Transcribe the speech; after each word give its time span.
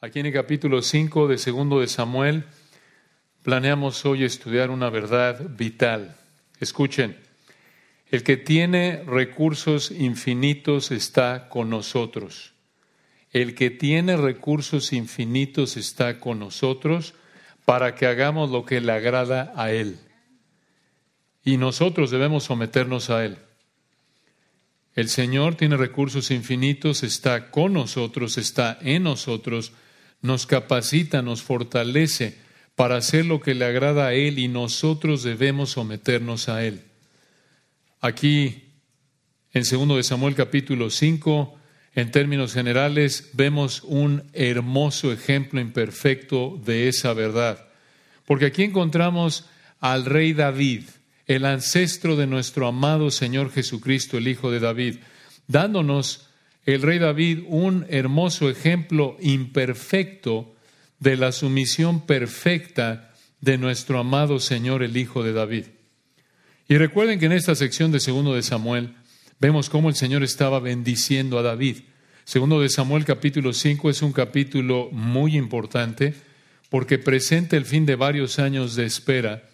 Aquí 0.00 0.20
en 0.20 0.26
el 0.26 0.32
capítulo 0.32 0.80
5 0.80 1.26
de 1.26 1.38
segundo 1.38 1.80
de 1.80 1.88
Samuel 1.88 2.44
planeamos 3.42 4.04
hoy 4.06 4.22
estudiar 4.22 4.70
una 4.70 4.90
verdad 4.90 5.50
vital. 5.50 6.16
Escuchen, 6.60 7.16
el 8.08 8.22
que 8.22 8.36
tiene 8.36 9.02
recursos 9.04 9.90
infinitos 9.90 10.92
está 10.92 11.48
con 11.48 11.68
nosotros. 11.68 12.52
El 13.32 13.56
que 13.56 13.70
tiene 13.70 14.16
recursos 14.16 14.92
infinitos 14.92 15.76
está 15.76 16.20
con 16.20 16.38
nosotros 16.38 17.14
para 17.64 17.96
que 17.96 18.06
hagamos 18.06 18.50
lo 18.50 18.64
que 18.64 18.80
le 18.80 18.92
agrada 18.92 19.52
a 19.56 19.72
Él. 19.72 19.98
Y 21.42 21.56
nosotros 21.56 22.12
debemos 22.12 22.44
someternos 22.44 23.10
a 23.10 23.24
Él. 23.24 23.38
El 24.94 25.08
Señor 25.08 25.56
tiene 25.56 25.76
recursos 25.76 26.30
infinitos, 26.30 27.02
está 27.02 27.50
con 27.50 27.72
nosotros, 27.72 28.38
está 28.38 28.78
en 28.80 29.02
nosotros 29.02 29.72
nos 30.22 30.46
capacita, 30.46 31.22
nos 31.22 31.42
fortalece 31.42 32.36
para 32.74 32.96
hacer 32.96 33.26
lo 33.26 33.40
que 33.40 33.54
le 33.54 33.64
agrada 33.64 34.06
a 34.06 34.14
Él 34.14 34.38
y 34.38 34.48
nosotros 34.48 35.22
debemos 35.22 35.70
someternos 35.70 36.48
a 36.48 36.64
Él. 36.64 36.82
Aquí, 38.00 38.64
en 39.52 39.62
2 39.62 39.96
de 39.96 40.02
Samuel 40.04 40.34
capítulo 40.34 40.90
5, 40.90 41.58
en 41.94 42.12
términos 42.12 42.54
generales, 42.54 43.30
vemos 43.32 43.82
un 43.82 44.22
hermoso 44.32 45.12
ejemplo 45.12 45.60
imperfecto 45.60 46.60
de 46.64 46.88
esa 46.88 47.12
verdad. 47.14 47.66
Porque 48.24 48.46
aquí 48.46 48.62
encontramos 48.62 49.46
al 49.80 50.04
rey 50.04 50.32
David, 50.32 50.84
el 51.26 51.44
ancestro 51.44 52.14
de 52.14 52.28
nuestro 52.28 52.68
amado 52.68 53.10
Señor 53.10 53.50
Jesucristo, 53.50 54.18
el 54.18 54.28
Hijo 54.28 54.52
de 54.52 54.60
David, 54.60 54.98
dándonos 55.48 56.27
el 56.74 56.82
rey 56.82 56.98
David 56.98 57.44
un 57.46 57.86
hermoso 57.88 58.50
ejemplo 58.50 59.16
imperfecto 59.20 60.54
de 60.98 61.16
la 61.16 61.32
sumisión 61.32 62.04
perfecta 62.04 63.14
de 63.40 63.56
nuestro 63.56 63.98
amado 63.98 64.38
Señor, 64.38 64.82
el 64.82 64.98
Hijo 64.98 65.22
de 65.22 65.32
David. 65.32 65.64
Y 66.68 66.76
recuerden 66.76 67.18
que 67.18 67.24
en 67.24 67.32
esta 67.32 67.54
sección 67.54 67.90
de 67.90 68.00
Segundo 68.00 68.34
de 68.34 68.42
Samuel 68.42 68.96
vemos 69.40 69.70
cómo 69.70 69.88
el 69.88 69.94
Señor 69.94 70.22
estaba 70.22 70.60
bendiciendo 70.60 71.38
a 71.38 71.42
David. 71.42 71.78
Segundo 72.24 72.60
de 72.60 72.68
Samuel 72.68 73.06
capítulo 73.06 73.54
5 73.54 73.88
es 73.88 74.02
un 74.02 74.12
capítulo 74.12 74.90
muy 74.92 75.38
importante 75.38 76.12
porque 76.68 76.98
presenta 76.98 77.56
el 77.56 77.64
fin 77.64 77.86
de 77.86 77.96
varios 77.96 78.38
años 78.38 78.76
de 78.76 78.84
espera 78.84 79.48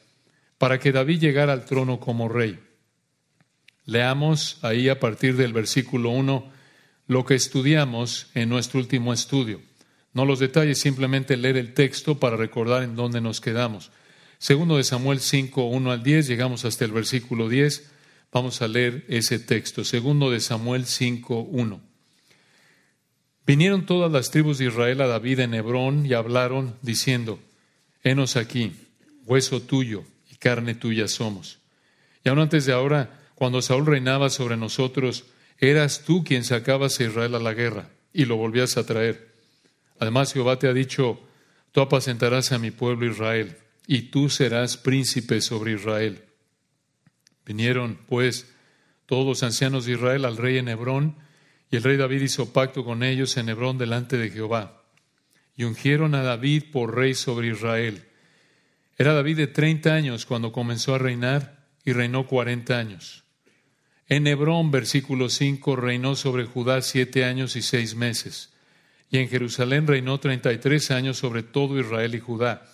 para 0.58 0.80
que 0.80 0.90
David 0.90 1.20
llegara 1.20 1.52
al 1.52 1.64
trono 1.64 2.00
como 2.00 2.28
rey. 2.28 2.58
Leamos 3.84 4.58
ahí 4.62 4.88
a 4.88 4.98
partir 4.98 5.36
del 5.36 5.52
versículo 5.52 6.10
1 6.10 6.53
lo 7.06 7.24
que 7.24 7.34
estudiamos 7.34 8.28
en 8.34 8.48
nuestro 8.48 8.80
último 8.80 9.12
estudio. 9.12 9.60
No 10.12 10.24
los 10.24 10.38
detalles, 10.38 10.78
simplemente 10.80 11.36
leer 11.36 11.56
el 11.56 11.74
texto 11.74 12.18
para 12.18 12.36
recordar 12.36 12.82
en 12.82 12.96
dónde 12.96 13.20
nos 13.20 13.40
quedamos. 13.40 13.90
Segundo 14.38 14.76
de 14.76 14.84
Samuel 14.84 15.20
5, 15.20 15.64
1 15.64 15.90
al 15.90 16.02
10, 16.02 16.26
llegamos 16.26 16.64
hasta 16.64 16.84
el 16.84 16.92
versículo 16.92 17.48
10. 17.48 17.90
Vamos 18.32 18.62
a 18.62 18.68
leer 18.68 19.04
ese 19.08 19.38
texto. 19.38 19.84
Segundo 19.84 20.30
de 20.30 20.40
Samuel 20.40 20.86
5, 20.86 21.40
1. 21.40 21.80
Vinieron 23.46 23.84
todas 23.84 24.10
las 24.10 24.30
tribus 24.30 24.58
de 24.58 24.66
Israel 24.66 25.00
a 25.02 25.06
David 25.06 25.40
en 25.40 25.54
Hebrón 25.54 26.06
y 26.06 26.14
hablaron, 26.14 26.76
diciendo, 26.80 27.38
Henos 28.02 28.36
aquí, 28.36 28.72
hueso 29.26 29.60
tuyo 29.60 30.04
y 30.30 30.36
carne 30.36 30.74
tuya 30.74 31.08
somos. 31.08 31.58
Y 32.24 32.28
aún 32.28 32.38
antes 32.38 32.64
de 32.64 32.72
ahora, 32.72 33.20
cuando 33.34 33.60
Saúl 33.60 33.86
reinaba 33.86 34.30
sobre 34.30 34.56
nosotros, 34.56 35.24
Eras 35.58 36.04
tú 36.04 36.24
quien 36.24 36.44
sacabas 36.44 36.98
a 36.98 37.04
Israel 37.04 37.34
a 37.34 37.40
la 37.40 37.54
guerra 37.54 37.90
y 38.12 38.24
lo 38.24 38.36
volvías 38.36 38.76
a 38.76 38.86
traer. 38.86 39.34
Además, 39.98 40.32
Jehová 40.32 40.58
te 40.58 40.68
ha 40.68 40.72
dicho, 40.72 41.20
tú 41.72 41.80
apacentarás 41.80 42.52
a 42.52 42.58
mi 42.58 42.70
pueblo 42.70 43.10
Israel 43.10 43.56
y 43.86 44.02
tú 44.02 44.28
serás 44.28 44.76
príncipe 44.76 45.40
sobre 45.40 45.72
Israel. 45.72 46.24
Vinieron, 47.44 47.98
pues, 48.08 48.52
todos 49.06 49.26
los 49.26 49.42
ancianos 49.42 49.84
de 49.84 49.92
Israel 49.92 50.24
al 50.24 50.36
rey 50.36 50.58
en 50.58 50.68
Hebrón, 50.68 51.16
y 51.70 51.76
el 51.76 51.82
rey 51.82 51.96
David 51.96 52.22
hizo 52.22 52.52
pacto 52.52 52.84
con 52.84 53.02
ellos 53.02 53.36
en 53.36 53.48
Hebrón 53.48 53.78
delante 53.78 54.16
de 54.16 54.30
Jehová. 54.30 54.82
Y 55.56 55.64
ungieron 55.64 56.14
a 56.14 56.22
David 56.22 56.64
por 56.72 56.94
rey 56.94 57.14
sobre 57.14 57.48
Israel. 57.48 58.04
Era 58.96 59.12
David 59.12 59.36
de 59.36 59.46
treinta 59.48 59.94
años 59.94 60.24
cuando 60.24 60.52
comenzó 60.52 60.94
a 60.94 60.98
reinar 60.98 61.66
y 61.84 61.92
reinó 61.92 62.26
cuarenta 62.26 62.78
años. 62.78 63.23
En 64.08 64.26
Hebrón, 64.26 64.70
versículo 64.70 65.30
5, 65.30 65.76
reinó 65.76 66.14
sobre 66.14 66.44
Judá 66.44 66.82
siete 66.82 67.24
años 67.24 67.56
y 67.56 67.62
seis 67.62 67.94
meses. 67.94 68.50
Y 69.10 69.18
en 69.18 69.28
Jerusalén 69.28 69.86
reinó 69.86 70.20
treinta 70.20 70.52
y 70.52 70.58
tres 70.58 70.90
años 70.90 71.18
sobre 71.18 71.42
todo 71.42 71.78
Israel 71.78 72.14
y 72.14 72.20
Judá. 72.20 72.66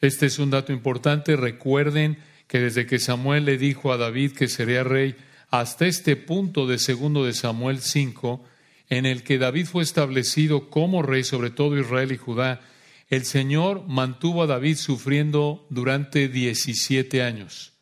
Este 0.00 0.26
es 0.26 0.38
un 0.38 0.50
dato 0.50 0.72
importante. 0.72 1.36
Recuerden 1.36 2.18
que 2.46 2.60
desde 2.60 2.86
que 2.86 2.98
Samuel 2.98 3.44
le 3.44 3.58
dijo 3.58 3.92
a 3.92 3.96
David 3.96 4.32
que 4.32 4.48
sería 4.48 4.84
rey, 4.84 5.16
hasta 5.50 5.86
este 5.86 6.16
punto 6.16 6.66
de 6.66 6.78
segundo 6.78 7.24
de 7.24 7.32
Samuel 7.32 7.80
5, 7.80 8.44
en 8.88 9.06
el 9.06 9.22
que 9.24 9.38
David 9.38 9.66
fue 9.66 9.82
establecido 9.82 10.70
como 10.70 11.02
rey 11.02 11.24
sobre 11.24 11.50
todo 11.50 11.78
Israel 11.78 12.12
y 12.12 12.16
Judá, 12.16 12.60
el 13.08 13.24
Señor 13.24 13.86
mantuvo 13.86 14.42
a 14.42 14.46
David 14.46 14.76
sufriendo 14.76 15.66
durante 15.70 16.28
17 16.28 17.22
años. 17.22 17.72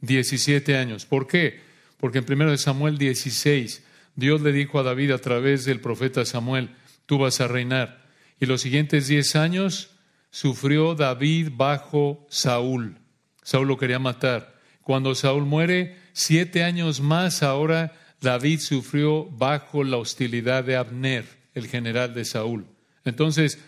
17 0.00 0.76
años. 0.76 1.04
¿Por 1.04 1.26
qué? 1.26 1.71
Porque 2.02 2.18
en 2.18 2.24
1 2.28 2.56
Samuel 2.56 2.98
16, 2.98 3.84
Dios 4.16 4.40
le 4.40 4.50
dijo 4.50 4.80
a 4.80 4.82
David 4.82 5.12
a 5.12 5.18
través 5.18 5.64
del 5.64 5.80
profeta 5.80 6.24
Samuel, 6.24 6.70
tú 7.06 7.18
vas 7.18 7.40
a 7.40 7.46
reinar. 7.46 8.02
Y 8.40 8.46
los 8.46 8.60
siguientes 8.60 9.06
diez 9.06 9.36
años 9.36 9.90
sufrió 10.28 10.96
David 10.96 11.50
bajo 11.52 12.26
Saúl. 12.28 12.98
Saúl 13.44 13.68
lo 13.68 13.76
quería 13.76 14.00
matar. 14.00 14.58
Cuando 14.80 15.14
Saúl 15.14 15.44
muere, 15.44 15.96
siete 16.12 16.64
años 16.64 17.00
más 17.00 17.44
ahora 17.44 17.92
David 18.20 18.58
sufrió 18.58 19.26
bajo 19.26 19.84
la 19.84 19.98
hostilidad 19.98 20.64
de 20.64 20.74
Abner, 20.74 21.24
el 21.54 21.68
general 21.68 22.14
de 22.14 22.24
Saúl. 22.24 22.66
Entonces, 23.04 23.60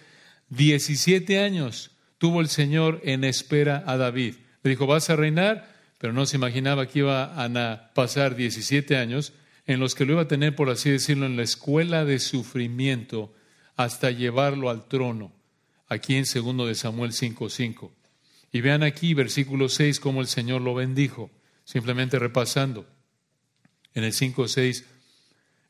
17 0.49 1.39
años 1.39 1.93
tuvo 2.19 2.41
el 2.41 2.49
Señor 2.49 3.01
en 3.05 3.23
espera 3.23 3.85
a 3.87 3.97
David. 3.97 4.35
Le 4.65 4.71
dijo, 4.71 4.89
vas 4.89 5.09
a 5.09 5.15
reinar, 5.15 5.73
pero 5.99 6.13
no 6.13 6.27
se 6.27 6.37
imaginaba 6.37 6.87
que 6.87 7.01
iba 7.01 7.45
a 7.45 7.95
pasar 7.95 8.37
17 8.37 8.97
años 8.97 9.33
en 9.67 9.81
los 9.81 9.95
que 9.95 10.05
lo 10.05 10.13
iba 10.13 10.23
a 10.23 10.29
tener, 10.29 10.55
por 10.55 10.69
así 10.71 10.91
decirlo, 10.91 11.27
en 11.27 11.37
la 11.37 11.43
escuela 11.43 12.05
de 12.05 12.19
sufrimiento 12.19 13.35
hasta 13.77 14.11
llevarlo 14.11 14.71
al 14.71 14.87
trono, 14.89 15.33
aquí 15.89 16.17
en 16.17 16.27
segundo 16.27 16.67
de 16.67 16.75
Samuel 16.75 17.13
5.5. 17.13 17.91
Y 18.53 18.61
vean 18.61 18.83
aquí, 18.83 19.15
versículo 19.15 19.69
6, 19.69 20.01
cómo 20.01 20.21
el 20.21 20.29
Señor 20.29 20.61
lo 20.61 20.75
bendijo, 20.75 21.31
simplemente 21.65 22.19
repasando. 22.19 22.87
En 23.95 24.05
el 24.05 24.13
5.6, 24.13 24.85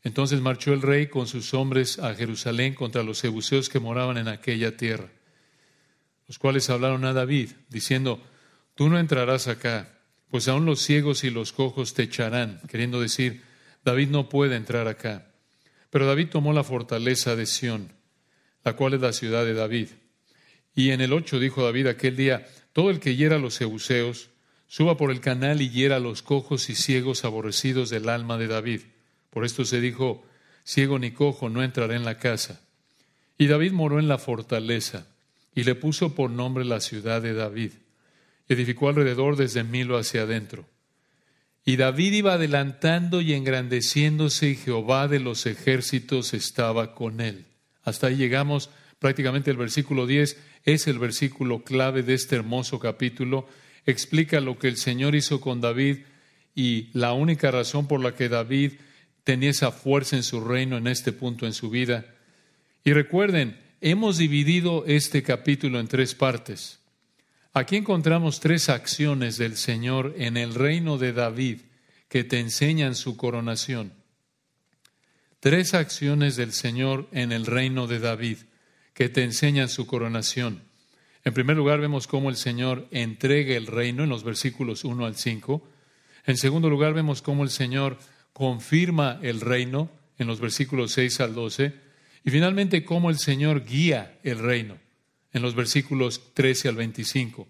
entonces 0.02 0.40
marchó 0.40 0.72
el 0.72 0.82
rey 0.82 1.06
con 1.06 1.26
sus 1.26 1.54
hombres 1.54 1.98
a 1.98 2.14
Jerusalén 2.14 2.74
contra 2.74 3.02
los 3.02 3.22
jebuseos 3.22 3.68
que 3.68 3.80
moraban 3.80 4.18
en 4.18 4.28
aquella 4.28 4.76
tierra, 4.76 5.10
los 6.26 6.38
cuales 6.38 6.68
hablaron 6.68 7.04
a 7.04 7.12
David, 7.12 7.50
diciendo, 7.68 8.20
tú 8.74 8.88
no 8.88 8.98
entrarás 8.98 9.46
acá 9.48 9.93
pues 10.34 10.48
aún 10.48 10.64
los 10.64 10.80
ciegos 10.80 11.22
y 11.22 11.30
los 11.30 11.52
cojos 11.52 11.94
te 11.94 12.02
echarán, 12.02 12.60
queriendo 12.66 13.00
decir, 13.00 13.42
David 13.84 14.08
no 14.08 14.28
puede 14.28 14.56
entrar 14.56 14.88
acá. 14.88 15.28
Pero 15.90 16.06
David 16.06 16.30
tomó 16.30 16.52
la 16.52 16.64
fortaleza 16.64 17.36
de 17.36 17.46
Sión, 17.46 17.92
la 18.64 18.72
cual 18.72 18.94
es 18.94 19.00
la 19.00 19.12
ciudad 19.12 19.44
de 19.44 19.54
David. 19.54 19.90
Y 20.74 20.90
en 20.90 21.00
el 21.00 21.12
ocho 21.12 21.38
dijo 21.38 21.62
David 21.62 21.86
aquel 21.86 22.16
día, 22.16 22.48
todo 22.72 22.90
el 22.90 22.98
que 22.98 23.14
hiera 23.14 23.36
a 23.36 23.38
los 23.38 23.58
jebuseos, 23.58 24.30
suba 24.66 24.96
por 24.96 25.12
el 25.12 25.20
canal 25.20 25.62
y 25.62 25.70
hiera 25.70 25.98
a 25.98 26.00
los 26.00 26.22
cojos 26.22 26.68
y 26.68 26.74
ciegos 26.74 27.24
aborrecidos 27.24 27.88
del 27.88 28.08
alma 28.08 28.36
de 28.36 28.48
David. 28.48 28.80
Por 29.30 29.44
esto 29.44 29.64
se 29.64 29.80
dijo, 29.80 30.26
ciego 30.64 30.98
ni 30.98 31.12
cojo 31.12 31.48
no 31.48 31.62
entrará 31.62 31.94
en 31.94 32.04
la 32.04 32.18
casa. 32.18 32.60
Y 33.38 33.46
David 33.46 33.70
moró 33.70 34.00
en 34.00 34.08
la 34.08 34.18
fortaleza 34.18 35.06
y 35.54 35.62
le 35.62 35.76
puso 35.76 36.16
por 36.16 36.28
nombre 36.28 36.64
la 36.64 36.80
ciudad 36.80 37.22
de 37.22 37.34
David 37.34 37.70
edificó 38.48 38.88
alrededor 38.88 39.36
desde 39.36 39.64
Milo 39.64 39.96
hacia 39.96 40.22
adentro. 40.22 40.66
Y 41.64 41.76
David 41.76 42.12
iba 42.12 42.34
adelantando 42.34 43.20
y 43.20 43.32
engrandeciéndose 43.32 44.50
y 44.50 44.56
Jehová 44.56 45.08
de 45.08 45.20
los 45.20 45.46
ejércitos 45.46 46.34
estaba 46.34 46.94
con 46.94 47.20
él. 47.20 47.46
Hasta 47.82 48.08
ahí 48.08 48.16
llegamos, 48.16 48.70
prácticamente 48.98 49.50
el 49.50 49.56
versículo 49.56 50.06
10 50.06 50.36
es 50.64 50.86
el 50.86 50.98
versículo 50.98 51.64
clave 51.64 52.02
de 52.02 52.14
este 52.14 52.36
hermoso 52.36 52.78
capítulo. 52.78 53.48
Explica 53.86 54.40
lo 54.40 54.58
que 54.58 54.68
el 54.68 54.76
Señor 54.76 55.14
hizo 55.14 55.40
con 55.40 55.60
David 55.60 55.98
y 56.54 56.88
la 56.92 57.14
única 57.14 57.50
razón 57.50 57.88
por 57.88 58.00
la 58.00 58.14
que 58.14 58.28
David 58.28 58.74
tenía 59.24 59.50
esa 59.50 59.72
fuerza 59.72 60.16
en 60.16 60.22
su 60.22 60.44
reino 60.44 60.76
en 60.76 60.86
este 60.86 61.12
punto 61.12 61.46
en 61.46 61.54
su 61.54 61.70
vida. 61.70 62.06
Y 62.84 62.92
recuerden, 62.92 63.58
hemos 63.80 64.18
dividido 64.18 64.84
este 64.86 65.22
capítulo 65.22 65.80
en 65.80 65.88
tres 65.88 66.14
partes. 66.14 66.78
Aquí 67.56 67.76
encontramos 67.76 68.40
tres 68.40 68.68
acciones 68.68 69.38
del 69.38 69.56
Señor 69.56 70.16
en 70.18 70.36
el 70.36 70.56
reino 70.56 70.98
de 70.98 71.12
David 71.12 71.60
que 72.08 72.24
te 72.24 72.40
enseñan 72.40 72.96
su 72.96 73.16
coronación. 73.16 73.92
Tres 75.38 75.72
acciones 75.72 76.34
del 76.34 76.52
Señor 76.52 77.08
en 77.12 77.30
el 77.30 77.46
reino 77.46 77.86
de 77.86 78.00
David 78.00 78.38
que 78.92 79.08
te 79.08 79.22
enseñan 79.22 79.68
su 79.68 79.86
coronación. 79.86 80.64
En 81.22 81.32
primer 81.32 81.56
lugar, 81.56 81.78
vemos 81.78 82.08
cómo 82.08 82.28
el 82.28 82.34
Señor 82.34 82.88
entrega 82.90 83.54
el 83.54 83.68
reino 83.68 84.02
en 84.02 84.08
los 84.08 84.24
versículos 84.24 84.82
1 84.82 85.06
al 85.06 85.14
5. 85.14 85.62
En 86.26 86.36
segundo 86.36 86.68
lugar, 86.68 86.92
vemos 86.92 87.22
cómo 87.22 87.44
el 87.44 87.50
Señor 87.50 87.98
confirma 88.32 89.20
el 89.22 89.40
reino 89.40 89.92
en 90.18 90.26
los 90.26 90.40
versículos 90.40 90.90
6 90.90 91.20
al 91.20 91.36
12. 91.36 91.72
Y 92.24 92.30
finalmente, 92.30 92.84
cómo 92.84 93.10
el 93.10 93.18
Señor 93.18 93.64
guía 93.64 94.18
el 94.24 94.40
reino 94.40 94.83
en 95.34 95.42
los 95.42 95.54
versículos 95.54 96.32
13 96.32 96.68
al 96.68 96.76
25. 96.76 97.46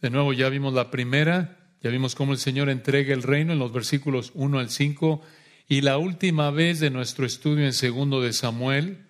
De 0.00 0.10
nuevo, 0.10 0.32
ya 0.32 0.48
vimos 0.48 0.72
la 0.72 0.90
primera, 0.90 1.76
ya 1.82 1.90
vimos 1.90 2.14
cómo 2.14 2.32
el 2.32 2.38
Señor 2.38 2.70
entrega 2.70 3.12
el 3.12 3.22
reino 3.22 3.52
en 3.52 3.58
los 3.58 3.72
versículos 3.72 4.30
1 4.34 4.58
al 4.58 4.70
5. 4.70 5.20
Y 5.68 5.82
la 5.82 5.98
última 5.98 6.50
vez 6.50 6.80
de 6.80 6.90
nuestro 6.90 7.26
estudio 7.26 7.66
en 7.66 7.72
segundo 7.72 8.22
de 8.22 8.32
Samuel, 8.32 9.06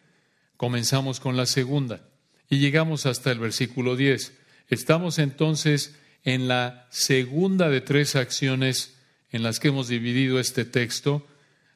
comenzamos 0.56 1.20
con 1.20 1.36
la 1.36 1.46
segunda 1.46 2.08
y 2.48 2.58
llegamos 2.58 3.06
hasta 3.06 3.30
el 3.30 3.38
versículo 3.38 3.96
10. 3.96 4.36
Estamos 4.68 5.18
entonces 5.18 5.94
en 6.22 6.48
la 6.48 6.86
segunda 6.90 7.68
de 7.68 7.82
tres 7.82 8.16
acciones 8.16 8.98
en 9.30 9.42
las 9.42 9.60
que 9.60 9.68
hemos 9.68 9.88
dividido 9.88 10.40
este 10.40 10.64
texto. 10.64 11.26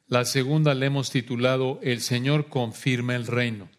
La 0.07 0.25
segunda 0.25 0.73
le 0.73 0.87
hemos 0.87 1.11
titulado 1.11 1.79
El 1.83 2.01
Señor 2.01 2.47
confirma 2.47 3.15
el 3.15 3.27
reino. 3.27 3.69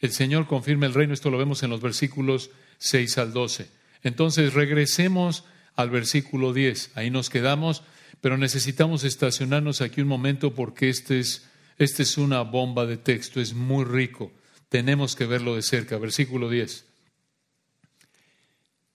El 0.00 0.12
Señor 0.12 0.46
confirma 0.46 0.86
el 0.86 0.94
reino, 0.94 1.14
esto 1.14 1.30
lo 1.30 1.38
vemos 1.38 1.62
en 1.62 1.70
los 1.70 1.80
versículos 1.80 2.50
6 2.78 3.18
al 3.18 3.32
12. 3.32 3.68
Entonces 4.02 4.54
regresemos 4.54 5.44
al 5.76 5.90
versículo 5.90 6.52
10, 6.52 6.92
ahí 6.94 7.10
nos 7.10 7.30
quedamos, 7.30 7.82
pero 8.20 8.36
necesitamos 8.38 9.04
estacionarnos 9.04 9.80
aquí 9.80 10.00
un 10.00 10.08
momento 10.08 10.54
porque 10.54 10.88
este 10.88 11.20
es, 11.20 11.48
este 11.78 12.02
es 12.02 12.18
una 12.18 12.42
bomba 12.42 12.86
de 12.86 12.96
texto, 12.96 13.40
es 13.40 13.54
muy 13.54 13.84
rico 13.84 14.32
tenemos 14.74 15.14
que 15.14 15.24
verlo 15.24 15.54
de 15.54 15.62
cerca. 15.62 15.98
Versículo 15.98 16.50
10. 16.50 16.84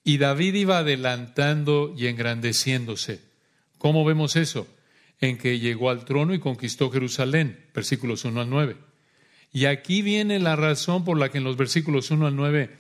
Y 0.04 0.18
David 0.18 0.56
iba 0.56 0.80
adelantando 0.80 1.96
y 1.98 2.08
engrandeciéndose. 2.08 3.22
¿Cómo 3.78 4.04
vemos 4.04 4.36
eso? 4.36 4.68
En 5.22 5.38
que 5.38 5.58
llegó 5.58 5.90
al 5.90 6.04
trono 6.04 6.34
y 6.34 6.40
conquistó 6.40 6.92
Jerusalén. 6.92 7.66
Versículos 7.74 8.26
1 8.26 8.42
al 8.42 8.50
9. 8.50 8.76
Y 9.52 9.66
aquí 9.66 10.02
viene 10.02 10.40
la 10.40 10.56
razón 10.56 11.04
por 11.04 11.18
la 11.18 11.30
que 11.30 11.40
en 11.40 11.44
los 11.44 11.58
versículos 11.58 12.12
1 12.12 12.28
al 12.28 12.36
9 12.36 12.78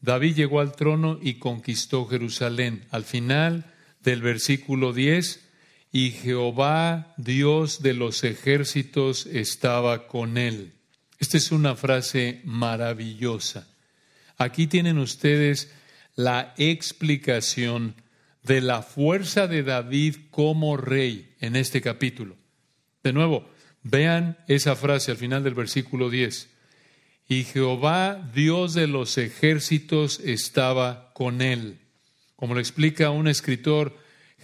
David 0.00 0.34
llegó 0.34 0.60
al 0.60 0.74
trono 0.74 1.18
y 1.22 1.34
conquistó 1.34 2.06
Jerusalén. 2.06 2.84
Al 2.90 3.04
final 3.04 3.72
del 4.00 4.20
versículo 4.20 4.92
10, 4.92 5.48
y 5.92 6.10
Jehová, 6.10 7.14
Dios 7.18 7.82
de 7.82 7.92
los 7.92 8.24
ejércitos, 8.24 9.26
estaba 9.26 10.08
con 10.08 10.38
él. 10.38 10.72
Esta 11.18 11.36
es 11.36 11.52
una 11.52 11.76
frase 11.76 12.40
maravillosa. 12.44 13.68
Aquí 14.38 14.66
tienen 14.66 14.98
ustedes 14.98 15.70
la 16.16 16.54
explicación 16.56 17.94
de 18.42 18.60
la 18.60 18.82
fuerza 18.82 19.46
de 19.46 19.62
David 19.62 20.16
como 20.30 20.76
rey 20.76 21.36
en 21.40 21.54
este 21.54 21.80
capítulo. 21.80 22.36
De 23.04 23.12
nuevo, 23.12 23.48
vean 23.82 24.38
esa 24.48 24.76
frase 24.76 25.10
al 25.10 25.16
final 25.16 25.42
del 25.44 25.54
versículo 25.54 26.10
10. 26.10 26.48
Y 27.28 27.44
Jehová, 27.44 28.30
Dios 28.34 28.74
de 28.74 28.86
los 28.86 29.16
ejércitos, 29.18 30.20
estaba 30.20 31.12
con 31.14 31.40
él. 31.40 31.78
Como 32.36 32.54
lo 32.54 32.60
explica 32.60 33.10
un 33.10 33.28
escritor, 33.28 33.96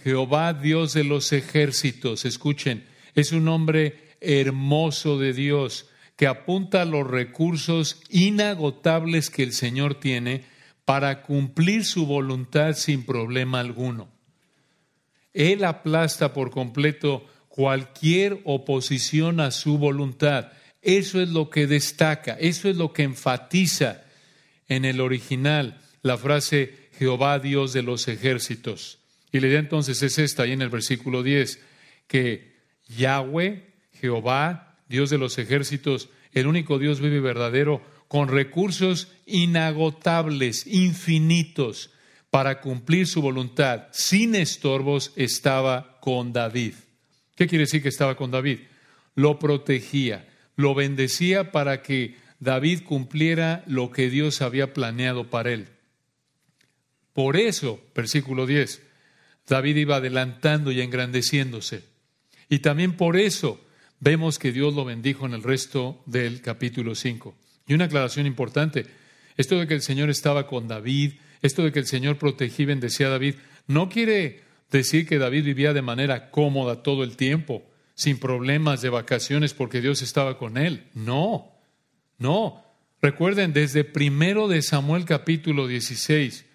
Jehová, 0.03 0.53
Dios 0.53 0.93
de 0.93 1.03
los 1.03 1.33
ejércitos, 1.33 2.25
escuchen, 2.25 2.85
es 3.15 3.31
un 3.31 3.45
nombre 3.45 4.15
hermoso 4.21 5.19
de 5.19 5.33
Dios 5.33 5.89
que 6.15 6.27
apunta 6.27 6.81
a 6.81 6.85
los 6.85 7.07
recursos 7.07 8.01
inagotables 8.09 9.29
que 9.29 9.43
el 9.43 9.53
Señor 9.53 9.95
tiene 9.95 10.43
para 10.85 11.21
cumplir 11.21 11.85
su 11.85 12.05
voluntad 12.05 12.73
sin 12.73 13.05
problema 13.05 13.59
alguno. 13.59 14.09
Él 15.33 15.63
aplasta 15.63 16.33
por 16.33 16.51
completo 16.51 17.25
cualquier 17.59 18.39
oposición 18.45 19.41
a 19.41 19.51
su 19.51 19.77
voluntad. 19.77 20.53
Eso 20.81 21.21
es 21.21 21.27
lo 21.27 21.49
que 21.49 21.67
destaca, 21.67 22.37
eso 22.39 22.69
es 22.69 22.77
lo 22.77 22.93
que 22.93 23.03
enfatiza 23.03 24.05
en 24.69 24.85
el 24.85 25.01
original 25.01 25.81
la 26.01 26.17
frase 26.17 26.87
Jehová 26.97 27.37
Dios 27.39 27.73
de 27.73 27.83
los 27.83 28.07
ejércitos. 28.07 28.99
Y 29.33 29.41
la 29.41 29.47
idea 29.47 29.59
entonces 29.59 30.01
es 30.03 30.19
esta, 30.19 30.43
ahí 30.43 30.53
en 30.53 30.61
el 30.61 30.69
versículo 30.69 31.21
10, 31.21 31.59
que 32.07 32.55
Yahweh, 32.97 33.73
Jehová, 33.91 34.77
Dios 34.87 35.09
de 35.09 35.17
los 35.17 35.37
ejércitos, 35.37 36.07
el 36.31 36.47
único 36.47 36.79
Dios 36.79 37.01
vivo 37.01 37.17
y 37.17 37.19
verdadero, 37.19 37.81
con 38.07 38.29
recursos 38.29 39.09
inagotables, 39.25 40.65
infinitos, 40.65 41.91
para 42.29 42.61
cumplir 42.61 43.05
su 43.05 43.21
voluntad, 43.21 43.87
sin 43.91 44.33
estorbos, 44.35 45.11
estaba 45.17 45.99
con 45.99 46.31
David. 46.31 46.75
¿Qué 47.39 47.47
quiere 47.47 47.63
decir 47.63 47.81
que 47.81 47.87
estaba 47.87 48.17
con 48.17 48.31
David? 48.31 48.59
Lo 49.15 49.39
protegía, 49.39 50.27
lo 50.57 50.75
bendecía 50.75 51.53
para 51.53 51.81
que 51.81 52.17
David 52.41 52.83
cumpliera 52.83 53.63
lo 53.65 53.91
que 53.91 54.09
Dios 54.09 54.41
había 54.41 54.73
planeado 54.73 55.29
para 55.29 55.53
él. 55.53 55.69
Por 57.13 57.37
eso, 57.37 57.81
versículo 57.95 58.45
10, 58.45 58.81
David 59.47 59.77
iba 59.77 59.95
adelantando 59.95 60.73
y 60.73 60.81
engrandeciéndose. 60.81 61.85
Y 62.49 62.59
también 62.59 62.97
por 62.97 63.15
eso 63.15 63.65
vemos 64.01 64.37
que 64.37 64.51
Dios 64.51 64.73
lo 64.73 64.83
bendijo 64.83 65.25
en 65.25 65.33
el 65.33 65.41
resto 65.41 66.03
del 66.07 66.41
capítulo 66.41 66.93
5. 66.93 67.37
Y 67.67 67.73
una 67.73 67.85
aclaración 67.85 68.25
importante, 68.25 68.85
esto 69.37 69.57
de 69.57 69.65
que 69.65 69.75
el 69.75 69.81
Señor 69.81 70.09
estaba 70.09 70.45
con 70.45 70.67
David, 70.67 71.13
esto 71.41 71.63
de 71.63 71.71
que 71.71 71.79
el 71.79 71.87
Señor 71.87 72.17
protegía 72.17 72.63
y 72.63 72.65
bendecía 72.65 73.07
a 73.07 73.11
David, 73.11 73.35
no 73.65 73.87
quiere 73.87 74.48
decir 74.71 75.07
que 75.07 75.17
David 75.17 75.45
vivía 75.45 75.73
de 75.73 75.81
manera 75.81 76.31
cómoda 76.31 76.83
todo 76.83 77.03
el 77.03 77.15
tiempo, 77.15 77.63
sin 77.95 78.17
problemas 78.17 78.81
de 78.81 78.89
vacaciones 78.89 79.53
porque 79.53 79.81
Dios 79.81 80.01
estaba 80.01 80.37
con 80.37 80.57
él. 80.57 80.87
No, 80.93 81.51
no. 82.17 82.63
Recuerden, 83.01 83.53
desde 83.53 83.83
primero 83.83 84.47
de 84.47 84.61
Samuel 84.61 85.05
capítulo 85.05 85.67
16, 85.67 86.45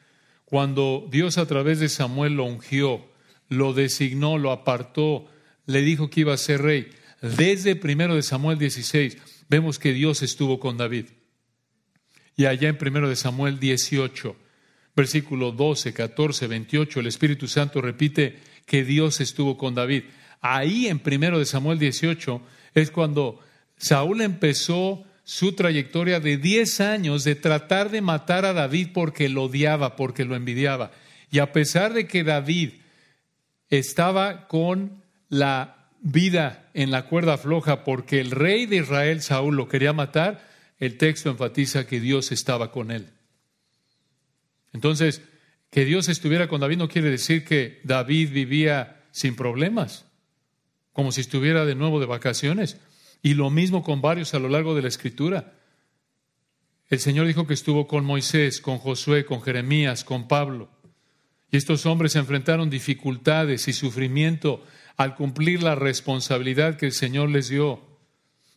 cuando 0.44 1.06
Dios 1.10 1.38
a 1.38 1.46
través 1.46 1.80
de 1.80 1.88
Samuel 1.88 2.34
lo 2.34 2.44
ungió, 2.44 3.04
lo 3.48 3.72
designó, 3.72 4.38
lo 4.38 4.52
apartó, 4.52 5.26
le 5.66 5.80
dijo 5.82 6.10
que 6.10 6.20
iba 6.20 6.34
a 6.34 6.38
ser 6.38 6.62
rey, 6.62 6.90
desde 7.22 7.76
primero 7.76 8.14
de 8.14 8.22
Samuel 8.22 8.58
16 8.58 9.16
vemos 9.48 9.78
que 9.78 9.92
Dios 9.92 10.22
estuvo 10.22 10.60
con 10.60 10.76
David. 10.76 11.06
Y 12.36 12.46
allá 12.46 12.68
en 12.68 12.78
primero 12.78 13.08
de 13.08 13.16
Samuel 13.16 13.58
18, 13.58 14.36
versículo 14.96 15.52
12, 15.52 15.92
14, 15.92 16.46
28, 16.46 17.00
el 17.00 17.06
Espíritu 17.06 17.48
Santo 17.48 17.80
repite 17.80 18.38
que 18.66 18.84
Dios 18.84 19.20
estuvo 19.20 19.56
con 19.56 19.74
David. 19.74 20.04
Ahí 20.40 20.86
en 20.86 20.98
primero 20.98 21.38
de 21.38 21.46
Samuel 21.46 21.78
18 21.78 22.40
es 22.74 22.90
cuando 22.90 23.40
Saúl 23.76 24.20
empezó 24.20 25.04
su 25.24 25.54
trayectoria 25.54 26.20
de 26.20 26.36
10 26.36 26.80
años 26.80 27.24
de 27.24 27.34
tratar 27.34 27.90
de 27.90 28.02
matar 28.02 28.44
a 28.44 28.52
David 28.52 28.88
porque 28.92 29.28
lo 29.28 29.44
odiaba, 29.44 29.96
porque 29.96 30.24
lo 30.24 30.36
envidiaba. 30.36 30.92
Y 31.30 31.38
a 31.38 31.52
pesar 31.52 31.94
de 31.94 32.06
que 32.06 32.24
David 32.24 32.74
estaba 33.70 34.46
con 34.46 35.02
la 35.28 35.88
vida 36.00 36.68
en 36.74 36.90
la 36.90 37.06
cuerda 37.06 37.38
floja 37.38 37.82
porque 37.82 38.20
el 38.20 38.30
rey 38.30 38.66
de 38.66 38.76
Israel, 38.76 39.22
Saúl, 39.22 39.56
lo 39.56 39.68
quería 39.68 39.94
matar, 39.94 40.46
el 40.78 40.98
texto 40.98 41.30
enfatiza 41.30 41.86
que 41.86 42.00
Dios 42.00 42.30
estaba 42.30 42.70
con 42.70 42.90
él. 42.90 43.08
Entonces, 44.74 45.22
que 45.70 45.86
Dios 45.86 46.08
estuviera 46.08 46.48
con 46.48 46.60
David 46.60 46.76
no 46.76 46.88
quiere 46.88 47.10
decir 47.10 47.44
que 47.44 47.80
David 47.84 48.30
vivía 48.30 49.02
sin 49.12 49.36
problemas, 49.36 50.04
como 50.92 51.12
si 51.12 51.22
estuviera 51.22 51.64
de 51.64 51.74
nuevo 51.74 52.00
de 52.00 52.06
vacaciones. 52.06 52.78
Y 53.22 53.34
lo 53.34 53.48
mismo 53.48 53.82
con 53.82 54.02
varios 54.02 54.34
a 54.34 54.38
lo 54.38 54.50
largo 54.50 54.74
de 54.74 54.82
la 54.82 54.88
escritura. 54.88 55.54
El 56.90 56.98
Señor 56.98 57.26
dijo 57.26 57.46
que 57.46 57.54
estuvo 57.54 57.86
con 57.86 58.04
Moisés, 58.04 58.60
con 58.60 58.78
Josué, 58.78 59.24
con 59.24 59.40
Jeremías, 59.40 60.04
con 60.04 60.28
Pablo. 60.28 60.68
Y 61.50 61.56
estos 61.56 61.86
hombres 61.86 62.16
enfrentaron 62.16 62.68
dificultades 62.68 63.68
y 63.68 63.72
sufrimiento 63.72 64.64
al 64.96 65.14
cumplir 65.14 65.62
la 65.62 65.74
responsabilidad 65.74 66.76
que 66.76 66.86
el 66.86 66.92
Señor 66.92 67.30
les 67.30 67.48
dio. 67.48 67.80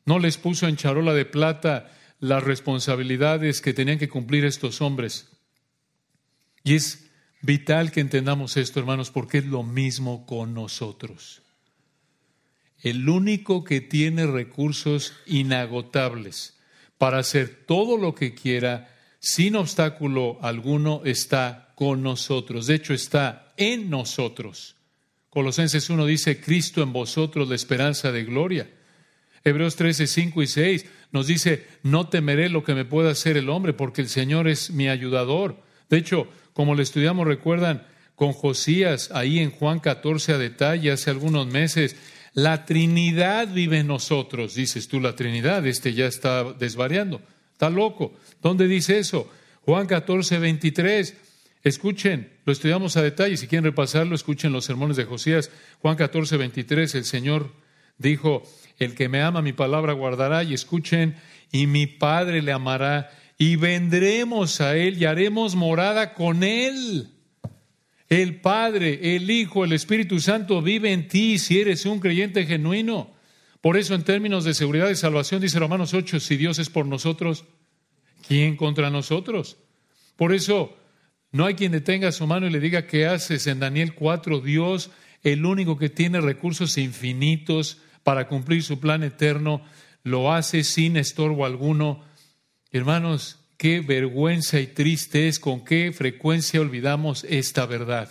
No 0.05 0.19
les 0.19 0.37
puso 0.37 0.67
en 0.67 0.75
charola 0.75 1.13
de 1.13 1.25
plata 1.25 1.91
las 2.19 2.43
responsabilidades 2.43 3.61
que 3.61 3.73
tenían 3.73 3.99
que 3.99 4.09
cumplir 4.09 4.45
estos 4.45 4.81
hombres. 4.81 5.36
Y 6.67 6.75
es 6.75 7.07
vital 7.41 7.93
que 7.93 8.01
entendamos 8.01 8.57
esto, 8.57 8.81
hermanos, 8.81 9.09
porque 9.09 9.37
es 9.37 9.45
lo 9.45 9.63
mismo 9.63 10.25
con 10.25 10.53
nosotros. 10.53 11.41
El 12.81 13.07
único 13.07 13.63
que 13.63 13.79
tiene 13.79 14.27
recursos 14.27 15.13
inagotables 15.25 16.59
para 16.97 17.19
hacer 17.19 17.63
todo 17.65 17.95
lo 17.95 18.13
que 18.13 18.33
quiera 18.33 18.93
sin 19.21 19.55
obstáculo 19.55 20.39
alguno 20.41 21.03
está 21.05 21.71
con 21.75 22.03
nosotros. 22.03 22.67
De 22.67 22.75
hecho, 22.75 22.93
está 22.93 23.53
en 23.55 23.89
nosotros. 23.89 24.75
Colosenses 25.29 25.89
1 25.89 26.05
dice, 26.05 26.41
Cristo 26.41 26.83
en 26.83 26.91
vosotros 26.91 27.47
la 27.47 27.55
esperanza 27.55 28.11
de 28.11 28.25
gloria. 28.25 28.69
Hebreos 29.45 29.77
13, 29.77 30.05
5 30.05 30.41
y 30.41 30.47
6 30.47 30.85
nos 31.13 31.27
dice, 31.27 31.65
no 31.83 32.09
temeré 32.09 32.49
lo 32.49 32.65
que 32.65 32.75
me 32.75 32.83
pueda 32.83 33.11
hacer 33.11 33.37
el 33.37 33.47
hombre, 33.47 33.71
porque 33.71 34.01
el 34.01 34.09
Señor 34.09 34.49
es 34.49 34.69
mi 34.71 34.89
ayudador. 34.89 35.65
De 35.89 35.97
hecho, 35.97 36.27
como 36.57 36.73
le 36.73 36.81
estudiamos, 36.81 37.27
recuerdan, 37.27 37.85
con 38.15 38.33
Josías, 38.33 39.11
ahí 39.13 39.37
en 39.37 39.51
Juan 39.51 39.77
14 39.77 40.33
a 40.33 40.37
detalle, 40.39 40.91
hace 40.91 41.11
algunos 41.11 41.45
meses, 41.45 41.95
la 42.33 42.65
Trinidad 42.65 43.53
vive 43.53 43.77
en 43.77 43.85
nosotros. 43.85 44.55
Dices 44.55 44.87
tú, 44.87 44.99
la 44.99 45.15
Trinidad, 45.15 45.67
este 45.67 45.93
ya 45.93 46.07
está 46.07 46.53
desvariando, 46.53 47.21
está 47.51 47.69
loco. 47.69 48.15
¿Dónde 48.41 48.67
dice 48.67 48.97
eso? 48.97 49.31
Juan 49.65 49.85
14, 49.85 50.39
23. 50.39 51.15
Escuchen, 51.61 52.33
lo 52.43 52.53
estudiamos 52.53 52.97
a 52.97 53.03
detalle. 53.03 53.37
Si 53.37 53.45
quieren 53.45 53.65
repasarlo, 53.65 54.15
escuchen 54.15 54.51
los 54.51 54.65
sermones 54.65 54.97
de 54.97 55.05
Josías. 55.05 55.51
Juan 55.83 55.95
14, 55.95 56.37
23, 56.37 56.95
el 56.95 57.05
Señor 57.05 57.53
dijo, 57.99 58.41
el 58.79 58.95
que 58.95 59.09
me 59.09 59.21
ama 59.21 59.43
mi 59.43 59.53
palabra 59.53 59.93
guardará 59.93 60.41
y 60.41 60.55
escuchen, 60.55 61.17
y 61.51 61.67
mi 61.67 61.85
Padre 61.85 62.41
le 62.41 62.51
amará 62.51 63.11
y 63.37 63.55
vendremos 63.55 64.61
a 64.61 64.75
Él 64.75 65.01
y 65.01 65.05
haremos 65.05 65.55
morada 65.55 66.13
con 66.13 66.43
Él. 66.43 67.09
El 68.09 68.39
Padre, 68.39 69.15
el 69.15 69.29
Hijo, 69.29 69.65
el 69.65 69.73
Espíritu 69.73 70.19
Santo 70.19 70.61
vive 70.61 70.91
en 70.91 71.07
ti 71.07 71.37
si 71.37 71.59
eres 71.59 71.85
un 71.85 71.99
creyente 71.99 72.45
genuino. 72.45 73.11
Por 73.61 73.77
eso 73.77 73.95
en 73.95 74.03
términos 74.03 74.43
de 74.43 74.53
seguridad 74.53 74.89
y 74.89 74.95
salvación 74.95 75.41
dice 75.41 75.59
Romanos 75.59 75.93
8, 75.93 76.19
si 76.19 76.37
Dios 76.37 76.57
es 76.57 76.69
por 76.69 76.85
nosotros, 76.85 77.45
¿quién 78.27 78.55
contra 78.55 78.89
nosotros? 78.89 79.57
Por 80.15 80.33
eso 80.33 80.75
no 81.31 81.45
hay 81.45 81.55
quien 81.55 81.73
detenga 81.73 82.11
su 82.11 82.25
mano 82.25 82.47
y 82.47 82.49
le 82.49 82.59
diga 82.59 82.87
qué 82.87 83.07
haces 83.07 83.45
en 83.47 83.59
Daniel 83.59 83.93
4, 83.93 84.39
Dios, 84.39 84.89
el 85.21 85.45
único 85.45 85.77
que 85.77 85.89
tiene 85.89 86.21
recursos 86.21 86.77
infinitos 86.77 87.79
para 88.03 88.27
cumplir 88.27 88.63
su 88.63 88.79
plan 88.79 89.03
eterno, 89.03 89.61
lo 90.03 90.31
hace 90.31 90.63
sin 90.63 90.95
estorbo 90.95 91.45
alguno 91.45 92.01
Hermanos, 92.71 93.39
qué 93.57 93.79
vergüenza 93.79 94.59
y 94.59 94.67
triste 94.67 95.27
es 95.27 95.39
con 95.39 95.63
qué 95.63 95.91
frecuencia 95.91 96.61
olvidamos 96.61 97.23
esta 97.23 97.65
verdad. 97.65 98.09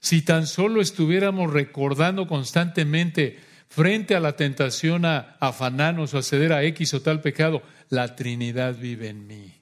Si 0.00 0.22
tan 0.22 0.46
solo 0.46 0.80
estuviéramos 0.80 1.52
recordando 1.52 2.26
constantemente 2.26 3.38
frente 3.68 4.14
a 4.14 4.20
la 4.20 4.36
tentación 4.36 5.04
a 5.04 5.36
afanarnos 5.40 6.14
o 6.14 6.18
a 6.18 6.22
ceder 6.22 6.52
a 6.52 6.64
X 6.64 6.94
o 6.94 7.02
tal 7.02 7.20
pecado, 7.20 7.62
la 7.88 8.16
Trinidad 8.16 8.76
vive 8.76 9.08
en 9.08 9.26
mí. 9.26 9.54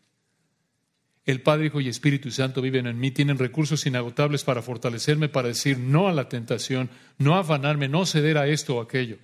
El 1.25 1.43
Padre, 1.43 1.67
Hijo 1.67 1.81
y 1.81 1.89
Espíritu 1.89 2.31
Santo 2.31 2.63
viven 2.63 2.87
en 2.87 3.01
mí, 3.01 3.11
tienen 3.11 3.39
recursos 3.39 3.85
inagotables 3.85 4.45
para 4.45 4.63
fortalecerme, 4.63 5.29
para 5.29 5.49
decir 5.49 5.77
no 5.77 6.07
a 6.07 6.13
la 6.13 6.29
tentación, 6.29 6.89
no 7.19 7.37
afanarme, 7.37 7.89
no 7.89 8.07
ceder 8.07 8.39
a 8.39 8.47
esto 8.47 8.77
o 8.77 8.81
aquello, 8.81 9.19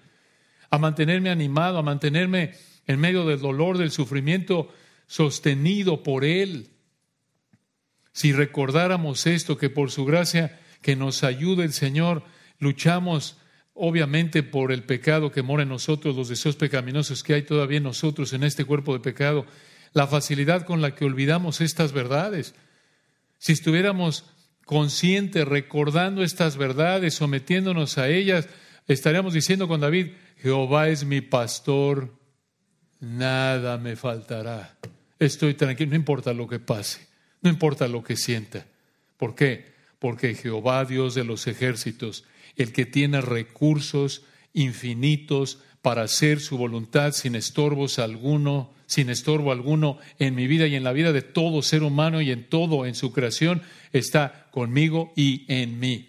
a 0.68 0.78
mantenerme 0.78 1.30
animado, 1.30 1.78
a 1.78 1.82
mantenerme 1.82 2.54
en 2.86 3.00
medio 3.00 3.24
del 3.26 3.40
dolor, 3.40 3.78
del 3.78 3.90
sufrimiento, 3.90 4.72
sostenido 5.06 6.02
por 6.02 6.24
Él. 6.24 6.70
Si 8.12 8.32
recordáramos 8.32 9.26
esto, 9.26 9.56
que 9.56 9.70
por 9.70 9.90
su 9.90 10.04
gracia 10.04 10.60
que 10.82 10.96
nos 10.96 11.24
ayude 11.24 11.64
el 11.64 11.72
Señor, 11.72 12.24
luchamos 12.58 13.38
obviamente 13.74 14.42
por 14.42 14.72
el 14.72 14.82
pecado 14.82 15.30
que 15.30 15.42
mora 15.42 15.62
en 15.62 15.68
nosotros, 15.68 16.14
los 16.14 16.28
deseos 16.28 16.56
pecaminosos 16.56 17.22
que 17.22 17.34
hay 17.34 17.42
todavía 17.42 17.78
en 17.78 17.84
nosotros 17.84 18.32
en 18.32 18.44
este 18.44 18.64
cuerpo 18.64 18.92
de 18.92 19.00
pecado, 19.00 19.46
la 19.92 20.06
facilidad 20.06 20.64
con 20.64 20.80
la 20.82 20.94
que 20.94 21.04
olvidamos 21.04 21.60
estas 21.60 21.92
verdades. 21.92 22.54
Si 23.38 23.52
estuviéramos 23.52 24.24
conscientes, 24.66 25.46
recordando 25.46 26.22
estas 26.22 26.56
verdades, 26.56 27.14
sometiéndonos 27.14 27.98
a 27.98 28.08
ellas, 28.08 28.48
estaríamos 28.86 29.34
diciendo 29.34 29.68
con 29.68 29.80
David, 29.80 30.12
Jehová 30.38 30.88
es 30.88 31.04
mi 31.04 31.20
pastor, 31.20 32.14
nada 33.02 33.76
me 33.76 33.96
faltará. 33.96 34.78
Estoy 35.18 35.54
tranquilo, 35.54 35.90
no 35.90 35.96
importa 35.96 36.32
lo 36.32 36.48
que 36.48 36.58
pase, 36.58 37.06
no 37.42 37.50
importa 37.50 37.86
lo 37.88 38.02
que 38.02 38.16
sienta. 38.16 38.64
¿Por 39.18 39.34
qué? 39.34 39.72
Porque 39.98 40.34
Jehová, 40.34 40.84
Dios 40.84 41.14
de 41.14 41.24
los 41.24 41.46
ejércitos, 41.46 42.24
el 42.56 42.72
que 42.72 42.86
tiene 42.86 43.20
recursos 43.20 44.22
infinitos 44.54 45.58
para 45.82 46.02
hacer 46.02 46.40
su 46.40 46.56
voluntad 46.56 47.12
sin 47.12 47.34
estorbos 47.34 47.98
alguno, 47.98 48.72
sin 48.86 49.10
estorbo 49.10 49.52
alguno 49.52 49.98
en 50.18 50.34
mi 50.34 50.46
vida 50.46 50.66
y 50.66 50.76
en 50.76 50.84
la 50.84 50.92
vida 50.92 51.12
de 51.12 51.22
todo 51.22 51.62
ser 51.62 51.82
humano 51.82 52.20
y 52.20 52.30
en 52.30 52.48
todo 52.48 52.86
en 52.86 52.94
su 52.94 53.12
creación, 53.12 53.62
está 53.92 54.48
conmigo 54.50 55.12
y 55.16 55.44
en 55.48 55.80
mí. 55.80 56.08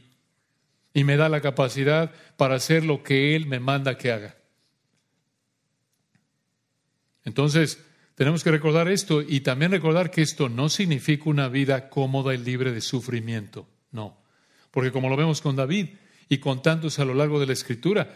Y 0.93 1.03
me 1.05 1.17
da 1.17 1.27
la 1.27 1.41
capacidad 1.41 2.11
para 2.37 2.55
hacer 2.55 2.83
lo 2.83 3.01
que 3.01 3.35
Él 3.35 3.47
me 3.47 3.59
manda 3.59 3.97
que 3.97 4.11
haga. 4.11 4.35
Entonces, 7.25 7.79
tenemos 8.15 8.43
que 8.43 8.51
recordar 8.51 8.89
esto 8.89 9.21
y 9.21 9.39
también 9.39 9.71
recordar 9.71 10.11
que 10.11 10.21
esto 10.21 10.47
no 10.47 10.69
significa 10.69 11.29
una 11.29 11.49
vida 11.49 11.89
cómoda 11.89 12.35
y 12.35 12.37
libre 12.37 12.71
de 12.71 12.81
sufrimiento, 12.81 13.67
no. 13.91 14.17
Porque 14.69 14.91
como 14.91 15.09
lo 15.09 15.17
vemos 15.17 15.41
con 15.41 15.55
David 15.55 15.87
y 16.29 16.37
con 16.37 16.61
tantos 16.61 16.99
a 16.99 17.05
lo 17.05 17.15
largo 17.15 17.39
de 17.39 17.47
la 17.47 17.53
Escritura, 17.53 18.15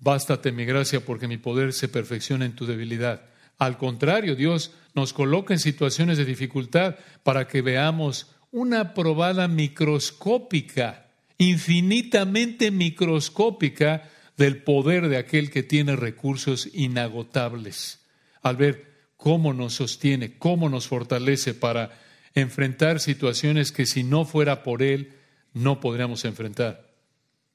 bástate 0.00 0.52
mi 0.52 0.64
gracia 0.64 1.04
porque 1.04 1.26
mi 1.26 1.36
poder 1.36 1.72
se 1.72 1.88
perfecciona 1.88 2.44
en 2.44 2.54
tu 2.54 2.64
debilidad. 2.64 3.22
Al 3.58 3.76
contrario, 3.76 4.36
Dios 4.36 4.72
nos 4.94 5.12
coloca 5.12 5.52
en 5.52 5.60
situaciones 5.60 6.16
de 6.16 6.24
dificultad 6.24 6.96
para 7.24 7.48
que 7.48 7.60
veamos 7.60 8.30
una 8.52 8.94
probada 8.94 9.48
microscópica, 9.48 11.10
infinitamente 11.38 12.70
microscópica, 12.70 14.08
del 14.36 14.62
poder 14.62 15.08
de 15.08 15.18
aquel 15.18 15.50
que 15.50 15.62
tiene 15.62 15.94
recursos 15.96 16.68
inagotables 16.72 18.01
al 18.42 18.56
ver 18.56 18.92
cómo 19.16 19.54
nos 19.54 19.74
sostiene, 19.74 20.36
cómo 20.36 20.68
nos 20.68 20.88
fortalece 20.88 21.54
para 21.54 21.98
enfrentar 22.34 23.00
situaciones 23.00 23.72
que 23.72 23.86
si 23.86 24.02
no 24.02 24.24
fuera 24.24 24.62
por 24.62 24.82
Él 24.82 25.12
no 25.52 25.80
podríamos 25.80 26.24
enfrentar. 26.24 26.90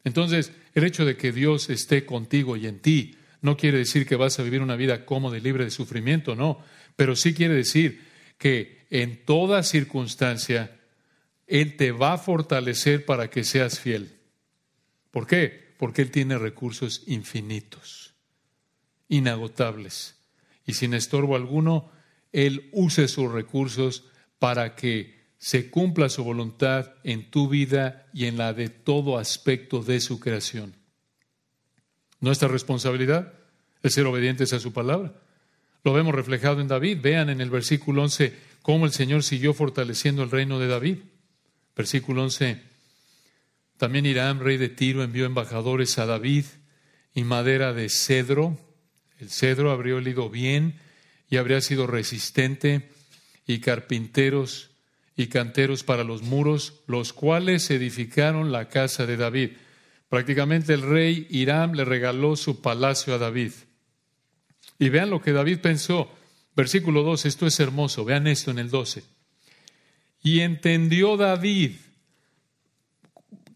Entonces, 0.03 0.53
el 0.73 0.85
hecho 0.85 1.03
de 1.03 1.17
que 1.17 1.31
Dios 1.31 1.69
esté 1.69 2.05
contigo 2.05 2.55
y 2.55 2.67
en 2.67 2.79
ti 2.79 3.17
no 3.41 3.57
quiere 3.57 3.79
decir 3.79 4.05
que 4.05 4.15
vas 4.15 4.39
a 4.39 4.43
vivir 4.43 4.61
una 4.61 4.75
vida 4.75 5.05
cómoda 5.05 5.37
y 5.37 5.41
libre 5.41 5.65
de 5.65 5.71
sufrimiento, 5.71 6.35
no, 6.35 6.63
pero 6.95 7.15
sí 7.15 7.33
quiere 7.33 7.55
decir 7.55 8.01
que 8.37 8.85
en 8.89 9.25
toda 9.25 9.63
circunstancia 9.63 10.79
Él 11.47 11.75
te 11.75 11.91
va 11.91 12.13
a 12.13 12.17
fortalecer 12.17 13.05
para 13.05 13.29
que 13.29 13.43
seas 13.43 13.79
fiel. 13.79 14.15
¿Por 15.11 15.27
qué? 15.27 15.73
Porque 15.77 16.01
Él 16.01 16.11
tiene 16.11 16.37
recursos 16.37 17.03
infinitos, 17.07 18.13
inagotables 19.09 20.16
y 20.67 20.73
sin 20.73 20.93
estorbo 20.93 21.35
alguno, 21.35 21.89
Él 22.31 22.69
use 22.73 23.07
sus 23.07 23.31
recursos 23.31 24.03
para 24.37 24.75
que 24.75 25.17
se 25.39 25.71
cumpla 25.71 26.09
su 26.09 26.23
voluntad 26.23 26.93
en 27.03 27.31
tu 27.31 27.47
vida 27.47 28.07
y 28.13 28.25
en 28.25 28.37
la 28.37 28.53
de 28.53 28.69
todo 28.69 29.17
aspecto 29.17 29.81
de 29.81 29.99
su 29.99 30.19
creación. 30.19 30.75
Nuestra 32.19 32.47
responsabilidad 32.47 33.33
es 33.81 33.93
ser 33.93 34.05
obedientes 34.05 34.51
a 34.53 34.59
su 34.59 34.73
palabra. 34.73 35.13
Lo 35.83 35.93
vemos 35.93 36.13
reflejado 36.13 36.59
en 36.59 36.67
David. 36.67 36.99
Vean 37.01 37.29
en 37.29 37.39
el 37.39 37.49
versículo 37.49 38.03
11 38.03 38.35
cómo 38.61 38.85
el 38.85 38.91
Señor 38.91 39.23
siguió 39.23 39.53
fortaleciendo 39.53 40.23
el 40.23 40.31
reino 40.31 40.59
de 40.59 40.67
David. 40.67 40.97
Versículo 41.75 42.23
11. 42.23 42.61
También 43.77 44.05
Irán, 44.05 44.39
rey 44.39 44.57
de 44.57 44.69
Tiro, 44.69 45.03
envió 45.03 45.25
embajadores 45.25 45.97
a 45.99 46.07
David 46.07 46.45
y 47.13 47.23
madera 47.23 47.73
de 47.73 47.89
cedro 47.89 48.57
el 49.19 49.29
cedro 49.29 49.71
habría 49.71 49.95
olido 49.95 50.29
bien 50.29 50.79
y 51.29 51.37
habría 51.37 51.61
sido 51.61 51.87
resistente, 51.87 52.89
y 53.47 53.59
carpinteros 53.59 54.69
y 55.15 55.27
canteros 55.27 55.83
para 55.83 56.03
los 56.03 56.21
muros, 56.21 56.81
los 56.85 57.13
cuales 57.13 57.71
edificaron 57.71 58.51
la 58.51 58.69
casa 58.69 59.07
de 59.07 59.17
David. 59.17 59.51
Prácticamente 60.09 60.73
el 60.73 60.83
rey 60.83 61.25
Hiram 61.29 61.73
le 61.73 61.85
regaló 61.85 62.35
su 62.35 62.61
palacio 62.61 63.15
a 63.15 63.17
David. 63.17 63.53
Y 64.77 64.89
vean 64.89 65.09
lo 65.09 65.21
que 65.21 65.31
David 65.31 65.59
pensó. 65.59 66.11
Versículo 66.55 67.03
12, 67.03 67.27
esto 67.27 67.47
es 67.47 67.59
hermoso, 67.59 68.05
vean 68.05 68.27
esto 68.27 68.51
en 68.51 68.59
el 68.59 68.69
12. 68.69 69.03
Y 70.21 70.41
entendió 70.41 71.17
David 71.17 71.71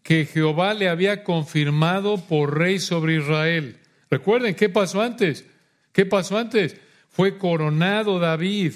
que 0.02 0.26
Jehová 0.26 0.74
le 0.74 0.88
había 0.88 1.22
confirmado 1.22 2.16
por 2.16 2.58
rey 2.58 2.80
sobre 2.80 3.18
Israel. 3.18 3.78
Recuerden 4.10 4.56
qué 4.56 4.68
pasó 4.68 5.00
antes. 5.00 5.44
¿Qué 5.92 6.06
pasó 6.06 6.38
antes? 6.38 6.76
Fue 7.10 7.36
coronado 7.36 8.18
David, 8.18 8.74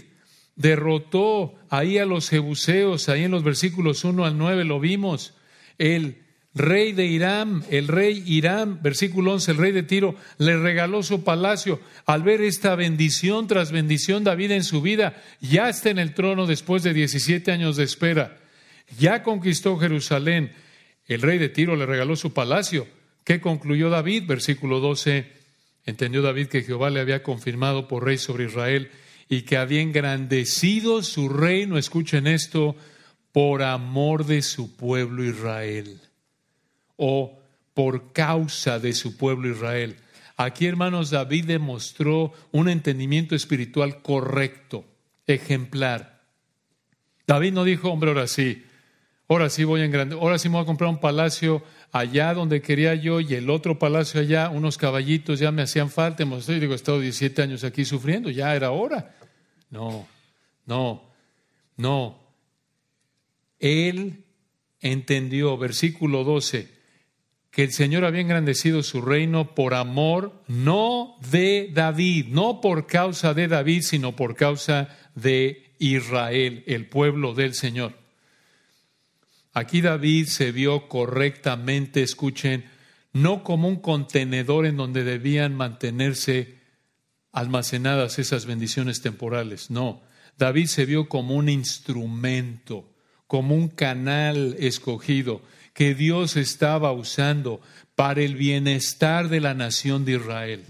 derrotó 0.54 1.54
ahí 1.70 1.98
a 1.98 2.06
los 2.06 2.28
jebuseos, 2.28 3.08
ahí 3.08 3.24
en 3.24 3.30
los 3.30 3.42
versículos 3.42 4.04
1 4.04 4.24
al 4.24 4.36
9 4.36 4.64
lo 4.64 4.78
vimos. 4.78 5.34
El 5.78 6.22
rey 6.54 6.92
de 6.92 7.06
Irán, 7.06 7.64
el 7.70 7.88
rey 7.88 8.22
Irán, 8.26 8.82
versículo 8.82 9.32
11, 9.32 9.50
el 9.52 9.56
rey 9.56 9.72
de 9.72 9.82
Tiro, 9.82 10.16
le 10.38 10.58
regaló 10.58 11.02
su 11.02 11.24
palacio. 11.24 11.80
Al 12.04 12.22
ver 12.22 12.40
esta 12.40 12.74
bendición 12.74 13.46
tras 13.46 13.72
bendición 13.72 14.24
David 14.24 14.52
en 14.52 14.64
su 14.64 14.82
vida, 14.82 15.22
ya 15.40 15.68
está 15.68 15.90
en 15.90 15.98
el 15.98 16.14
trono 16.14 16.46
después 16.46 16.82
de 16.82 16.94
17 16.94 17.52
años 17.52 17.76
de 17.76 17.84
espera. 17.84 18.38
Ya 18.98 19.22
conquistó 19.22 19.78
Jerusalén. 19.78 20.52
El 21.06 21.22
rey 21.22 21.38
de 21.38 21.48
Tiro 21.48 21.76
le 21.76 21.86
regaló 21.86 22.16
su 22.16 22.32
palacio. 22.32 22.86
¿Qué 23.24 23.40
concluyó 23.40 23.90
David? 23.90 24.24
Versículo 24.26 24.80
12 24.80 25.35
Entendió 25.86 26.20
David 26.20 26.48
que 26.48 26.62
Jehová 26.62 26.90
le 26.90 27.00
había 27.00 27.22
confirmado 27.22 27.86
por 27.86 28.04
rey 28.04 28.18
sobre 28.18 28.46
Israel 28.46 28.90
y 29.28 29.42
que 29.42 29.56
había 29.56 29.80
engrandecido 29.80 31.02
su 31.02 31.28
reino, 31.28 31.78
escuchen 31.78 32.26
esto, 32.26 32.76
por 33.32 33.62
amor 33.62 34.26
de 34.26 34.42
su 34.42 34.76
pueblo 34.76 35.24
Israel 35.24 36.00
o 36.96 37.38
por 37.74 38.12
causa 38.12 38.78
de 38.78 38.92
su 38.94 39.16
pueblo 39.16 39.50
Israel. 39.50 39.96
Aquí, 40.36 40.66
hermanos, 40.66 41.10
David 41.10 41.44
demostró 41.44 42.32
un 42.50 42.68
entendimiento 42.68 43.34
espiritual 43.34 44.02
correcto, 44.02 44.84
ejemplar. 45.26 46.22
David 47.26 47.52
no 47.52 47.64
dijo, 47.64 47.90
hombre, 47.90 48.10
ahora 48.10 48.26
sí, 48.26 48.64
ahora 49.28 49.50
sí 49.50 49.64
voy 49.64 49.82
a 49.82 49.84
engrandecer, 49.84 50.22
ahora 50.22 50.38
sí 50.38 50.48
me 50.48 50.54
voy 50.54 50.62
a 50.62 50.66
comprar 50.66 50.90
un 50.90 51.00
palacio 51.00 51.62
allá 51.98 52.34
donde 52.34 52.62
quería 52.62 52.94
yo 52.94 53.20
y 53.20 53.34
el 53.34 53.50
otro 53.50 53.78
palacio 53.78 54.20
allá, 54.20 54.48
unos 54.50 54.78
caballitos 54.78 55.38
ya 55.38 55.52
me 55.52 55.62
hacían 55.62 55.90
falta. 55.90 56.24
Yo 56.24 56.52
digo, 56.54 56.72
he 56.72 56.76
estado 56.76 57.00
17 57.00 57.42
años 57.42 57.64
aquí 57.64 57.84
sufriendo, 57.84 58.30
ya 58.30 58.54
era 58.54 58.70
hora. 58.70 59.16
No, 59.70 60.06
no, 60.64 61.10
no. 61.76 62.20
Él 63.58 64.24
entendió, 64.80 65.56
versículo 65.56 66.24
12, 66.24 66.76
que 67.50 67.64
el 67.64 67.72
Señor 67.72 68.04
había 68.04 68.20
engrandecido 68.20 68.82
su 68.82 69.00
reino 69.00 69.54
por 69.54 69.74
amor, 69.74 70.42
no 70.46 71.16
de 71.30 71.70
David, 71.72 72.26
no 72.28 72.60
por 72.60 72.86
causa 72.86 73.32
de 73.32 73.48
David, 73.48 73.82
sino 73.82 74.14
por 74.14 74.36
causa 74.36 74.88
de 75.14 75.74
Israel, 75.78 76.64
el 76.66 76.86
pueblo 76.86 77.34
del 77.34 77.54
Señor. 77.54 78.05
Aquí 79.56 79.80
David 79.80 80.26
se 80.26 80.52
vio 80.52 80.86
correctamente, 80.86 82.02
escuchen, 82.02 82.66
no 83.14 83.42
como 83.42 83.68
un 83.68 83.76
contenedor 83.76 84.66
en 84.66 84.76
donde 84.76 85.02
debían 85.02 85.54
mantenerse 85.54 86.58
almacenadas 87.32 88.18
esas 88.18 88.44
bendiciones 88.44 89.00
temporales, 89.00 89.70
no. 89.70 90.02
David 90.36 90.66
se 90.66 90.84
vio 90.84 91.08
como 91.08 91.36
un 91.36 91.48
instrumento, 91.48 92.86
como 93.26 93.54
un 93.54 93.68
canal 93.68 94.56
escogido 94.58 95.40
que 95.72 95.94
Dios 95.94 96.36
estaba 96.36 96.92
usando 96.92 97.62
para 97.94 98.20
el 98.20 98.34
bienestar 98.34 99.30
de 99.30 99.40
la 99.40 99.54
nación 99.54 100.04
de 100.04 100.16
Israel. 100.16 100.64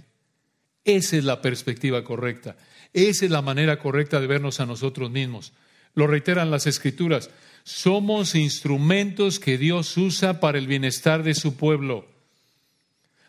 Esa 0.84 1.16
es 1.16 1.24
la 1.24 1.42
perspectiva 1.42 2.04
correcta. 2.04 2.56
Esa 2.92 3.24
es 3.24 3.32
la 3.32 3.42
manera 3.42 3.80
correcta 3.80 4.20
de 4.20 4.28
vernos 4.28 4.60
a 4.60 4.66
nosotros 4.66 5.10
mismos. 5.10 5.52
Lo 5.94 6.06
reiteran 6.06 6.52
las 6.52 6.68
escrituras. 6.68 7.30
Somos 7.66 8.36
instrumentos 8.36 9.40
que 9.40 9.58
Dios 9.58 9.96
usa 9.96 10.38
para 10.38 10.56
el 10.56 10.68
bienestar 10.68 11.24
de 11.24 11.34
su 11.34 11.56
pueblo, 11.56 12.06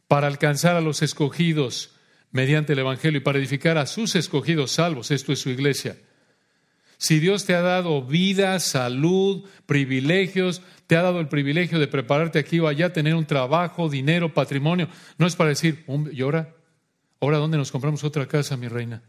para 0.08 0.28
alcanzar 0.28 0.76
a 0.76 0.82
los 0.82 1.02
escogidos 1.02 1.96
mediante 2.30 2.74
el 2.74 2.80
Evangelio 2.80 3.18
y 3.18 3.24
para 3.24 3.40
edificar 3.40 3.80
a 3.80 3.88
sus 3.88 4.16
escogidos 4.16 4.74
salvos. 4.74 5.10
Esto 5.10 5.34
es 5.34 5.40
su 5.40 5.50
iglesia. 5.50 5.98
Si 7.00 7.18
Dios 7.18 7.46
te 7.46 7.56
ha 7.56 7.62
dado 7.62 8.04
vida, 8.04 8.60
salud, 8.60 9.44
privilegios, 9.66 10.62
te 10.86 10.96
ha 10.96 11.02
dado 11.02 11.20
el 11.20 11.30
privilegio 11.30 11.80
de 11.80 11.88
prepararte 11.88 12.38
aquí 12.38 12.60
o 12.60 12.68
allá, 12.68 12.94
tener 12.94 13.16
un 13.16 13.26
trabajo, 13.26 13.90
dinero, 13.90 14.36
patrimonio, 14.36 14.88
no 15.18 15.26
es 15.26 15.36
para 15.36 15.50
decir, 15.50 15.84
¿y 16.14 16.22
ahora? 16.22 16.54
¿Ahora 17.20 17.40
dónde 17.40 17.58
nos 17.58 17.72
compramos 17.72 18.04
otra 18.04 18.28
casa, 18.28 18.56
mi 18.56 18.68
reina? 18.68 19.02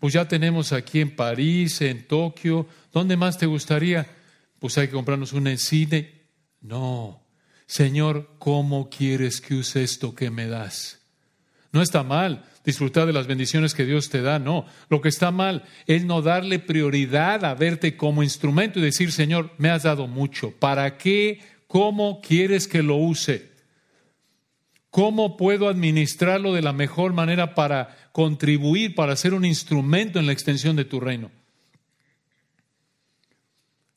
Pues 0.00 0.12
ya 0.12 0.26
tenemos 0.26 0.72
aquí 0.72 1.00
en 1.00 1.14
París, 1.14 1.80
en 1.82 2.08
Tokio, 2.08 2.66
¿dónde 2.92 3.16
más 3.16 3.38
te 3.38 3.46
gustaría? 3.46 4.15
Pues 4.58 4.76
hay 4.78 4.86
que 4.86 4.94
comprarnos 4.94 5.32
un 5.32 5.56
cine. 5.58 6.26
No, 6.60 7.26
Señor, 7.66 8.36
¿cómo 8.38 8.88
quieres 8.90 9.40
que 9.40 9.54
use 9.54 9.82
esto 9.82 10.14
que 10.14 10.30
me 10.30 10.46
das? 10.46 11.00
No 11.72 11.82
está 11.82 12.02
mal 12.02 12.44
disfrutar 12.64 13.06
de 13.06 13.12
las 13.12 13.26
bendiciones 13.26 13.74
que 13.74 13.84
Dios 13.84 14.08
te 14.08 14.22
da, 14.22 14.38
no. 14.38 14.66
Lo 14.88 15.00
que 15.00 15.08
está 15.08 15.30
mal 15.30 15.64
es 15.86 16.04
no 16.04 16.20
darle 16.20 16.58
prioridad 16.58 17.44
a 17.44 17.54
verte 17.54 17.96
como 17.96 18.22
instrumento 18.22 18.78
y 18.78 18.82
decir, 18.82 19.12
Señor, 19.12 19.52
me 19.58 19.70
has 19.70 19.84
dado 19.84 20.06
mucho. 20.08 20.50
¿Para 20.50 20.98
qué? 20.98 21.40
¿Cómo 21.68 22.20
quieres 22.20 22.66
que 22.66 22.82
lo 22.82 22.96
use? 22.96 23.52
¿Cómo 24.90 25.36
puedo 25.36 25.68
administrarlo 25.68 26.54
de 26.54 26.62
la 26.62 26.72
mejor 26.72 27.12
manera 27.12 27.54
para 27.54 27.96
contribuir, 28.12 28.94
para 28.94 29.14
ser 29.14 29.34
un 29.34 29.44
instrumento 29.44 30.18
en 30.18 30.26
la 30.26 30.32
extensión 30.32 30.74
de 30.74 30.86
tu 30.86 30.98
reino? 30.98 31.30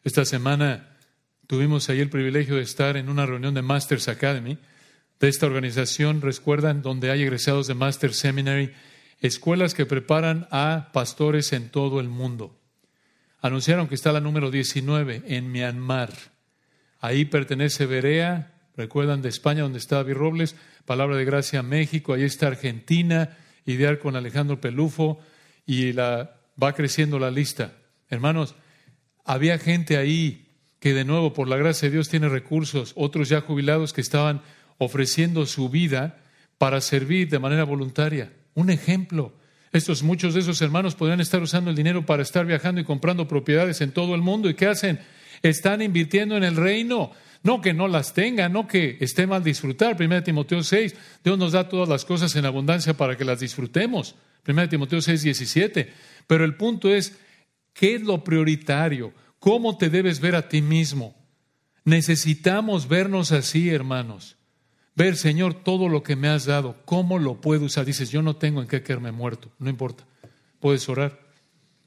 Esta 0.03 0.23
semana 0.23 0.97
tuvimos 1.45 1.89
ahí 1.89 1.99
el 1.99 2.09
privilegio 2.09 2.55
de 2.55 2.61
estar 2.61 2.95
en 2.95 3.09
una 3.09 3.25
reunión 3.25 3.53
de 3.53 3.61
Masters 3.61 4.07
Academy, 4.07 4.57
de 5.19 5.27
esta 5.27 5.45
organización, 5.45 6.21
recuerdan, 6.21 6.81
donde 6.81 7.11
hay 7.11 7.23
egresados 7.23 7.67
de 7.67 7.73
Master 7.73 8.13
Seminary, 8.13 8.71
escuelas 9.19 9.73
que 9.73 9.85
preparan 9.85 10.47
a 10.51 10.91
pastores 10.93 11.51
en 11.51 11.69
todo 11.69 11.99
el 11.99 12.07
mundo. 12.07 12.57
Anunciaron 13.41 13.89
que 13.89 13.95
está 13.95 14.13
la 14.13 14.21
número 14.21 14.51
19 14.51 15.23
en 15.27 15.51
Myanmar. 15.51 16.13
Ahí 17.01 17.25
pertenece 17.25 17.85
Berea, 17.85 18.53
recuerdan 18.77 19.21
de 19.21 19.27
España, 19.27 19.63
donde 19.63 19.79
está 19.79 19.97
David 19.97 20.13
Robles, 20.13 20.55
Palabra 20.85 21.17
de 21.17 21.25
Gracia 21.25 21.61
México, 21.61 22.13
ahí 22.13 22.23
está 22.23 22.47
Argentina, 22.47 23.37
Idear 23.65 23.99
con 23.99 24.15
Alejandro 24.15 24.61
Pelufo, 24.61 25.19
y 25.65 25.91
la, 25.91 26.37
va 26.61 26.73
creciendo 26.73 27.19
la 27.19 27.29
lista. 27.29 27.73
Hermanos, 28.09 28.55
había 29.25 29.57
gente 29.57 29.97
ahí 29.97 30.45
que 30.79 30.93
de 30.93 31.03
nuevo, 31.03 31.33
por 31.33 31.47
la 31.47 31.57
gracia 31.57 31.87
de 31.87 31.93
Dios, 31.93 32.09
tiene 32.09 32.29
recursos, 32.29 32.93
otros 32.95 33.29
ya 33.29 33.41
jubilados 33.41 33.93
que 33.93 34.01
estaban 34.01 34.41
ofreciendo 34.77 35.45
su 35.45 35.69
vida 35.69 36.19
para 36.57 36.81
servir 36.81 37.29
de 37.29 37.39
manera 37.39 37.63
voluntaria. 37.65 38.31
Un 38.53 38.69
ejemplo. 38.69 39.33
Estos, 39.71 40.03
muchos 40.03 40.33
de 40.33 40.39
esos 40.39 40.61
hermanos 40.61 40.95
podrían 40.95 41.19
estar 41.19 41.41
usando 41.41 41.69
el 41.69 41.75
dinero 41.75 42.05
para 42.05 42.23
estar 42.23 42.45
viajando 42.45 42.81
y 42.81 42.85
comprando 42.85 43.27
propiedades 43.27 43.81
en 43.81 43.91
todo 43.91 44.15
el 44.15 44.21
mundo. 44.21 44.49
¿Y 44.49 44.55
qué 44.55 44.67
hacen? 44.67 44.99
Están 45.43 45.81
invirtiendo 45.81 46.35
en 46.37 46.43
el 46.43 46.55
reino. 46.55 47.11
No 47.43 47.61
que 47.61 47.73
no 47.73 47.87
las 47.87 48.13
tengan, 48.13 48.51
no 48.51 48.67
que 48.67 48.97
esté 48.99 49.27
mal 49.27 49.43
disfrutar. 49.43 49.95
1 49.99 50.23
Timoteo 50.23 50.63
6, 50.63 50.95
Dios 51.23 51.37
nos 51.37 51.53
da 51.53 51.69
todas 51.69 51.87
las 51.87 52.03
cosas 52.03 52.35
en 52.35 52.45
abundancia 52.45 52.95
para 52.95 53.15
que 53.15 53.23
las 53.23 53.39
disfrutemos. 53.39 54.15
1 54.47 54.69
Timoteo 54.69 55.01
6, 55.01 55.23
17. 55.23 55.93
Pero 56.27 56.43
el 56.43 56.55
punto 56.55 56.93
es, 56.93 57.17
¿Qué 57.79 57.95
es 57.95 58.01
lo 58.01 58.25
prioritario? 58.25 59.13
¿Cómo 59.39 59.77
te 59.77 59.89
debes 59.89 60.19
ver 60.19 60.35
a 60.35 60.49
ti 60.49 60.61
mismo? 60.61 61.15
Necesitamos 61.85 62.89
vernos 62.89 63.31
así, 63.31 63.69
hermanos. 63.69 64.35
Ver, 64.95 65.15
Señor, 65.15 65.53
todo 65.53 65.87
lo 65.87 66.03
que 66.03 66.17
me 66.17 66.27
has 66.27 66.43
dado, 66.43 66.75
¿cómo 66.83 67.19
lo 67.19 67.39
puedo 67.39 67.63
usar? 67.63 67.85
Dices, 67.85 68.11
yo 68.11 68.21
no 68.21 68.35
tengo 68.35 68.61
en 68.61 68.67
qué 68.67 68.83
quedarme 68.83 69.13
muerto, 69.13 69.49
no 69.59 69.69
importa. 69.69 70.03
Puedes 70.59 70.89
orar. 70.89 71.21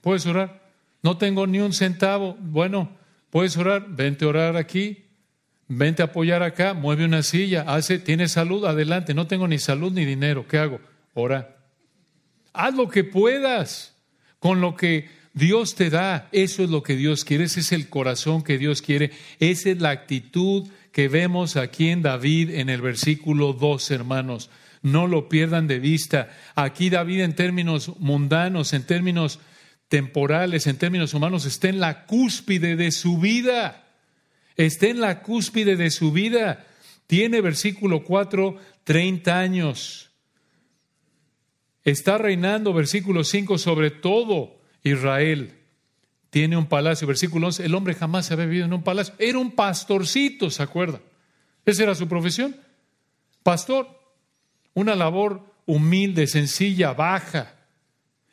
Puedes 0.01 0.25
orar. 0.25 0.63
No 1.03 1.19
tengo 1.19 1.47
ni 1.47 1.59
un 1.59 1.75
centavo. 1.75 2.39
Bueno, 2.41 2.97
puedes 3.29 3.55
orar. 3.59 3.85
Vente 3.91 4.25
a 4.25 4.29
orar 4.29 4.57
aquí. 4.57 5.05
Vente 5.69 6.01
a 6.01 6.07
apoyar 6.07 6.43
acá. 6.43 6.73
Mueve 6.73 7.05
una 7.05 7.23
silla. 7.23 7.67
Hace, 7.69 7.99
tienes 7.99 8.33
salud, 8.33 8.65
adelante. 8.65 9.13
No 9.13 9.27
tengo 9.27 9.47
ni 9.47 9.59
salud 9.59 9.93
ni 9.93 10.07
dinero. 10.07 10.49
¿Qué 10.49 10.57
hago? 10.57 10.81
Ora. 11.13 11.55
Haz 12.55 12.75
lo 12.75 12.89
que 12.89 13.05
puedas 13.05 13.95
con 14.39 14.63
lo 14.63 14.75
que 14.75 15.21
Dios 15.35 15.75
te 15.75 15.89
da, 15.89 16.29
eso 16.33 16.63
es 16.63 16.71
lo 16.71 16.83
que 16.83 16.95
Dios 16.95 17.25
quiere, 17.25 17.45
ese 17.45 17.61
es 17.61 17.73
el 17.73 17.89
corazón 17.89 18.43
que 18.43 18.59
Dios 18.59 18.83
quiere, 18.83 19.13
esa 19.39 19.71
es 19.71 19.81
la 19.81 19.91
actitud 19.91 20.69
que 20.93 21.09
vemos 21.09 21.57
aquí 21.57 21.89
en 21.89 22.03
David 22.03 22.51
en 22.51 22.69
el 22.69 22.83
versículo 22.83 23.55
2, 23.55 23.91
hermanos. 23.93 24.51
No 24.83 25.07
lo 25.07 25.29
pierdan 25.29 25.69
de 25.69 25.79
vista. 25.79 26.29
Aquí 26.55 26.91
David 26.91 27.21
en 27.23 27.35
términos 27.35 27.93
mundanos, 27.99 28.73
en 28.73 28.85
términos 28.85 29.39
temporales, 29.89 30.67
en 30.67 30.77
términos 30.77 31.15
humanos, 31.15 31.47
está 31.47 31.69
en 31.69 31.81
la 31.81 32.05
cúspide 32.05 32.77
de 32.77 32.91
su 32.91 33.19
vida. 33.19 33.87
Está 34.57 34.89
en 34.89 35.01
la 35.01 35.23
cúspide 35.23 35.77
de 35.77 35.91
su 35.91 36.13
vida. 36.13 36.67
Tiene 37.07 37.41
versículo 37.41 38.05
4, 38.05 38.57
30 38.85 39.39
años. 39.39 40.11
Está 41.85 42.19
reinando, 42.19 42.73
versículo 42.73 43.25
5, 43.25 43.57
sobre 43.59 43.91
todo 43.91 44.62
Israel 44.83 45.55
tiene 46.31 46.57
un 46.57 46.67
palacio. 46.67 47.07
Versículo 47.07 47.49
11, 47.49 47.65
el 47.65 47.75
hombre 47.75 47.95
jamás 47.95 48.27
se 48.27 48.35
había 48.35 48.47
vivido 48.47 48.67
en 48.67 48.73
un 48.73 48.83
palacio. 48.83 49.15
Era 49.19 49.39
un 49.39 49.53
pastorcito, 49.53 50.51
¿se 50.51 50.63
acuerdan? 50.63 51.03
Esa 51.67 51.83
era 51.83 51.95
su 51.95 52.09
profesión. 52.09 52.57
Pastor. 53.43 54.01
Una 54.75 54.95
labor 54.95 55.43
humilde, 55.67 56.27
sencilla, 56.27 56.95
baja. 56.95 57.55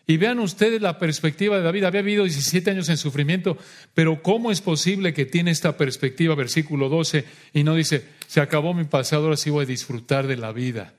Y 0.07 0.17
vean 0.17 0.39
ustedes 0.39 0.81
la 0.81 0.97
perspectiva 0.97 1.57
de 1.57 1.63
David. 1.63 1.83
Había 1.83 2.01
vivido 2.01 2.23
17 2.23 2.71
años 2.71 2.89
en 2.89 2.97
sufrimiento, 2.97 3.57
pero 3.93 4.23
¿cómo 4.23 4.49
es 4.49 4.61
posible 4.61 5.13
que 5.13 5.25
tiene 5.25 5.51
esta 5.51 5.77
perspectiva? 5.77 6.33
Versículo 6.33 6.89
12, 6.89 7.25
y 7.53 7.63
no 7.63 7.75
dice, 7.75 8.05
se 8.25 8.41
acabó 8.41 8.73
mi 8.73 8.85
pasado, 8.85 9.25
ahora 9.25 9.37
sí 9.37 9.51
voy 9.51 9.65
a 9.65 9.67
disfrutar 9.67 10.25
de 10.25 10.37
la 10.37 10.51
vida. 10.51 10.95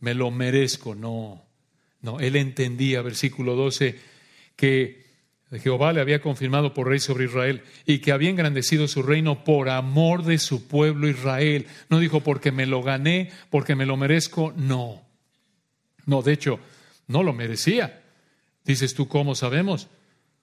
Me 0.00 0.12
lo 0.12 0.30
merezco. 0.30 0.94
No, 0.94 1.42
no, 2.02 2.20
él 2.20 2.36
entendía, 2.36 3.00
versículo 3.00 3.56
12, 3.56 3.98
que 4.60 5.06
Jehová 5.62 5.94
le 5.94 6.02
había 6.02 6.20
confirmado 6.20 6.74
por 6.74 6.86
rey 6.86 7.00
sobre 7.00 7.24
Israel 7.24 7.62
y 7.86 8.00
que 8.00 8.12
había 8.12 8.28
engrandecido 8.28 8.86
su 8.88 9.02
reino 9.02 9.42
por 9.42 9.70
amor 9.70 10.22
de 10.22 10.36
su 10.36 10.68
pueblo 10.68 11.08
Israel. 11.08 11.66
No 11.88 11.98
dijo 11.98 12.20
porque 12.20 12.52
me 12.52 12.66
lo 12.66 12.82
gané, 12.82 13.30
porque 13.48 13.74
me 13.74 13.86
lo 13.86 13.96
merezco, 13.96 14.52
no. 14.58 15.00
No, 16.04 16.20
de 16.20 16.34
hecho, 16.34 16.60
no 17.06 17.22
lo 17.22 17.32
merecía. 17.32 18.02
Dices 18.66 18.92
tú, 18.92 19.08
¿cómo 19.08 19.34
sabemos? 19.34 19.88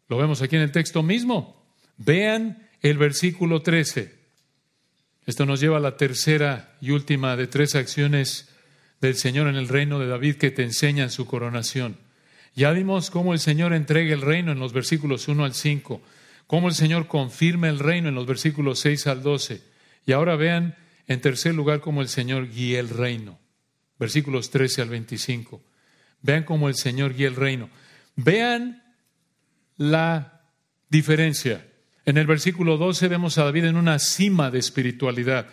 Lo 0.10 0.18
vemos 0.18 0.42
aquí 0.42 0.56
en 0.56 0.64
el 0.64 0.72
texto 0.72 1.04
mismo. 1.04 1.64
Vean 1.98 2.68
el 2.82 2.98
versículo 2.98 3.62
13. 3.62 4.16
Esto 5.28 5.46
nos 5.46 5.60
lleva 5.60 5.78
a 5.78 5.82
la 5.82 5.96
tercera 5.96 6.76
y 6.82 6.90
última 6.90 7.36
de 7.36 7.46
tres 7.46 7.76
acciones 7.76 8.50
del 9.00 9.14
Señor 9.14 9.48
en 9.48 9.58
el 9.58 9.68
reino 9.68 10.00
de 10.00 10.08
David 10.08 10.38
que 10.38 10.50
te 10.50 10.64
enseñan 10.64 11.12
su 11.12 11.28
coronación. 11.28 12.07
Ya 12.58 12.72
vimos 12.72 13.12
cómo 13.12 13.34
el 13.34 13.40
Señor 13.40 13.72
entrega 13.72 14.16
el 14.16 14.22
reino 14.22 14.52
en 14.52 14.58
los 14.58 14.74
versículos 14.74 15.28
1 15.28 15.46
al 15.46 15.54
5, 15.54 16.02
cómo 16.48 16.70
el 16.70 16.74
Señor 16.74 17.08
confirma 17.08 17.70
el 17.70 17.78
reino 17.78 18.10
en 18.10 18.16
los 18.16 18.26
versículos 18.26 18.80
6 18.80 19.06
al 19.06 19.22
12. 19.22 19.62
Y 20.08 20.12
ahora 20.14 20.36
vean 20.36 20.76
en 21.06 21.22
tercer 21.22 21.54
lugar 21.54 21.82
cómo 21.82 22.02
el 22.02 22.08
Señor 22.08 22.50
guía 22.50 22.80
el 22.80 22.90
reino, 22.90 23.38
versículos 24.00 24.50
13 24.50 24.82
al 24.82 24.90
25. 24.90 25.62
Vean 26.24 26.46
cómo 26.46 26.68
el 26.68 26.74
Señor 26.74 27.14
guía 27.14 27.28
el 27.28 27.36
reino. 27.36 27.70
Vean 28.16 28.82
la 29.78 30.42
diferencia. 30.90 31.64
En 32.06 32.18
el 32.18 32.26
versículo 32.26 32.78
12 32.78 33.08
vemos 33.08 33.38
a 33.38 33.44
David 33.44 33.66
en 33.66 33.76
una 33.76 34.00
cima 34.00 34.50
de 34.50 34.58
espiritualidad, 34.58 35.46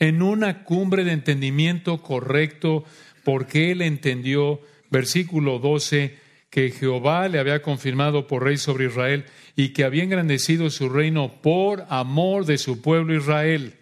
en 0.00 0.22
una 0.22 0.64
cumbre 0.64 1.04
de 1.04 1.12
entendimiento 1.12 2.02
correcto, 2.02 2.84
porque 3.22 3.70
él 3.70 3.80
entendió, 3.80 4.60
versículo 4.90 5.60
12, 5.60 6.26
que 6.50 6.70
Jehová 6.70 7.28
le 7.28 7.38
había 7.38 7.62
confirmado 7.62 8.26
por 8.26 8.44
rey 8.44 8.56
sobre 8.56 8.86
Israel 8.86 9.26
y 9.56 9.70
que 9.70 9.84
había 9.84 10.04
engrandecido 10.04 10.70
su 10.70 10.88
reino 10.88 11.40
por 11.42 11.84
amor 11.88 12.46
de 12.46 12.58
su 12.58 12.80
pueblo 12.80 13.14
Israel. 13.14 13.74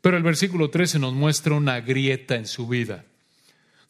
Pero 0.00 0.16
el 0.16 0.22
versículo 0.22 0.70
13 0.70 0.98
nos 0.98 1.14
muestra 1.14 1.54
una 1.54 1.80
grieta 1.80 2.36
en 2.36 2.46
su 2.46 2.68
vida. 2.68 3.04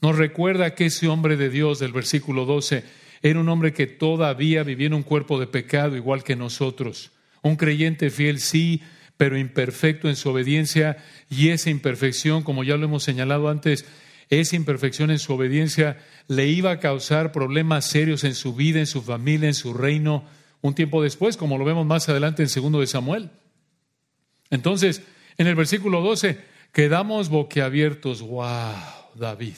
Nos 0.00 0.16
recuerda 0.16 0.74
que 0.74 0.86
ese 0.86 1.08
hombre 1.08 1.36
de 1.36 1.50
Dios 1.50 1.78
del 1.78 1.92
versículo 1.92 2.44
12 2.44 2.84
era 3.22 3.40
un 3.40 3.48
hombre 3.48 3.72
que 3.72 3.86
todavía 3.86 4.62
vivía 4.62 4.86
en 4.86 4.94
un 4.94 5.02
cuerpo 5.02 5.40
de 5.40 5.46
pecado 5.46 5.96
igual 5.96 6.22
que 6.22 6.36
nosotros. 6.36 7.10
Un 7.42 7.56
creyente 7.56 8.10
fiel, 8.10 8.38
sí, 8.38 8.82
pero 9.16 9.38
imperfecto 9.38 10.08
en 10.08 10.16
su 10.16 10.30
obediencia 10.30 10.98
y 11.30 11.48
esa 11.48 11.70
imperfección, 11.70 12.42
como 12.42 12.64
ya 12.64 12.76
lo 12.76 12.84
hemos 12.84 13.02
señalado 13.02 13.48
antes, 13.48 13.86
esa 14.28 14.56
imperfección 14.56 15.10
en 15.10 15.18
su 15.18 15.32
obediencia 15.32 15.98
le 16.28 16.46
iba 16.48 16.70
a 16.70 16.80
causar 16.80 17.32
problemas 17.32 17.84
serios 17.86 18.24
en 18.24 18.34
su 18.34 18.54
vida, 18.54 18.78
en 18.78 18.86
su 18.86 19.02
familia, 19.02 19.48
en 19.48 19.54
su 19.54 19.74
reino, 19.74 20.24
un 20.60 20.74
tiempo 20.74 21.02
después, 21.02 21.36
como 21.36 21.58
lo 21.58 21.64
vemos 21.64 21.86
más 21.86 22.08
adelante 22.08 22.42
en 22.42 22.48
segundo 22.48 22.80
de 22.80 22.86
Samuel. 22.86 23.30
Entonces, 24.50 25.02
en 25.36 25.46
el 25.46 25.54
versículo 25.54 26.00
12, 26.00 26.38
quedamos 26.72 27.28
boquiabiertos, 27.28 28.22
wow, 28.22 28.74
David. 29.14 29.56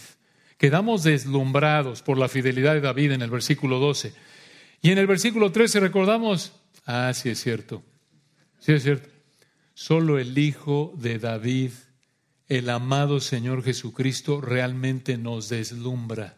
Quedamos 0.59 1.05
deslumbrados 1.05 2.03
por 2.03 2.19
la 2.19 2.29
fidelidad 2.29 2.75
de 2.75 2.81
David 2.81 3.13
en 3.13 3.23
el 3.23 3.31
versículo 3.31 3.79
12. 3.79 4.15
Y 4.83 4.91
en 4.91 4.99
el 4.99 5.07
versículo 5.07 5.53
13 5.53 5.81
recordamos, 5.81 6.53
Ah, 6.87 7.13
sí 7.15 7.29
es 7.29 7.43
cierto. 7.43 7.83
Sí 8.61 8.73
es 8.73 8.85
cierto. 8.85 9.09
Solo 9.75 10.19
el 10.19 10.39
Hijo 10.39 10.95
de 10.97 11.19
David, 11.19 11.73
el 12.49 12.71
amado 12.71 13.21
Señor 13.21 13.65
Jesucristo, 13.65 14.41
realmente 14.41 15.19
nos 15.19 15.49
deslumbra 15.49 16.37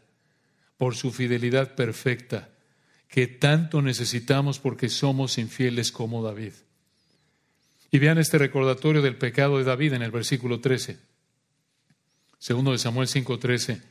por 0.78 0.96
su 0.96 1.12
fidelidad 1.12 1.74
perfecta, 1.74 2.48
que 3.08 3.26
tanto 3.26 3.82
necesitamos 3.82 4.58
porque 4.58 4.88
somos 4.88 5.36
infieles 5.36 5.92
como 5.92 6.22
David. 6.22 6.54
Y 7.90 7.98
vean 7.98 8.18
este 8.18 8.38
recordatorio 8.38 9.02
del 9.02 9.16
pecado 9.16 9.58
de 9.58 9.64
David 9.64 9.94
en 9.94 10.02
el 10.02 10.10
versículo 10.10 10.60
13. 10.60 10.98
Segundo 12.38 12.72
de 12.72 12.78
Samuel 12.78 13.08
5:13. 13.08 13.82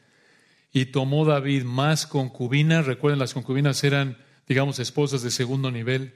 Y 0.71 0.85
tomó 0.87 1.25
David 1.25 1.63
más 1.63 2.07
concubinas, 2.07 2.85
recuerden 2.85 3.19
las 3.19 3.33
concubinas 3.33 3.83
eran, 3.83 4.17
digamos, 4.47 4.79
esposas 4.79 5.21
de 5.21 5.31
segundo 5.31 5.71
nivel, 5.71 6.13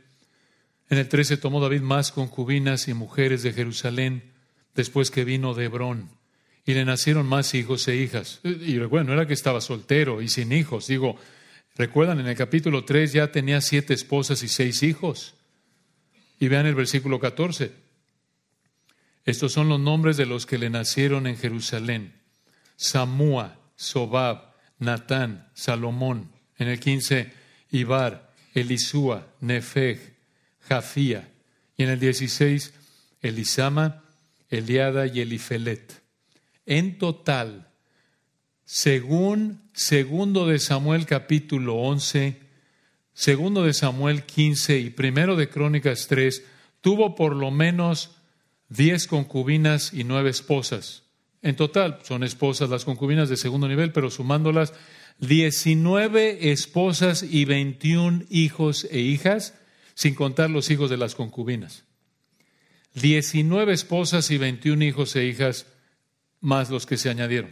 en 0.92 0.98
el 0.98 1.08
13 1.08 1.38
tomó 1.38 1.62
David 1.62 1.80
más 1.80 2.12
concubinas 2.12 2.90
y 2.90 2.94
mujeres 2.94 3.44
de 3.44 3.54
Jerusalén 3.54 4.34
después 4.76 5.10
que 5.10 5.24
vino 5.24 5.54
de 5.54 5.66
Hebrón. 5.66 6.10
Y 6.66 6.74
le 6.74 6.86
nacieron 6.86 7.26
más 7.26 7.54
hijos 7.54 7.88
e 7.88 7.96
hijas. 7.96 8.40
Y 8.44 8.78
recuerden, 8.78 9.08
no 9.08 9.14
era 9.14 9.28
que 9.28 9.34
estaba 9.34 9.62
soltero 9.62 10.22
y 10.22 10.28
sin 10.28 10.52
hijos. 10.52 10.88
Digo, 10.88 11.18
recuerdan, 11.76 12.20
en 12.20 12.28
el 12.28 12.36
capítulo 12.36 12.86
3 12.86 13.14
ya 13.14 13.32
tenía 13.32 13.62
siete 13.62 13.94
esposas 13.94 14.44
y 14.44 14.48
seis 14.48 14.84
hijos. 14.84 15.34
Y 16.40 16.48
vean 16.48 16.66
el 16.66 16.76
versículo 16.76 17.20
14. 17.20 17.72
Estos 19.26 19.54
son 19.54 19.70
los 19.70 19.80
nombres 19.80 20.18
de 20.18 20.26
los 20.26 20.46
que 20.46 20.58
le 20.58 20.70
nacieron 20.70 21.28
en 21.28 21.38
Jerusalén. 21.38 22.14
Samúa, 22.76 23.60
Sobab, 23.76 24.54
Natán, 24.80 25.50
Salomón. 25.54 26.32
En 26.58 26.68
el 26.68 26.80
15, 26.80 27.32
Ibar, 27.72 28.34
Elisúa, 28.54 29.28
Nefeg, 29.40 30.18
Jafía. 30.68 31.32
Y 31.78 31.84
en 31.84 31.90
el 31.90 32.00
16, 32.00 32.74
Elisama, 33.22 34.04
Eliada 34.50 35.08
y 35.08 35.22
Elifelet. 35.22 36.01
En 36.66 36.98
total, 36.98 37.70
según 38.66 39.70
segundo 39.74 40.48
de 40.48 40.60
Samuel 40.60 41.06
capítulo 41.06 41.76
11, 41.76 42.40
segundo 43.14 43.64
de 43.64 43.74
Samuel 43.74 44.24
15 44.24 44.80
y 44.80 44.90
primero 44.92 45.36
de 45.36 45.50
Crónicas 45.50 46.08
3, 46.08 46.44
tuvo 46.82 47.16
por 47.16 47.36
lo 47.36 47.52
menos 47.52 48.12
diez 48.70 49.08
concubinas 49.08 49.94
y 49.94 50.04
nueve 50.04 50.30
esposas. 50.30 51.04
En 51.42 51.56
total, 51.56 52.00
son 52.04 52.24
esposas 52.24 52.70
las 52.70 52.86
concubinas 52.86 53.28
de 53.30 53.38
segundo 53.38 53.68
nivel, 53.68 53.92
pero 53.92 54.12
sumándolas, 54.12 54.74
19 55.20 56.52
esposas 56.52 57.24
y 57.24 57.46
21 57.46 58.24
hijos 58.30 58.88
e 58.92 59.00
hijas, 59.00 59.56
sin 59.94 60.16
contar 60.16 60.50
los 60.50 60.70
hijos 60.70 60.90
de 60.90 60.98
las 60.98 61.16
concubinas. 61.16 61.84
Diecinueve 62.94 63.74
esposas 63.74 64.32
y 64.32 64.38
veintiún 64.38 64.82
hijos 64.82 65.16
e 65.16 65.26
hijas, 65.26 65.66
más 66.42 66.70
los 66.70 66.86
que 66.86 66.98
se 66.98 67.10
añadieron 67.10 67.52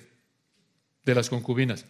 de 1.06 1.16
las 1.16 1.30
concubinas. 1.30 1.86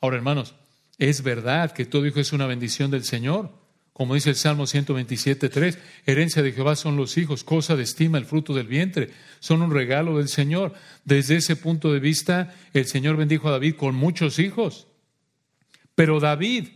Ahora, 0.00 0.16
hermanos, 0.16 0.54
es 0.98 1.22
verdad 1.22 1.72
que 1.72 1.84
todo 1.84 2.06
hijo 2.06 2.20
es 2.20 2.32
una 2.32 2.46
bendición 2.46 2.90
del 2.90 3.04
Señor. 3.04 3.50
Como 3.92 4.14
dice 4.14 4.30
el 4.30 4.36
Salmo 4.36 4.66
127, 4.66 5.48
3, 5.48 5.78
herencia 6.04 6.42
de 6.42 6.52
Jehová 6.52 6.76
son 6.76 6.96
los 6.96 7.16
hijos, 7.16 7.44
cosa 7.44 7.76
de 7.76 7.82
estima 7.82 8.18
el 8.18 8.26
fruto 8.26 8.52
del 8.52 8.66
vientre, 8.66 9.10
son 9.40 9.62
un 9.62 9.72
regalo 9.72 10.18
del 10.18 10.28
Señor. 10.28 10.74
Desde 11.04 11.36
ese 11.36 11.56
punto 11.56 11.92
de 11.92 11.98
vista, 11.98 12.54
el 12.74 12.86
Señor 12.86 13.16
bendijo 13.16 13.48
a 13.48 13.52
David 13.52 13.76
con 13.76 13.94
muchos 13.94 14.38
hijos. 14.38 14.86
Pero 15.94 16.20
David 16.20 16.68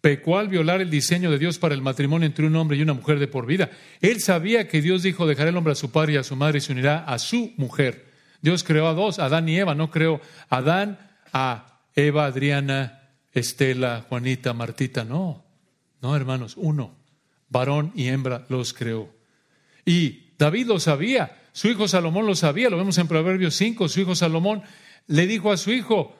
pecó 0.00 0.38
al 0.38 0.48
violar 0.48 0.80
el 0.80 0.88
diseño 0.88 1.30
de 1.30 1.38
Dios 1.38 1.58
para 1.58 1.74
el 1.74 1.82
matrimonio 1.82 2.24
entre 2.24 2.46
un 2.46 2.56
hombre 2.56 2.78
y 2.78 2.82
una 2.82 2.94
mujer 2.94 3.18
de 3.18 3.28
por 3.28 3.44
vida. 3.44 3.70
Él 4.00 4.20
sabía 4.22 4.68
que 4.68 4.80
Dios 4.80 5.02
dijo, 5.02 5.26
dejará 5.26 5.50
el 5.50 5.56
hombre 5.56 5.72
a 5.72 5.76
su 5.76 5.90
padre 5.90 6.14
y 6.14 6.16
a 6.16 6.24
su 6.24 6.34
madre 6.34 6.58
y 6.58 6.60
se 6.62 6.72
unirá 6.72 7.04
a 7.04 7.18
su 7.18 7.52
mujer. 7.58 8.07
Dios 8.40 8.64
creó 8.64 8.88
a 8.88 8.94
dos, 8.94 9.18
Adán 9.18 9.48
y 9.48 9.56
Eva, 9.56 9.74
no 9.74 9.90
creó 9.90 10.20
Adán 10.48 10.98
a 11.32 11.80
Eva, 11.94 12.26
Adriana, 12.26 13.10
Estela, 13.32 14.04
Juanita, 14.08 14.52
Martita, 14.52 15.04
no. 15.04 15.44
No, 16.00 16.14
hermanos, 16.14 16.54
uno, 16.56 16.94
varón 17.48 17.92
y 17.94 18.08
hembra 18.08 18.44
los 18.48 18.72
creó. 18.72 19.08
Y 19.84 20.28
David 20.38 20.66
lo 20.66 20.78
sabía, 20.78 21.42
su 21.52 21.68
hijo 21.68 21.88
Salomón 21.88 22.26
lo 22.26 22.36
sabía, 22.36 22.70
lo 22.70 22.76
vemos 22.76 22.98
en 22.98 23.08
Proverbios 23.08 23.54
5, 23.56 23.88
su 23.88 24.00
hijo 24.00 24.14
Salomón 24.14 24.62
le 25.08 25.26
dijo 25.26 25.50
a 25.50 25.56
su 25.56 25.72
hijo, 25.72 26.16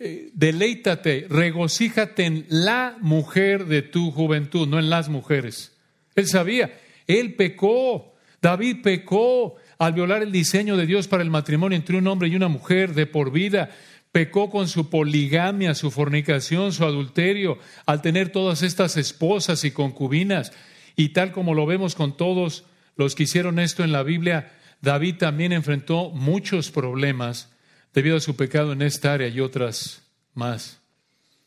eh, 0.00 0.30
deleítate, 0.32 1.26
regocíjate 1.28 2.24
en 2.24 2.46
la 2.48 2.96
mujer 3.00 3.66
de 3.66 3.82
tu 3.82 4.10
juventud, 4.10 4.66
no 4.66 4.78
en 4.78 4.90
las 4.90 5.08
mujeres. 5.08 5.76
Él 6.16 6.26
sabía, 6.26 6.80
él 7.06 7.34
pecó, 7.34 8.14
David 8.40 8.78
pecó 8.82 9.56
al 9.80 9.94
violar 9.94 10.22
el 10.22 10.30
diseño 10.30 10.76
de 10.76 10.84
Dios 10.84 11.08
para 11.08 11.22
el 11.22 11.30
matrimonio 11.30 11.74
entre 11.74 11.96
un 11.96 12.06
hombre 12.06 12.28
y 12.28 12.36
una 12.36 12.48
mujer 12.48 12.92
de 12.92 13.06
por 13.06 13.32
vida. 13.32 13.70
Pecó 14.12 14.50
con 14.50 14.68
su 14.68 14.90
poligamia, 14.90 15.74
su 15.74 15.90
fornicación, 15.90 16.74
su 16.74 16.84
adulterio, 16.84 17.58
al 17.86 18.02
tener 18.02 18.30
todas 18.30 18.62
estas 18.62 18.98
esposas 18.98 19.64
y 19.64 19.70
concubinas. 19.70 20.52
Y 20.96 21.10
tal 21.10 21.32
como 21.32 21.54
lo 21.54 21.64
vemos 21.64 21.94
con 21.94 22.14
todos 22.14 22.64
los 22.94 23.14
que 23.14 23.22
hicieron 23.22 23.58
esto 23.58 23.82
en 23.82 23.90
la 23.90 24.02
Biblia, 24.02 24.52
David 24.82 25.16
también 25.16 25.52
enfrentó 25.52 26.10
muchos 26.10 26.70
problemas 26.70 27.50
debido 27.94 28.18
a 28.18 28.20
su 28.20 28.36
pecado 28.36 28.72
en 28.72 28.82
esta 28.82 29.14
área 29.14 29.28
y 29.28 29.40
otras 29.40 30.02
más. 30.34 30.82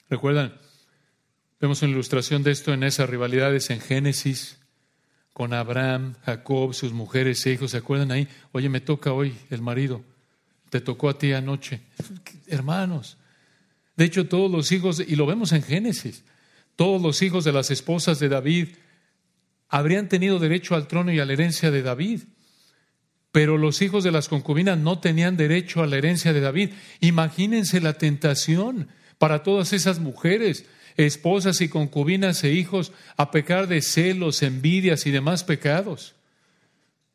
¿Recuerdan? 0.09 0.55
Vemos 1.61 1.83
una 1.83 1.91
ilustración 1.91 2.41
de 2.41 2.49
esto 2.49 2.73
en 2.73 2.81
esas 2.81 3.07
rivalidades 3.07 3.69
en 3.69 3.79
Génesis 3.79 4.62
con 5.33 5.53
Abraham, 5.53 6.15
Jacob, 6.25 6.73
sus 6.73 6.93
mujeres 6.93 7.45
e 7.45 7.53
hijos. 7.53 7.71
¿Se 7.71 7.77
acuerdan 7.77 8.11
ahí? 8.11 8.27
Oye, 8.51 8.69
me 8.69 8.81
toca 8.81 9.11
hoy 9.11 9.35
el 9.49 9.61
marido. 9.61 10.03
Te 10.69 10.79
tocó 10.79 11.09
a 11.09 11.17
ti 11.17 11.33
anoche. 11.33 11.81
Hermanos. 12.47 13.17
De 13.95 14.05
hecho, 14.05 14.27
todos 14.27 14.49
los 14.49 14.71
hijos, 14.71 14.99
y 15.05 15.15
lo 15.15 15.25
vemos 15.25 15.51
en 15.51 15.63
Génesis, 15.63 16.23
todos 16.75 17.01
los 17.01 17.21
hijos 17.21 17.43
de 17.43 17.51
las 17.51 17.69
esposas 17.69 18.19
de 18.19 18.29
David 18.29 18.69
habrían 19.69 20.07
tenido 20.09 20.39
derecho 20.39 20.75
al 20.75 20.87
trono 20.87 21.11
y 21.11 21.19
a 21.19 21.25
la 21.25 21.33
herencia 21.33 21.71
de 21.71 21.81
David. 21.81 22.21
Pero 23.31 23.57
los 23.57 23.81
hijos 23.81 24.03
de 24.03 24.11
las 24.11 24.29
concubinas 24.29 24.77
no 24.77 24.99
tenían 24.99 25.37
derecho 25.37 25.81
a 25.81 25.87
la 25.87 25.97
herencia 25.97 26.33
de 26.33 26.41
David. 26.41 26.69
Imagínense 26.99 27.81
la 27.81 27.93
tentación 27.93 28.89
para 29.17 29.41
todas 29.41 29.73
esas 29.73 29.99
mujeres, 29.99 30.65
esposas 30.97 31.61
y 31.61 31.69
concubinas 31.69 32.43
e 32.43 32.51
hijos, 32.51 32.91
a 33.17 33.31
pecar 33.31 33.67
de 33.67 33.81
celos, 33.81 34.43
envidias 34.43 35.05
y 35.05 35.11
demás 35.11 35.43
pecados. 35.43 36.15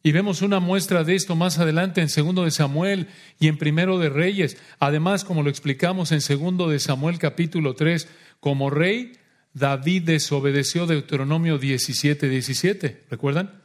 Y 0.02 0.12
vemos 0.12 0.42
una 0.42 0.60
muestra 0.60 1.04
de 1.04 1.14
esto 1.14 1.34
más 1.34 1.58
adelante 1.58 2.00
en 2.00 2.08
segundo 2.08 2.44
de 2.44 2.50
Samuel 2.50 3.08
y 3.40 3.48
en 3.48 3.58
primero 3.58 3.98
de 3.98 4.08
Reyes. 4.08 4.56
Además, 4.78 5.24
como 5.24 5.42
lo 5.42 5.50
explicamos 5.50 6.12
en 6.12 6.20
segundo 6.20 6.68
de 6.68 6.78
Samuel 6.78 7.18
capítulo 7.18 7.74
3, 7.74 8.08
como 8.40 8.70
rey, 8.70 9.12
David 9.54 10.04
desobedeció 10.04 10.86
Deuteronomio 10.86 11.58
17, 11.58 12.28
17. 12.28 13.04
¿Recuerdan? 13.10 13.60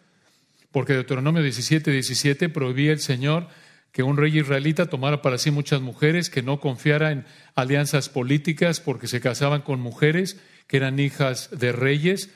Porque 0.72 0.94
Deuteronomio 0.94 1.44
17, 1.44 1.92
17 1.92 2.50
prohibía 2.50 2.92
el 2.92 3.00
Señor 3.00 3.48
que 3.94 4.02
un 4.04 4.18
rey 4.18 4.40
israelita 4.40 4.88
tomara 4.88 5.22
para 5.22 5.38
sí 5.38 5.52
muchas 5.52 5.80
mujeres, 5.80 6.32
que 6.32 6.42
no 6.42 6.60
confiara 6.60 7.12
en 7.12 7.26
alianzas 7.54 8.10
políticas 8.10 8.80
porque 8.80 9.08
se 9.08 9.22
casaban 9.22 9.62
con 9.62 9.80
mujeres 9.80 10.38
que 10.68 10.78
eran 10.78 11.00
hijas 11.00 11.50
de 11.52 11.72
reyes. 11.72 12.32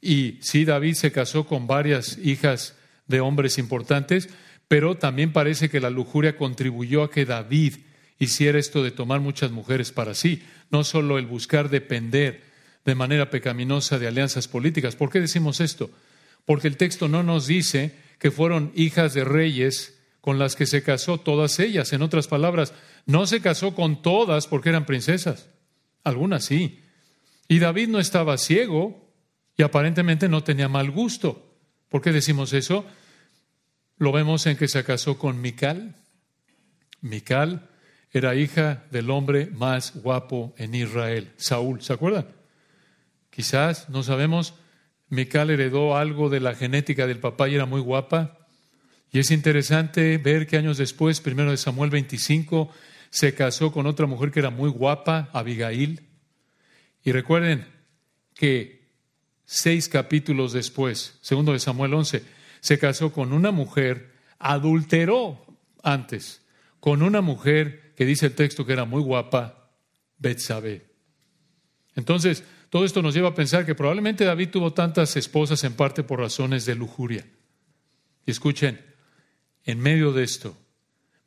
Y 0.00 0.38
sí, 0.40 0.64
David 0.64 0.94
se 0.94 1.12
casó 1.12 1.46
con 1.46 1.66
varias 1.66 2.16
hijas 2.16 2.78
de 3.08 3.20
hombres 3.20 3.58
importantes, 3.58 4.30
pero 4.68 4.96
también 4.96 5.34
parece 5.34 5.68
que 5.68 5.80
la 5.80 5.90
lujuria 5.90 6.38
contribuyó 6.38 7.02
a 7.02 7.10
que 7.10 7.26
David 7.26 7.74
hiciera 8.18 8.58
esto 8.58 8.82
de 8.82 8.90
tomar 8.90 9.20
muchas 9.20 9.50
mujeres 9.50 9.92
para 9.92 10.14
sí, 10.14 10.42
no 10.70 10.82
solo 10.82 11.18
el 11.18 11.26
buscar 11.26 11.68
depender 11.68 12.42
de 12.86 12.94
manera 12.94 13.28
pecaminosa 13.28 13.98
de 13.98 14.08
alianzas 14.08 14.48
políticas. 14.48 14.96
¿Por 14.96 15.10
qué 15.10 15.20
decimos 15.20 15.60
esto? 15.60 15.90
Porque 16.46 16.68
el 16.68 16.78
texto 16.78 17.06
no 17.06 17.22
nos 17.22 17.46
dice 17.46 17.94
que 18.18 18.30
fueron 18.30 18.72
hijas 18.74 19.12
de 19.12 19.24
reyes 19.24 19.98
con 20.22 20.38
las 20.38 20.56
que 20.56 20.66
se 20.66 20.82
casó 20.82 21.18
todas 21.18 21.58
ellas. 21.58 21.92
En 21.92 22.00
otras 22.00 22.28
palabras, 22.28 22.72
no 23.04 23.26
se 23.26 23.42
casó 23.42 23.74
con 23.74 24.00
todas 24.00 24.46
porque 24.46 24.70
eran 24.70 24.86
princesas. 24.86 25.50
Algunas 26.04 26.44
sí. 26.44 26.80
Y 27.48 27.58
David 27.58 27.88
no 27.88 27.98
estaba 27.98 28.38
ciego 28.38 29.12
y 29.56 29.64
aparentemente 29.64 30.28
no 30.28 30.44
tenía 30.44 30.68
mal 30.68 30.92
gusto. 30.92 31.58
¿Por 31.88 32.00
qué 32.00 32.12
decimos 32.12 32.52
eso? 32.52 32.86
Lo 33.98 34.12
vemos 34.12 34.46
en 34.46 34.56
que 34.56 34.68
se 34.68 34.84
casó 34.84 35.18
con 35.18 35.40
Mical. 35.40 35.96
Mical 37.00 37.68
era 38.12 38.36
hija 38.36 38.84
del 38.92 39.10
hombre 39.10 39.46
más 39.46 39.96
guapo 40.02 40.54
en 40.56 40.76
Israel, 40.76 41.32
Saúl. 41.36 41.82
¿Se 41.82 41.92
acuerdan? 41.92 42.28
Quizás, 43.30 43.88
no 43.88 44.04
sabemos, 44.04 44.54
Mical 45.08 45.50
heredó 45.50 45.96
algo 45.96 46.28
de 46.28 46.38
la 46.38 46.54
genética 46.54 47.08
del 47.08 47.18
papá 47.18 47.48
y 47.48 47.56
era 47.56 47.66
muy 47.66 47.80
guapa. 47.80 48.41
Y 49.12 49.18
es 49.18 49.30
interesante 49.30 50.16
ver 50.16 50.46
que 50.46 50.56
años 50.56 50.78
después, 50.78 51.20
primero 51.20 51.50
de 51.50 51.58
Samuel 51.58 51.90
25, 51.90 52.70
se 53.10 53.34
casó 53.34 53.70
con 53.70 53.86
otra 53.86 54.06
mujer 54.06 54.30
que 54.30 54.40
era 54.40 54.48
muy 54.48 54.70
guapa, 54.70 55.28
Abigail. 55.34 56.08
Y 57.04 57.12
recuerden 57.12 57.66
que 58.34 58.88
seis 59.44 59.90
capítulos 59.90 60.54
después, 60.54 61.18
segundo 61.20 61.52
de 61.52 61.58
Samuel 61.58 61.92
11, 61.92 62.24
se 62.60 62.78
casó 62.78 63.12
con 63.12 63.34
una 63.34 63.50
mujer, 63.50 64.12
adulteró 64.38 65.44
antes, 65.82 66.40
con 66.80 67.02
una 67.02 67.20
mujer 67.20 67.92
que 67.94 68.06
dice 68.06 68.26
el 68.26 68.34
texto 68.34 68.64
que 68.64 68.72
era 68.72 68.86
muy 68.86 69.02
guapa, 69.02 69.72
Betsabé. 70.16 70.86
Entonces, 71.96 72.44
todo 72.70 72.86
esto 72.86 73.02
nos 73.02 73.12
lleva 73.12 73.28
a 73.28 73.34
pensar 73.34 73.66
que 73.66 73.74
probablemente 73.74 74.24
David 74.24 74.48
tuvo 74.48 74.72
tantas 74.72 75.14
esposas 75.16 75.62
en 75.64 75.74
parte 75.74 76.02
por 76.02 76.18
razones 76.18 76.64
de 76.64 76.76
lujuria. 76.76 77.26
Y 78.24 78.30
escuchen, 78.30 78.91
en 79.64 79.80
medio 79.80 80.12
de 80.12 80.24
esto, 80.24 80.56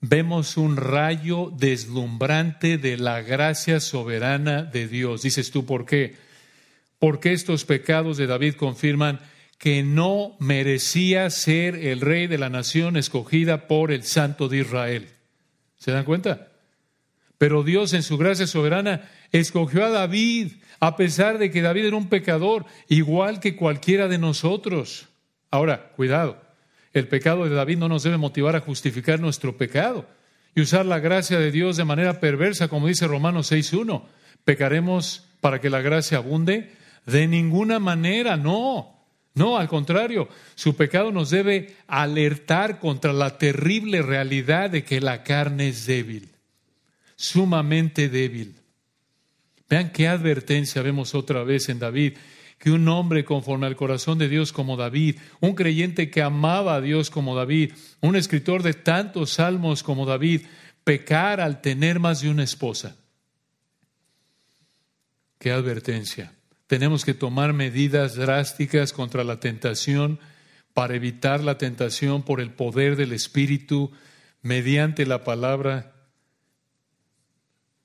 vemos 0.01 0.57
un 0.57 0.77
rayo 0.77 1.51
deslumbrante 1.57 2.77
de 2.77 2.97
la 2.97 3.21
gracia 3.21 3.79
soberana 3.79 4.63
de 4.63 4.87
Dios. 4.87 5.21
Dices 5.21 5.51
tú, 5.51 5.65
¿por 5.65 5.85
qué? 5.85 6.15
Porque 6.99 7.33
estos 7.33 7.65
pecados 7.65 8.17
de 8.17 8.27
David 8.27 8.55
confirman 8.55 9.19
que 9.57 9.83
no 9.83 10.35
merecía 10.39 11.29
ser 11.29 11.75
el 11.75 12.01
rey 12.01 12.27
de 12.27 12.37
la 12.37 12.49
nación 12.49 12.97
escogida 12.97 13.67
por 13.67 13.91
el 13.91 14.03
Santo 14.03 14.49
de 14.49 14.57
Israel. 14.57 15.07
¿Se 15.77 15.91
dan 15.91 16.05
cuenta? 16.05 16.49
Pero 17.37 17.63
Dios 17.63 17.93
en 17.93 18.03
su 18.03 18.17
gracia 18.17 18.47
soberana 18.47 19.09
escogió 19.31 19.85
a 19.85 19.89
David, 19.89 20.53
a 20.79 20.95
pesar 20.95 21.37
de 21.37 21.51
que 21.51 21.61
David 21.61 21.85
era 21.85 21.97
un 21.97 22.09
pecador, 22.09 22.65
igual 22.87 23.39
que 23.39 23.55
cualquiera 23.55 24.07
de 24.07 24.17
nosotros. 24.17 25.07
Ahora, 25.51 25.91
cuidado, 25.95 26.41
el 26.95 27.09
pecado 27.09 27.43
de 27.43 27.53
David 27.53 27.77
no 27.77 27.89
nos 27.89 28.03
debe 28.03 28.17
motivar 28.17 28.55
a 28.55 28.61
justificar 28.61 29.19
nuestro 29.19 29.57
pecado 29.57 30.07
y 30.55 30.61
usar 30.61 30.85
la 30.85 30.99
gracia 30.99 31.37
de 31.37 31.51
Dios 31.51 31.75
de 31.75 31.83
manera 31.83 32.21
perversa, 32.21 32.69
como 32.69 32.87
dice 32.87 33.05
Romanos 33.05 33.51
6.1. 33.51 34.03
¿Pecaremos 34.45 35.25
para 35.41 35.59
que 35.59 35.69
la 35.69 35.81
gracia 35.81 36.19
abunde? 36.19 36.71
De 37.05 37.27
ninguna 37.27 37.79
manera, 37.79 38.37
no. 38.37 38.95
No, 39.33 39.57
al 39.57 39.67
contrario, 39.67 40.29
su 40.55 40.77
pecado 40.77 41.11
nos 41.11 41.31
debe 41.31 41.75
alertar 41.87 42.79
contra 42.79 43.11
la 43.11 43.37
terrible 43.37 44.01
realidad 44.01 44.69
de 44.69 44.85
que 44.85 45.01
la 45.01 45.23
carne 45.23 45.67
es 45.67 45.85
débil, 45.85 46.29
sumamente 47.17 48.07
débil. 48.07 48.55
Vean 49.69 49.91
qué 49.91 50.07
advertencia 50.07 50.81
vemos 50.81 51.13
otra 51.13 51.43
vez 51.43 51.67
en 51.67 51.79
David 51.79 52.13
que 52.57 52.71
un 52.71 52.87
hombre 52.87 53.25
conforme 53.25 53.67
al 53.67 53.75
corazón 53.75 54.17
de 54.17 54.29
Dios 54.29 54.53
como 54.53 54.77
David, 54.77 55.17
un 55.39 55.55
creyente 55.55 56.09
que 56.09 56.21
amaba 56.21 56.75
a 56.75 56.81
Dios 56.81 57.09
como 57.09 57.35
David, 57.35 57.73
un 58.01 58.15
escritor 58.15 58.63
de 58.63 58.73
tantos 58.73 59.31
salmos 59.31 59.83
como 59.83 60.05
David, 60.05 60.41
pecar 60.83 61.41
al 61.41 61.61
tener 61.61 61.99
más 61.99 62.21
de 62.21 62.29
una 62.29 62.43
esposa. 62.43 62.95
Qué 65.37 65.51
advertencia. 65.51 66.33
Tenemos 66.67 67.05
que 67.05 67.13
tomar 67.13 67.53
medidas 67.53 68.15
drásticas 68.15 68.93
contra 68.93 69.23
la 69.23 69.39
tentación 69.39 70.19
para 70.73 70.95
evitar 70.95 71.43
la 71.43 71.57
tentación 71.57 72.23
por 72.23 72.41
el 72.41 72.51
poder 72.51 72.95
del 72.95 73.11
Espíritu 73.13 73.91
mediante 74.41 75.05
la 75.05 75.23
palabra. 75.23 75.93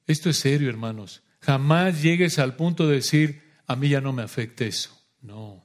Esto 0.07 0.31
es 0.31 0.39
serio, 0.39 0.69
hermanos. 0.69 1.23
Jamás 1.41 2.03
llegues 2.03 2.39
al 2.39 2.57
punto 2.57 2.89
de 2.89 2.97
decir, 2.97 3.50
a 3.71 3.77
mí 3.77 3.89
ya 3.89 4.01
no 4.01 4.13
me 4.13 4.25
afecta 4.25 4.65
eso. 4.65 4.91
No. 5.23 5.65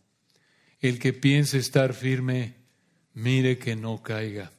El 0.80 1.00
que 1.00 1.12
piense 1.12 1.58
estar 1.58 1.96
firme, 1.96 2.54
mire 3.16 3.58
que 3.58 3.76
no 3.76 4.04
caiga. 4.04 4.52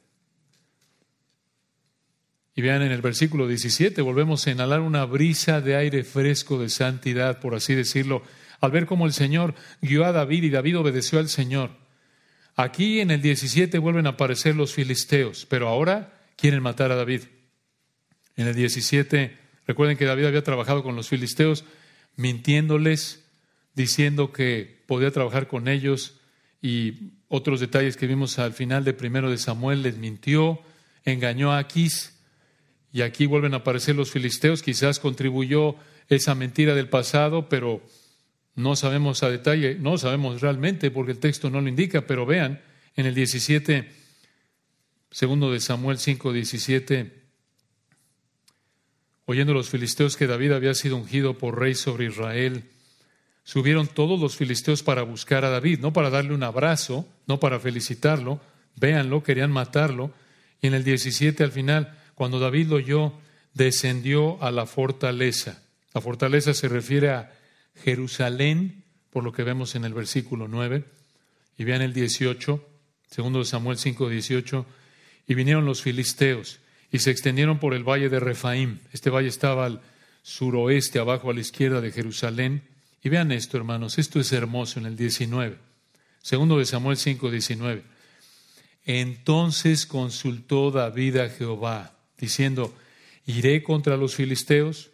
Y 2.53 2.61
vean 2.61 2.81
en 2.81 2.91
el 2.91 3.01
versículo 3.01 3.47
17, 3.47 4.01
volvemos 4.01 4.45
a 4.45 4.51
inhalar 4.51 4.81
una 4.81 5.05
brisa 5.05 5.61
de 5.61 5.77
aire 5.77 6.03
fresco 6.03 6.59
de 6.59 6.67
santidad, 6.67 7.39
por 7.39 7.55
así 7.55 7.73
decirlo, 7.73 8.21
al 8.59 8.71
ver 8.71 8.85
cómo 8.85 9.05
el 9.05 9.13
Señor 9.13 9.55
guió 9.81 10.03
a 10.03 10.11
David 10.11 10.43
y 10.43 10.49
David 10.49 10.79
obedeció 10.79 11.17
al 11.17 11.29
Señor. 11.29 11.71
Aquí 12.57 12.99
en 12.99 13.11
el 13.11 13.21
17 13.21 13.77
vuelven 13.77 14.07
a 14.07 14.11
aparecer 14.11 14.57
los 14.57 14.73
filisteos, 14.73 15.45
pero 15.45 15.69
ahora 15.69 16.19
quieren 16.35 16.61
matar 16.61 16.91
a 16.91 16.95
David. 16.97 17.21
En 18.35 18.47
el 18.47 18.55
17, 18.55 19.37
recuerden 19.65 19.95
que 19.95 20.03
David 20.03 20.25
había 20.25 20.43
trabajado 20.43 20.83
con 20.83 20.97
los 20.97 21.07
filisteos, 21.07 21.63
mintiéndoles, 22.17 23.23
diciendo 23.77 24.33
que 24.33 24.81
podía 24.87 25.11
trabajar 25.11 25.47
con 25.47 25.67
ellos 25.67 26.15
y 26.63 27.11
otros 27.27 27.59
detalles 27.59 27.95
que 27.95 28.07
vimos 28.07 28.39
al 28.39 28.53
final 28.53 28.83
de 28.83 28.93
primero 28.93 29.29
de 29.29 29.37
Samuel, 29.37 29.83
les 29.83 29.97
mintió, 29.97 30.59
engañó 31.05 31.53
a 31.53 31.59
Aquís 31.59 32.19
y 32.91 33.03
aquí 33.03 33.27
vuelven 33.27 33.53
a 33.53 33.57
aparecer 33.57 33.95
los 33.95 34.09
filisteos, 34.09 34.63
quizás 34.63 34.99
contribuyó 34.99 35.75
esa 36.09 36.33
mentira 36.33 36.73
del 36.73 36.89
pasado, 36.89 37.49
pero 37.49 37.83
no 38.55 38.75
sabemos 38.75 39.21
a 39.21 39.29
detalle, 39.29 39.75
no 39.75 39.99
sabemos 39.99 40.41
realmente 40.41 40.89
porque 40.89 41.11
el 41.11 41.19
texto 41.19 41.51
no 41.51 41.61
lo 41.61 41.69
indica, 41.69 42.07
pero 42.07 42.25
vean 42.25 42.59
en 42.95 43.05
el 43.05 43.13
17, 43.13 43.91
segundo 45.11 45.51
de 45.51 45.59
Samuel 45.59 45.99
5, 45.99 46.33
17, 46.33 47.13
oyendo 49.25 49.53
los 49.53 49.69
filisteos 49.69 50.17
que 50.17 50.25
David 50.25 50.53
había 50.53 50.73
sido 50.73 50.97
ungido 50.97 51.37
por 51.37 51.59
rey 51.59 51.75
sobre 51.75 52.07
Israel, 52.07 52.63
subieron 53.47 53.87
todos 53.87 54.19
los 54.19 54.35
filisteos 54.35 54.83
para 54.83 55.03
buscar 55.03 55.45
a 55.45 55.49
David, 55.49 55.79
no 55.79 55.93
para 55.93 56.09
darle 56.09 56.33
un 56.33 56.43
abrazo, 56.43 57.07
no 57.27 57.39
para 57.39 57.61
felicitarlo, 57.61 58.41
véanlo, 58.75 59.23
querían 59.23 59.51
matarlo. 59.51 60.11
Y 60.61 60.67
en 60.67 60.73
el 60.73 60.83
17 60.83 61.45
al 61.45 61.53
final, 61.53 61.97
cuando 62.13 62.39
David 62.39 62.67
lo 62.67 62.75
oyó, 62.75 63.13
descendió 63.53 64.43
a 64.43 64.51
la 64.51 64.65
fortaleza. 64.65 65.63
La 65.93 66.01
fortaleza 66.01 66.53
se 66.53 66.67
refiere 66.67 67.11
a 67.11 67.31
Jerusalén, 67.85 68.83
por 69.11 69.23
lo 69.23 69.31
que 69.31 69.43
vemos 69.43 69.75
en 69.75 69.85
el 69.85 69.93
versículo 69.93 70.49
9. 70.49 70.83
Y 71.57 71.63
vean 71.63 71.81
el 71.81 71.93
18, 71.93 72.67
segundo 73.09 73.39
de 73.39 73.45
Samuel 73.45 73.77
5, 73.77 74.09
18. 74.09 74.65
Y 75.25 75.35
vinieron 75.35 75.63
los 75.63 75.81
filisteos 75.81 76.59
y 76.91 76.99
se 76.99 77.11
extendieron 77.11 77.59
por 77.59 77.73
el 77.73 77.87
valle 77.87 78.09
de 78.09 78.19
Refaim. 78.19 78.79
Este 78.91 79.09
valle 79.09 79.29
estaba 79.29 79.67
al 79.67 79.79
suroeste, 80.21 80.99
abajo 80.99 81.29
a 81.29 81.33
la 81.33 81.39
izquierda 81.39 81.79
de 81.79 81.93
Jerusalén 81.93 82.75
y 83.03 83.09
vean 83.09 83.31
esto, 83.31 83.57
hermanos, 83.57 83.97
esto 83.97 84.19
es 84.19 84.31
hermoso 84.31 84.79
en 84.79 84.85
el 84.85 84.95
19. 84.95 85.57
Segundo 86.21 86.57
de 86.57 86.65
Samuel 86.65 86.97
5, 86.97 87.31
19. 87.31 87.83
Entonces 88.85 89.85
consultó 89.85 90.71
David 90.71 91.17
a 91.17 91.29
Jehová, 91.29 91.97
diciendo, 92.17 92.75
¿iré 93.25 93.63
contra 93.63 93.97
los 93.97 94.15
filisteos? 94.15 94.91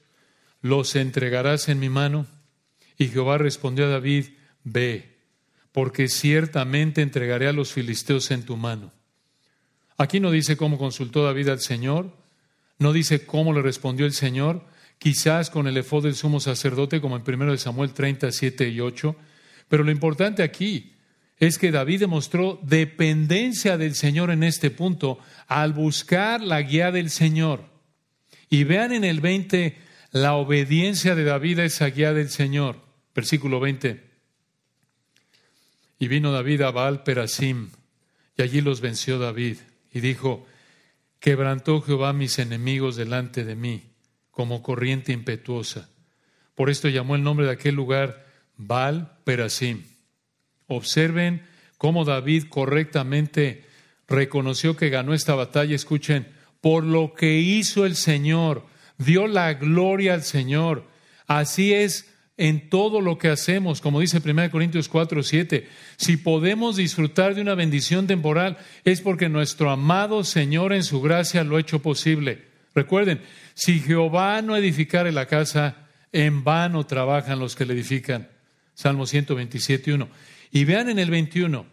¿los 0.64 0.96
entregarás 0.96 1.70
en 1.70 1.80
mi 1.80 1.90
mano? 1.90 2.26
Y 2.98 3.10
Jehová 3.10 3.38
respondió 3.38 3.86
a 3.86 3.90
David, 3.90 4.28
ve, 4.64 5.18
porque 5.72 6.08
ciertamente 6.08 7.02
entregaré 7.02 7.48
a 7.48 7.54
los 7.54 7.74
filisteos 7.74 8.32
en 8.32 8.44
tu 8.44 8.58
mano. 8.58 8.92
Aquí 9.98 10.20
no 10.20 10.32
dice 10.32 10.58
cómo 10.58 10.80
consultó 10.80 11.24
David 11.24 11.50
al 11.50 11.60
Señor, 11.60 12.16
no 12.80 12.94
dice 12.94 13.26
cómo 13.26 13.54
le 13.54 13.62
respondió 13.62 14.06
el 14.06 14.14
Señor, 14.14 14.66
quizás 14.98 15.50
con 15.50 15.68
el 15.68 15.78
efod 15.78 16.04
del 16.04 16.16
sumo 16.16 16.40
sacerdote, 16.40 17.02
como 17.02 17.16
en 17.16 17.24
1 17.26 17.58
Samuel 17.58 17.94
37 17.94 18.70
y 18.70 18.80
8, 18.80 19.16
pero 19.68 19.84
lo 19.84 19.92
importante 19.92 20.44
aquí 20.44 20.94
es 21.38 21.58
que 21.58 21.72
David 21.72 22.02
demostró 22.02 22.60
dependencia 22.64 23.78
del 23.78 23.96
Señor 23.96 24.32
en 24.32 24.44
este 24.44 24.72
punto 24.72 25.20
al 25.48 25.74
buscar 25.74 26.42
la 26.42 26.62
guía 26.62 26.92
del 26.92 27.10
Señor. 27.10 27.66
Y 28.50 28.64
vean 28.64 28.94
en 28.94 29.04
el 29.04 29.20
20 29.20 29.76
la 30.12 30.36
obediencia 30.36 31.16
de 31.16 31.24
David 31.24 31.60
a 31.60 31.66
esa 31.66 31.88
guía 31.88 32.14
del 32.14 32.30
Señor. 32.30 32.82
Versículo 33.16 33.60
20. 33.60 34.04
Y 36.00 36.08
vino 36.08 36.32
David 36.32 36.62
a 36.62 36.72
Baal 36.72 37.04
Perasim, 37.04 37.70
y 38.38 38.42
allí 38.42 38.62
los 38.62 38.82
venció 38.82 39.20
David, 39.20 39.58
y 39.92 40.00
dijo, 40.02 40.46
Quebrantó 41.20 41.82
Jehová 41.82 42.12
mis 42.12 42.40
enemigos 42.40 42.96
delante 42.96 43.46
de 43.46 43.56
mí, 43.56 43.84
como 44.34 44.64
corriente 44.64 45.14
impetuosa. 45.14 45.90
Por 46.56 46.70
esto 46.70 46.90
llamó 46.90 47.16
el 47.16 47.24
nombre 47.24 47.46
de 47.46 47.54
aquel 47.54 47.76
lugar 47.76 48.26
Baal 48.58 49.18
Perasim. 49.24 49.84
Observen 50.68 51.44
cómo 51.78 52.04
David 52.04 52.46
correctamente 52.50 53.64
reconoció 54.08 54.76
que 54.76 54.90
ganó 54.90 55.14
esta 55.14 55.36
batalla. 55.36 55.76
Escuchen, 55.76 56.28
por 56.62 56.84
lo 56.84 57.14
que 57.14 57.40
hizo 57.40 57.86
el 57.86 57.96
Señor, 57.96 58.66
dio 58.98 59.28
la 59.28 59.54
gloria 59.54 60.16
al 60.16 60.24
Señor. 60.24 60.88
Así 61.28 61.74
es 61.74 62.10
en 62.36 62.70
todo 62.70 63.02
lo 63.02 63.20
que 63.20 63.30
hacemos, 63.30 63.82
como 63.82 64.00
dice 64.00 64.22
1 64.24 64.50
Corintios 64.50 64.90
4, 64.90 65.22
7. 65.22 65.70
Si 65.98 66.18
podemos 66.18 66.76
disfrutar 66.76 67.36
de 67.36 67.42
una 67.42 67.54
bendición 67.54 68.08
temporal, 68.08 68.58
es 68.84 69.02
porque 69.02 69.30
nuestro 69.30 69.70
amado 69.70 70.24
Señor 70.24 70.74
en 70.74 70.84
su 70.84 71.02
gracia 71.02 71.44
lo 71.44 71.58
ha 71.58 71.62
hecho 71.62 71.84
posible. 71.84 72.46
Recuerden, 72.74 73.22
si 73.54 73.80
Jehová 73.80 74.42
no 74.42 74.56
edificare 74.56 75.12
la 75.12 75.28
casa, 75.28 75.88
en 76.12 76.44
vano 76.44 76.86
trabajan 76.86 77.40
los 77.40 77.56
que 77.56 77.66
le 77.66 77.74
edifican. 77.74 78.30
Salmo 78.74 79.06
127, 79.06 79.94
1. 79.94 80.10
Y 80.52 80.66
vean 80.66 80.90
en 80.90 81.00
el 81.00 81.10
21, 81.10 81.66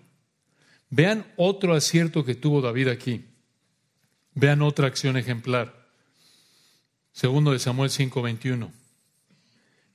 vean 0.90 1.26
otro 1.36 1.74
acierto 1.74 2.24
que 2.24 2.34
tuvo 2.34 2.60
David 2.60 2.88
aquí. 2.88 3.24
Vean 4.34 4.62
otra 4.62 4.86
acción 4.86 5.16
ejemplar. 5.16 5.88
Segundo 7.12 7.52
de 7.52 7.58
Samuel 7.58 7.90
5, 7.90 8.22
21 8.22 8.80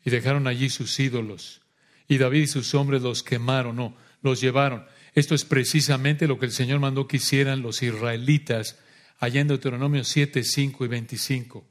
y 0.06 0.12
dejaron 0.12 0.48
allí 0.48 0.70
sus 0.70 0.98
ídolos. 1.00 1.62
Y 2.08 2.20
David 2.20 2.44
y 2.44 2.48
sus 2.48 2.76
hombres 2.76 3.02
los 3.02 3.24
quemaron, 3.24 3.76
no, 3.76 3.98
los 4.22 4.40
llevaron. 4.40 4.86
Esto 5.16 5.34
es 5.34 5.44
precisamente 5.44 6.28
lo 6.28 6.38
que 6.38 6.46
el 6.46 6.52
Señor 6.52 6.80
mandó 6.80 7.08
que 7.08 7.18
hicieran 7.18 7.64
los 7.64 7.82
israelitas 7.82 8.78
allá 9.18 9.42
en 9.42 9.48
Deuteronomio 9.48 10.04
7, 10.04 10.44
5 10.44 10.86
y 10.86 10.88
25. 10.88 11.68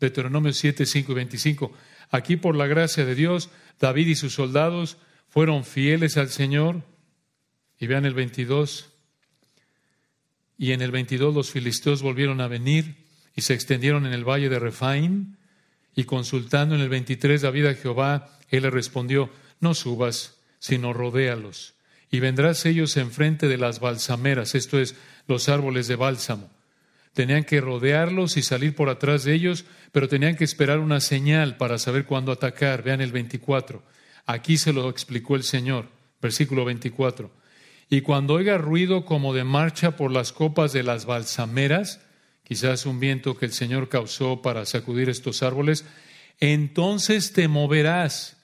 Deuteronomio 0.00 0.52
7, 0.52 0.86
5 0.86 1.12
y 1.12 1.14
25. 1.14 1.72
Aquí 2.10 2.36
por 2.36 2.56
la 2.56 2.66
gracia 2.66 3.04
de 3.04 3.14
Dios, 3.14 3.50
David 3.80 4.08
y 4.08 4.14
sus 4.14 4.34
soldados 4.34 4.96
fueron 5.28 5.64
fieles 5.64 6.16
al 6.16 6.30
Señor. 6.30 6.82
Y 7.78 7.86
vean 7.86 8.04
el 8.04 8.14
22. 8.14 8.90
Y 10.56 10.72
en 10.72 10.82
el 10.82 10.90
22 10.90 11.34
los 11.34 11.50
filisteos 11.50 12.02
volvieron 12.02 12.40
a 12.40 12.48
venir 12.48 13.06
y 13.36 13.42
se 13.42 13.54
extendieron 13.54 14.06
en 14.06 14.12
el 14.12 14.24
valle 14.24 14.48
de 14.48 14.58
Refaim 14.58 15.36
y 15.94 16.04
consultando 16.04 16.74
en 16.74 16.80
el 16.80 16.88
23 16.88 17.42
David 17.42 17.66
a 17.66 17.74
Jehová, 17.74 18.38
él 18.48 18.62
le 18.62 18.70
respondió, 18.70 19.30
no 19.60 19.74
subas, 19.74 20.38
sino 20.58 20.92
rodéalos. 20.92 21.74
Y 22.10 22.20
vendrás 22.20 22.64
ellos 22.66 22.96
enfrente 22.96 23.48
de 23.48 23.58
las 23.58 23.80
balsameras, 23.80 24.54
esto 24.54 24.80
es, 24.80 24.94
los 25.26 25.48
árboles 25.48 25.88
de 25.88 25.96
bálsamo. 25.96 26.50
Tenían 27.12 27.44
que 27.44 27.60
rodearlos 27.60 28.36
y 28.36 28.42
salir 28.42 28.74
por 28.74 28.88
atrás 28.88 29.24
de 29.24 29.34
ellos, 29.34 29.64
pero 29.92 30.08
tenían 30.08 30.36
que 30.36 30.44
esperar 30.44 30.78
una 30.78 31.00
señal 31.00 31.56
para 31.56 31.78
saber 31.78 32.04
cuándo 32.04 32.32
atacar. 32.32 32.82
Vean 32.82 33.00
el 33.00 33.12
24. 33.12 33.82
Aquí 34.26 34.58
se 34.58 34.72
lo 34.72 34.88
explicó 34.90 35.36
el 35.36 35.42
Señor, 35.42 35.88
versículo 36.20 36.64
24. 36.64 37.30
Y 37.90 38.02
cuando 38.02 38.34
oiga 38.34 38.58
ruido 38.58 39.04
como 39.04 39.32
de 39.32 39.44
marcha 39.44 39.96
por 39.96 40.12
las 40.12 40.32
copas 40.32 40.72
de 40.72 40.82
las 40.82 41.06
balsameras, 41.06 42.00
quizás 42.44 42.86
un 42.86 43.00
viento 43.00 43.36
que 43.36 43.46
el 43.46 43.52
Señor 43.52 43.88
causó 43.88 44.42
para 44.42 44.66
sacudir 44.66 45.08
estos 45.08 45.42
árboles, 45.42 45.86
entonces 46.40 47.32
te 47.32 47.48
moverás, 47.48 48.36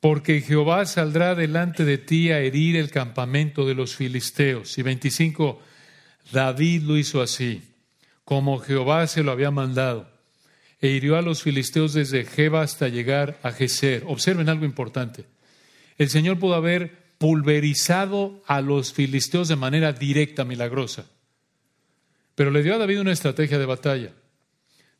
porque 0.00 0.40
Jehová 0.40 0.86
saldrá 0.86 1.34
delante 1.34 1.84
de 1.84 1.98
ti 1.98 2.30
a 2.30 2.38
herir 2.40 2.76
el 2.76 2.90
campamento 2.90 3.66
de 3.66 3.74
los 3.74 3.96
filisteos. 3.96 4.78
Y 4.78 4.82
25, 4.82 5.60
David 6.32 6.82
lo 6.82 6.96
hizo 6.96 7.20
así, 7.20 7.62
como 8.24 8.58
Jehová 8.58 9.06
se 9.06 9.22
lo 9.22 9.32
había 9.32 9.50
mandado, 9.50 10.10
e 10.80 10.88
hirió 10.88 11.16
a 11.16 11.22
los 11.22 11.42
filisteos 11.42 11.94
desde 11.94 12.24
Jeba 12.24 12.62
hasta 12.62 12.88
llegar 12.88 13.38
a 13.42 13.52
Geser. 13.52 14.04
Observen 14.06 14.48
algo 14.48 14.64
importante. 14.64 15.24
El 15.96 16.10
Señor 16.10 16.38
pudo 16.38 16.54
haber 16.54 17.04
pulverizado 17.18 18.42
a 18.46 18.60
los 18.60 18.92
filisteos 18.92 19.48
de 19.48 19.56
manera 19.56 19.92
directa, 19.92 20.44
milagrosa. 20.44 21.06
Pero 22.34 22.50
le 22.50 22.62
dio 22.62 22.74
a 22.74 22.78
David 22.78 23.00
una 23.00 23.12
estrategia 23.12 23.58
de 23.58 23.66
batalla. 23.66 24.12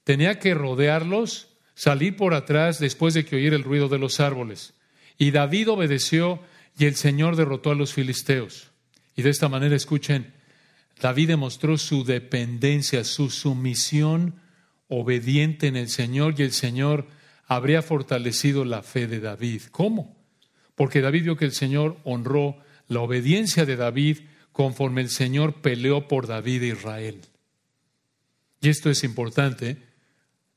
Tenía 0.04 0.38
que 0.38 0.54
rodearlos, 0.54 1.48
salir 1.74 2.16
por 2.16 2.34
atrás 2.34 2.78
después 2.78 3.14
de 3.14 3.24
que 3.24 3.36
oyera 3.36 3.56
el 3.56 3.64
ruido 3.64 3.88
de 3.88 3.98
los 3.98 4.20
árboles. 4.20 4.74
Y 5.18 5.32
David 5.32 5.70
obedeció 5.70 6.40
y 6.78 6.86
el 6.86 6.94
Señor 6.94 7.36
derrotó 7.36 7.72
a 7.72 7.74
los 7.74 7.92
filisteos. 7.92 8.70
Y 9.16 9.22
de 9.22 9.30
esta 9.30 9.48
manera, 9.48 9.76
escuchen, 9.76 10.32
David 11.00 11.28
demostró 11.28 11.76
su 11.78 12.04
dependencia, 12.04 13.04
su 13.04 13.30
sumisión 13.30 14.34
obediente 14.88 15.66
en 15.66 15.76
el 15.76 15.88
Señor 15.88 16.34
y 16.38 16.42
el 16.42 16.52
Señor 16.52 17.06
habría 17.46 17.82
fortalecido 17.82 18.64
la 18.64 18.82
fe 18.82 19.06
de 19.06 19.20
David. 19.20 19.62
¿Cómo? 19.70 20.16
Porque 20.74 21.00
David 21.00 21.24
vio 21.24 21.36
que 21.36 21.44
el 21.44 21.52
Señor 21.52 21.98
honró 22.04 22.56
la 22.88 23.00
obediencia 23.00 23.64
de 23.64 23.76
David 23.76 24.18
conforme 24.52 25.00
el 25.00 25.10
Señor 25.10 25.60
peleó 25.62 26.06
por 26.08 26.26
David 26.26 26.62
e 26.62 26.68
Israel. 26.68 27.20
Y 28.60 28.68
esto 28.68 28.88
es 28.88 29.04
importante. 29.04 29.78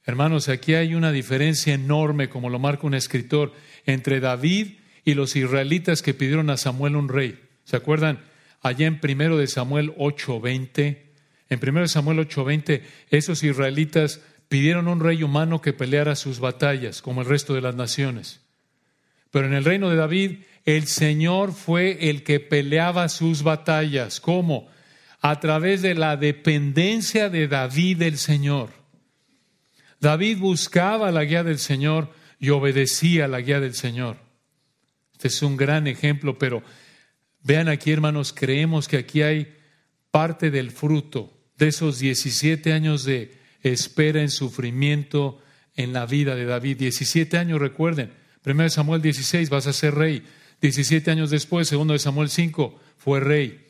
Hermanos, 0.05 0.47
aquí 0.49 0.75
hay 0.75 0.95
una 0.95 1.11
diferencia 1.11 1.73
enorme, 1.73 2.29
como 2.29 2.49
lo 2.49 2.59
marca 2.59 2.87
un 2.87 2.93
escritor, 2.93 3.53
entre 3.85 4.19
David 4.19 4.77
y 5.03 5.13
los 5.13 5.35
israelitas 5.35 6.01
que 6.01 6.13
pidieron 6.13 6.49
a 6.49 6.57
Samuel 6.57 6.95
un 6.95 7.09
rey. 7.09 7.39
¿Se 7.65 7.75
acuerdan? 7.75 8.19
Allá 8.67 8.87
en 8.87 8.99
primero 8.99 9.37
de 9.37 9.47
Samuel 9.47 9.93
8:20, 9.95 10.97
en 11.49 11.59
primero 11.59 11.85
de 11.85 11.87
Samuel 11.87 12.19
8:20, 12.19 12.83
esos 13.09 13.41
israelitas 13.41 14.19
pidieron 14.49 14.89
un 14.89 14.99
rey 14.99 15.23
humano 15.23 15.61
que 15.61 15.71
peleara 15.71 16.17
sus 16.17 16.39
batallas, 16.39 17.01
como 17.01 17.21
el 17.21 17.27
resto 17.27 17.53
de 17.53 17.61
las 17.61 17.75
naciones. 17.75 18.41
Pero 19.31 19.47
en 19.47 19.53
el 19.53 19.63
reino 19.63 19.89
de 19.89 19.95
David, 19.95 20.39
el 20.65 20.85
Señor 20.87 21.53
fue 21.53 22.09
el 22.09 22.23
que 22.23 22.41
peleaba 22.41 23.07
sus 23.07 23.41
batallas. 23.41 24.19
¿Cómo? 24.19 24.67
A 25.21 25.39
través 25.39 25.81
de 25.81 25.95
la 25.95 26.17
dependencia 26.17 27.29
de 27.29 27.47
David 27.47 27.99
del 27.99 28.17
Señor. 28.17 28.71
David 30.01 30.39
buscaba 30.39 31.11
la 31.11 31.23
guía 31.23 31.43
del 31.45 31.59
Señor 31.59 32.11
y 32.37 32.49
obedecía 32.49 33.29
la 33.29 33.39
guía 33.39 33.61
del 33.61 33.75
Señor. 33.75 34.17
Este 35.13 35.29
es 35.29 35.41
un 35.41 35.55
gran 35.55 35.87
ejemplo, 35.87 36.37
pero 36.37 36.63
vean 37.47 37.69
aquí, 37.69 37.91
hermanos, 37.91 38.33
creemos 38.33 38.89
que 38.89 38.97
aquí 38.97 39.21
hay 39.21 39.55
parte 40.11 40.51
del 40.51 40.69
fruto 40.69 41.33
de 41.57 41.69
esos 41.69 41.97
17 41.97 42.73
años 42.73 43.05
de 43.05 43.37
espera 43.63 44.21
en 44.21 44.29
sufrimiento 44.29 45.41
en 45.73 45.93
la 45.93 46.05
vida 46.05 46.35
de 46.35 46.43
David. 46.43 46.75
17 46.77 47.37
años, 47.37 47.59
recuerden. 47.59 48.11
1 48.45 48.69
Samuel 48.69 49.01
16, 49.01 49.49
vas 49.49 49.65
a 49.65 49.71
ser 49.71 49.95
rey. 49.95 50.23
17 50.59 51.09
años 51.09 51.29
después, 51.29 51.69
segundo 51.69 51.93
de 51.93 51.99
Samuel 51.99 52.29
5, 52.29 52.81
fue 52.97 53.21
rey. 53.21 53.65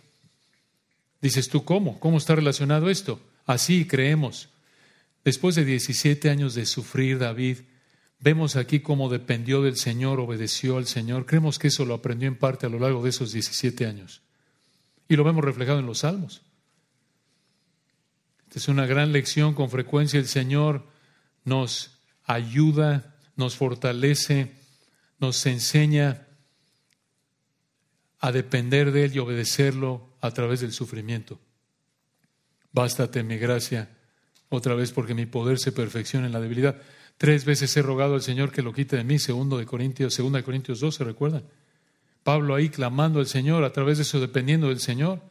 Dices 1.22 1.48
tú, 1.48 1.64
¿cómo? 1.64 2.00
¿Cómo 2.00 2.18
está 2.18 2.34
relacionado 2.34 2.90
esto? 2.90 3.22
Así 3.46 3.86
creemos. 3.86 4.50
Después 5.24 5.54
de 5.54 5.66
17 5.66 6.32
años 6.32 6.56
de 6.56 6.66
sufrir 6.66 7.20
David, 7.20 7.60
vemos 8.20 8.56
aquí 8.56 8.80
cómo 8.80 9.10
dependió 9.10 9.62
del 9.62 9.78
Señor, 9.78 10.20
obedeció 10.20 10.78
al 10.78 10.88
Señor. 10.88 11.26
Creemos 11.26 11.60
que 11.60 11.68
eso 11.68 11.86
lo 11.86 11.94
aprendió 11.94 12.28
en 12.28 12.38
parte 12.38 12.66
a 12.66 12.70
lo 12.70 12.80
largo 12.80 13.04
de 13.04 13.10
esos 13.10 13.32
17 13.32 13.86
años. 13.86 14.22
Y 15.08 15.16
lo 15.16 15.24
vemos 15.24 15.44
reflejado 15.44 15.80
en 15.80 15.86
los 15.86 16.00
salmos. 16.00 16.42
Es 18.58 18.68
una 18.68 18.88
gran 18.88 19.12
lección. 19.12 19.54
Con 19.54 19.70
frecuencia 19.70 20.20
el 20.20 20.28
Señor 20.28 20.88
nos 21.46 22.00
ayuda, 22.24 23.16
nos 23.36 23.56
fortalece, 23.56 24.52
nos 25.20 25.46
enseña 25.46 26.26
a 28.20 28.32
depender 28.32 28.92
de 28.92 29.06
Él 29.06 29.16
y 29.16 29.20
obedecerlo 29.20 30.18
a 30.22 30.32
través 30.32 30.62
del 30.62 30.74
sufrimiento. 30.74 31.40
Bástate 32.72 33.22
mi 33.22 33.38
gracia 33.38 33.90
otra 34.50 34.74
vez 34.74 34.92
porque 34.92 35.14
mi 35.14 35.28
poder 35.28 35.60
se 35.60 35.72
perfecciona 35.72 36.26
en 36.26 36.34
la 36.34 36.42
debilidad. 36.42 36.82
Tres 37.18 37.46
veces 37.46 37.76
he 37.76 37.82
rogado 37.82 38.14
al 38.14 38.22
Señor 38.22 38.52
que 38.52 38.62
lo 38.62 38.74
quite 38.74 38.96
de 38.96 39.04
mí, 39.04 39.18
segundo 39.18 39.58
de 39.58 39.66
Corintios, 39.66 40.14
segunda 40.14 40.38
de 40.38 40.44
Corintios 40.44 40.80
12, 40.80 41.04
¿recuerdan? 41.04 41.44
Pablo 42.24 42.56
ahí 42.56 42.70
clamando 42.70 43.20
al 43.20 43.26
Señor, 43.26 43.64
a 43.64 43.74
través 43.74 43.98
de 43.98 44.04
eso 44.04 44.20
dependiendo 44.20 44.68
del 44.68 44.80
Señor. 44.80 45.22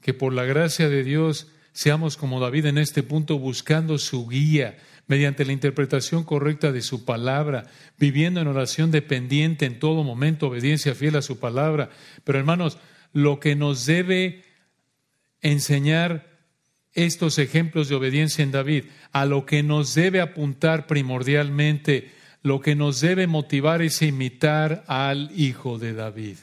Que 0.00 0.14
por 0.14 0.32
la 0.32 0.44
gracia 0.44 0.88
de 0.88 1.04
Dios 1.04 1.48
seamos 1.72 2.16
como 2.16 2.40
David 2.40 2.66
en 2.66 2.78
este 2.78 3.02
punto, 3.02 3.38
buscando 3.38 3.98
su 3.98 4.26
guía 4.28 4.78
mediante 5.06 5.44
la 5.44 5.52
interpretación 5.52 6.24
correcta 6.24 6.72
de 6.72 6.80
su 6.80 7.04
palabra, 7.04 7.64
viviendo 7.98 8.40
en 8.40 8.46
oración 8.46 8.90
dependiente 8.90 9.66
en 9.66 9.78
todo 9.78 10.04
momento, 10.04 10.46
obediencia 10.46 10.94
fiel 10.94 11.16
a 11.16 11.22
su 11.22 11.38
palabra. 11.38 11.90
Pero 12.24 12.38
hermanos, 12.38 12.78
lo 13.12 13.40
que 13.40 13.56
nos 13.56 13.84
debe 13.84 14.44
enseñar 15.40 16.31
estos 16.94 17.38
ejemplos 17.38 17.88
de 17.88 17.94
obediencia 17.94 18.42
en 18.42 18.52
David, 18.52 18.84
a 19.12 19.24
lo 19.24 19.46
que 19.46 19.62
nos 19.62 19.94
debe 19.94 20.20
apuntar 20.20 20.86
primordialmente, 20.86 22.12
lo 22.42 22.60
que 22.60 22.74
nos 22.74 23.00
debe 23.00 23.26
motivar 23.26 23.82
es 23.82 24.02
imitar 24.02 24.84
al 24.86 25.30
Hijo 25.34 25.78
de 25.78 25.94
David, 25.94 26.36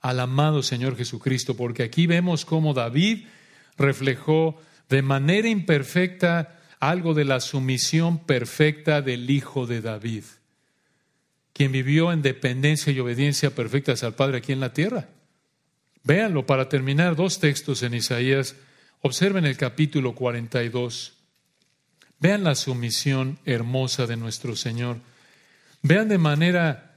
al 0.00 0.20
amado 0.20 0.62
Señor 0.62 0.96
Jesucristo, 0.96 1.56
porque 1.56 1.82
aquí 1.82 2.06
vemos 2.06 2.44
cómo 2.44 2.74
David 2.74 3.26
reflejó 3.76 4.60
de 4.88 5.02
manera 5.02 5.48
imperfecta 5.48 6.58
algo 6.80 7.14
de 7.14 7.24
la 7.24 7.40
sumisión 7.40 8.18
perfecta 8.18 9.02
del 9.02 9.30
Hijo 9.30 9.66
de 9.66 9.80
David, 9.80 10.24
quien 11.52 11.72
vivió 11.72 12.12
en 12.12 12.22
dependencia 12.22 12.92
y 12.92 13.00
obediencia 13.00 13.50
perfectas 13.50 14.02
al 14.02 14.14
Padre 14.14 14.38
aquí 14.38 14.52
en 14.52 14.60
la 14.60 14.72
tierra. 14.72 15.08
Véanlo 16.04 16.46
para 16.46 16.68
terminar, 16.68 17.16
dos 17.16 17.40
textos 17.40 17.82
en 17.82 17.94
Isaías. 17.94 18.56
Observen 19.00 19.44
el 19.44 19.56
capítulo 19.56 20.14
42. 20.14 21.12
Vean 22.18 22.42
la 22.42 22.56
sumisión 22.56 23.38
hermosa 23.44 24.06
de 24.06 24.16
nuestro 24.16 24.56
Señor. 24.56 24.98
Vean 25.82 26.08
de 26.08 26.18
manera 26.18 26.96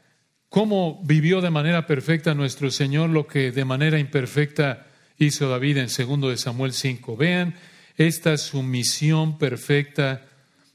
cómo 0.49 0.99
vivió 1.03 1.41
de 1.41 1.51
manera 1.51 1.85
perfecta 1.85 2.33
nuestro 2.33 2.71
Señor 2.71 3.11
lo 3.11 3.27
que 3.27 3.51
de 3.51 3.65
manera 3.65 3.99
imperfecta 3.99 4.87
hizo 5.19 5.47
David 5.47 5.77
en 5.77 5.89
segundo 5.89 6.29
de 6.29 6.37
Samuel 6.37 6.73
5. 6.73 7.15
Vean 7.15 7.53
esta 7.97 8.35
sumisión 8.37 9.37
perfecta 9.37 10.25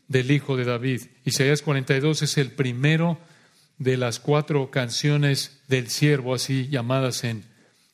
del 0.06 0.30
Hijo 0.30 0.56
de 0.56 0.64
David. 0.64 1.02
Isaías 1.24 1.60
42 1.62 2.22
es 2.22 2.38
el 2.38 2.52
primero 2.52 3.18
de 3.78 3.96
las 3.96 4.20
cuatro 4.20 4.70
canciones 4.70 5.60
del 5.66 5.88
siervo, 5.88 6.34
así 6.34 6.68
llamadas 6.68 7.24
en 7.24 7.44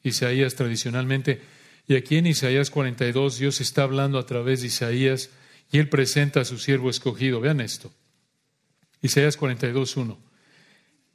Isaías 0.03 0.55
tradicionalmente. 0.55 1.41
Y 1.87 1.97
aquí 1.97 2.16
en 2.16 2.26
Isaías 2.26 2.70
42 2.70 3.39
Dios 3.39 3.61
está 3.61 3.83
hablando 3.83 4.18
a 4.18 4.26
través 4.26 4.61
de 4.61 4.68
Isaías 4.68 5.30
y 5.70 5.78
él 5.78 5.89
presenta 5.89 6.41
a 6.41 6.45
su 6.45 6.59
siervo 6.59 6.91
escogido. 6.91 7.41
Vean 7.41 7.61
esto. 7.61 7.93
Isaías 9.01 9.37
42, 9.37 9.97
1. 9.97 10.18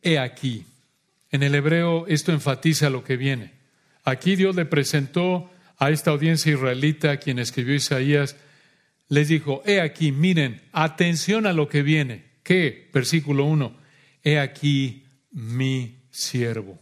He 0.02 0.20
aquí. 0.20 0.66
En 1.32 1.44
el 1.44 1.56
hebreo 1.56 2.06
esto 2.08 2.32
enfatiza 2.32 2.90
lo 2.90 3.04
que 3.04 3.18
viene. 3.18 3.54
Aquí 4.04 4.36
Dios 4.36 4.56
le 4.56 4.66
presentó 4.66 5.50
a 5.78 5.92
esta 5.92 6.12
audiencia 6.12 6.52
israelita, 6.52 7.18
quien 7.18 7.40
escribió 7.40 7.76
Isaías, 7.76 8.36
les 9.10 9.28
dijo, 9.28 9.62
he 9.66 9.80
aquí, 9.80 10.12
miren, 10.12 10.62
atención 10.72 11.46
a 11.46 11.54
lo 11.54 11.70
que 11.70 11.82
viene. 11.82 12.26
¿Qué? 12.44 12.90
Versículo 12.94 13.46
1, 13.46 13.78
he 14.24 14.40
aquí 14.40 15.06
mi 15.32 16.08
siervo. 16.10 16.80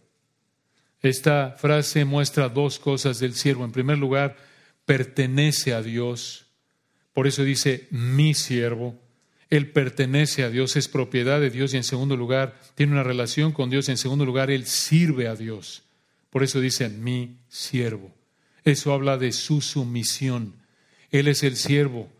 Esta 1.05 1.55
frase 1.57 2.03
muestra 2.03 2.49
dos 2.49 2.79
cosas 2.79 3.19
del 3.19 3.35
siervo. 3.35 3.63
En 3.63 3.71
primer 3.71 3.97
lugar, 3.97 4.37
pertenece 4.85 5.73
a 5.73 5.81
Dios. 5.81 6.47
Por 7.13 7.27
eso 7.27 7.43
dice 7.43 7.87
mi 7.91 8.33
siervo. 8.33 8.99
Él 9.49 9.71
pertenece 9.71 10.43
a 10.43 10.49
Dios, 10.49 10.75
es 10.75 10.87
propiedad 10.87 11.39
de 11.39 11.51
Dios 11.51 11.73
y 11.73 11.77
en 11.77 11.83
segundo 11.83 12.17
lugar, 12.17 12.59
tiene 12.73 12.93
una 12.93 13.03
relación 13.03 13.51
con 13.51 13.69
Dios. 13.69 13.87
En 13.89 13.97
segundo 13.97 14.25
lugar, 14.25 14.49
Él 14.49 14.65
sirve 14.65 15.27
a 15.27 15.35
Dios. 15.35 15.83
Por 16.31 16.43
eso 16.43 16.59
dice 16.59 16.89
mi 16.89 17.37
siervo. 17.47 18.13
Eso 18.63 18.91
habla 18.91 19.17
de 19.17 19.31
su 19.31 19.61
sumisión. 19.61 20.55
Él 21.11 21.27
es 21.27 21.43
el 21.43 21.55
siervo. 21.55 22.11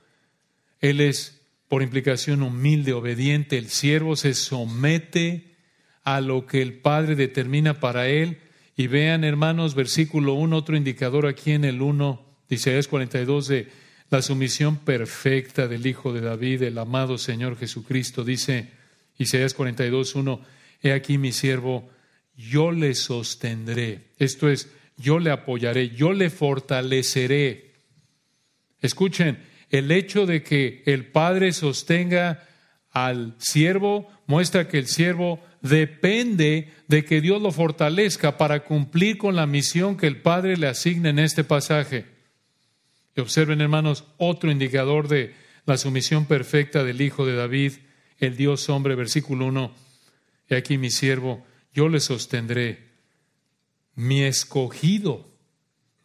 Él 0.79 1.01
es, 1.01 1.41
por 1.67 1.81
implicación, 1.81 2.43
humilde, 2.43 2.93
obediente. 2.93 3.57
El 3.57 3.69
siervo 3.69 4.15
se 4.15 4.35
somete 4.35 5.55
a 6.03 6.21
lo 6.21 6.45
que 6.45 6.61
el 6.61 6.75
Padre 6.75 7.15
determina 7.15 7.79
para 7.79 8.07
él. 8.07 8.37
Y 8.77 8.87
vean, 8.87 9.23
hermanos, 9.23 9.73
versículo 9.73 10.33
1, 10.33 10.57
otro 10.57 10.75
indicador 10.75 11.27
aquí 11.27 11.51
en 11.51 11.63
el 11.63 11.81
1, 11.81 12.21
Isaías 12.49 12.87
42, 12.89 13.47
de 13.47 13.67
la 14.09 14.21
sumisión 14.21 14.77
perfecta 14.77 15.67
del 15.67 15.87
Hijo 15.87 16.11
de 16.11 16.21
David, 16.21 16.63
el 16.63 16.77
amado 16.77 17.17
Señor 17.17 17.57
Jesucristo. 17.57 18.25
Dice 18.25 18.71
Isaías 19.17 19.53
42, 19.53 20.15
1, 20.15 20.41
He 20.83 20.91
aquí 20.91 21.17
mi 21.17 21.31
siervo, 21.31 21.89
yo 22.35 22.71
le 22.71 22.95
sostendré. 22.95 24.11
Esto 24.19 24.49
es, 24.49 24.69
yo 24.97 25.19
le 25.19 25.31
apoyaré, 25.31 25.91
yo 25.91 26.11
le 26.11 26.29
fortaleceré. 26.29 27.71
Escuchen, 28.81 29.39
el 29.69 29.89
hecho 29.89 30.25
de 30.25 30.43
que 30.43 30.83
el 30.85 31.05
Padre 31.07 31.53
sostenga 31.53 32.43
al 32.91 33.35
siervo 33.39 34.09
muestra 34.27 34.67
que 34.67 34.77
el 34.77 34.87
siervo 34.87 35.39
depende 35.69 36.71
de 36.87 37.05
que 37.05 37.21
Dios 37.21 37.41
lo 37.41 37.51
fortalezca 37.51 38.37
para 38.37 38.63
cumplir 38.63 39.17
con 39.17 39.35
la 39.35 39.47
misión 39.47 39.97
que 39.97 40.07
el 40.07 40.21
Padre 40.21 40.57
le 40.57 40.67
asigna 40.67 41.09
en 41.09 41.19
este 41.19 41.43
pasaje. 41.43 42.05
Y 43.15 43.21
observen, 43.21 43.61
hermanos, 43.61 44.05
otro 44.17 44.51
indicador 44.51 45.07
de 45.07 45.33
la 45.65 45.77
sumisión 45.77 46.25
perfecta 46.25 46.83
del 46.83 47.01
Hijo 47.01 47.25
de 47.25 47.35
David, 47.35 47.73
el 48.19 48.37
Dios 48.37 48.69
hombre, 48.69 48.95
versículo 48.95 49.45
1. 49.47 49.73
He 50.49 50.55
aquí 50.55 50.77
mi 50.77 50.91
siervo, 50.91 51.45
yo 51.73 51.89
le 51.89 51.99
sostendré 51.99 52.83
mi 53.95 54.21
escogido. 54.21 55.34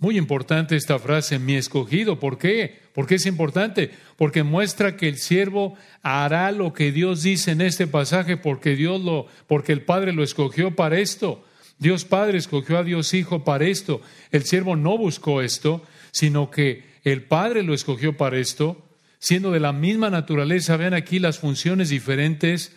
Muy 0.01 0.17
importante 0.17 0.77
esta 0.77 0.99
frase, 0.99 1.39
mi 1.39 1.57
escogido. 1.57 2.19
¿Por 2.19 2.39
qué? 2.39 2.81
¿Por 2.95 3.07
qué 3.07 3.17
es 3.17 3.27
importante? 3.27 3.91
Porque 4.17 4.43
muestra 4.43 4.97
que 4.97 5.09
el 5.09 5.19
siervo 5.19 5.77
hará 6.03 6.51
lo 6.53 6.73
que 6.73 6.91
Dios 6.91 7.23
dice 7.23 7.51
en 7.51 7.61
este 7.61 7.87
pasaje 7.87 8.39
porque 8.39 8.77
Dios 8.77 9.03
lo 9.03 9.27
porque 9.47 9.73
el 9.75 9.83
Padre 9.83 10.15
lo 10.15 10.23
escogió 10.23 10.75
para 10.75 10.99
esto. 10.99 11.45
Dios 11.79 12.07
Padre 12.07 12.39
escogió 12.39 12.79
a 12.79 12.83
Dios 12.83 13.13
Hijo 13.13 13.45
para 13.45 13.67
esto. 13.67 14.01
El 14.31 14.45
siervo 14.45 14.75
no 14.75 14.97
buscó 14.97 15.43
esto, 15.43 15.83
sino 16.13 16.51
que 16.51 16.83
el 17.05 17.25
Padre 17.25 17.63
lo 17.63 17.75
escogió 17.75 18.17
para 18.17 18.39
esto, 18.39 18.83
siendo 19.19 19.51
de 19.51 19.61
la 19.61 19.75
misma 19.75 20.09
naturaleza. 20.09 20.79
Vean 20.79 20.95
aquí 20.95 21.19
las 21.19 21.39
funciones 21.39 21.91
diferentes 21.91 22.75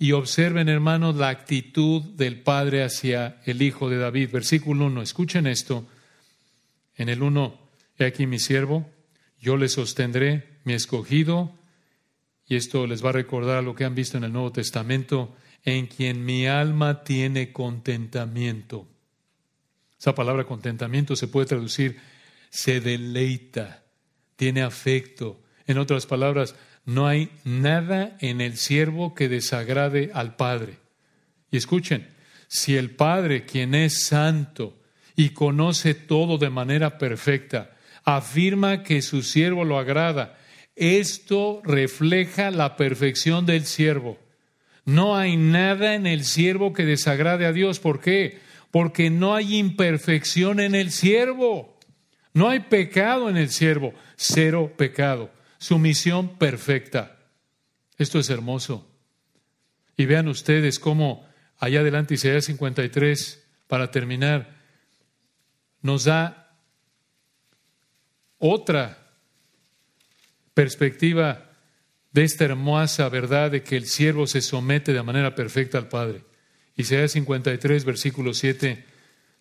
y 0.00 0.12
observen, 0.12 0.68
hermanos, 0.68 1.14
la 1.14 1.28
actitud 1.28 2.02
del 2.02 2.40
Padre 2.40 2.82
hacia 2.82 3.36
el 3.44 3.62
Hijo 3.62 3.88
de 3.88 3.98
David. 3.98 4.30
Versículo 4.32 4.86
1, 4.86 5.02
escuchen 5.02 5.46
esto. 5.46 5.86
En 6.96 7.08
el 7.08 7.22
1, 7.22 7.58
he 7.98 8.04
aquí 8.04 8.26
mi 8.26 8.38
siervo, 8.38 8.90
yo 9.38 9.56
le 9.56 9.68
sostendré, 9.68 10.58
mi 10.64 10.72
escogido, 10.72 11.54
y 12.46 12.56
esto 12.56 12.86
les 12.86 13.04
va 13.04 13.10
a 13.10 13.12
recordar 13.12 13.62
lo 13.62 13.74
que 13.74 13.84
han 13.84 13.94
visto 13.94 14.16
en 14.16 14.24
el 14.24 14.32
Nuevo 14.32 14.52
Testamento, 14.52 15.36
en 15.64 15.86
quien 15.86 16.24
mi 16.24 16.46
alma 16.46 17.04
tiene 17.04 17.52
contentamiento. 17.52 18.88
Esa 19.98 20.14
palabra 20.14 20.44
contentamiento 20.44 21.16
se 21.16 21.28
puede 21.28 21.46
traducir 21.46 21.98
se 22.50 22.80
deleita, 22.80 23.84
tiene 24.36 24.62
afecto. 24.62 25.42
En 25.66 25.78
otras 25.78 26.06
palabras, 26.06 26.54
no 26.84 27.06
hay 27.06 27.30
nada 27.44 28.16
en 28.20 28.40
el 28.40 28.56
siervo 28.56 29.14
que 29.14 29.28
desagrade 29.28 30.10
al 30.14 30.36
Padre. 30.36 30.78
Y 31.50 31.56
escuchen, 31.56 32.08
si 32.48 32.76
el 32.76 32.92
Padre, 32.92 33.44
quien 33.44 33.74
es 33.74 34.06
santo 34.06 34.78
y 35.16 35.30
conoce 35.30 35.94
todo 35.94 36.38
de 36.38 36.50
manera 36.50 36.98
perfecta, 36.98 37.74
afirma 38.04 38.82
que 38.82 39.02
su 39.02 39.22
siervo 39.22 39.64
lo 39.64 39.78
agrada, 39.78 40.38
esto 40.76 41.62
refleja 41.64 42.50
la 42.50 42.76
perfección 42.76 43.46
del 43.46 43.64
siervo. 43.64 44.18
No 44.84 45.16
hay 45.16 45.36
nada 45.36 45.94
en 45.94 46.06
el 46.06 46.24
siervo 46.24 46.72
que 46.72 46.84
desagrade 46.84 47.46
a 47.46 47.52
Dios. 47.52 47.80
¿Por 47.80 48.00
qué? 48.00 48.38
Porque 48.70 49.10
no 49.10 49.34
hay 49.34 49.56
imperfección 49.56 50.60
en 50.60 50.74
el 50.74 50.92
siervo. 50.92 51.76
No 52.34 52.50
hay 52.50 52.60
pecado 52.60 53.28
en 53.30 53.36
el 53.36 53.48
siervo. 53.48 53.94
Cero 54.16 54.74
pecado 54.76 55.30
sumisión 55.58 56.36
perfecta. 56.38 57.16
Esto 57.98 58.18
es 58.18 58.30
hermoso. 58.30 58.88
Y 59.96 60.06
vean 60.06 60.28
ustedes 60.28 60.78
cómo 60.78 61.26
allá 61.58 61.80
adelante 61.80 62.14
Isaías 62.14 62.44
53, 62.44 63.44
para 63.66 63.90
terminar, 63.90 64.55
nos 65.86 66.04
da 66.04 66.52
otra 68.38 68.98
perspectiva 70.52 71.50
de 72.12 72.24
esta 72.24 72.44
hermosa 72.44 73.08
verdad 73.08 73.50
de 73.50 73.62
que 73.62 73.76
el 73.76 73.86
siervo 73.86 74.26
se 74.26 74.40
somete 74.40 74.92
de 74.92 75.02
manera 75.02 75.34
perfecta 75.34 75.78
al 75.78 75.88
Padre. 75.88 76.24
Isaías 76.76 77.12
53, 77.12 77.84
versículo 77.84 78.34
7 78.34 78.84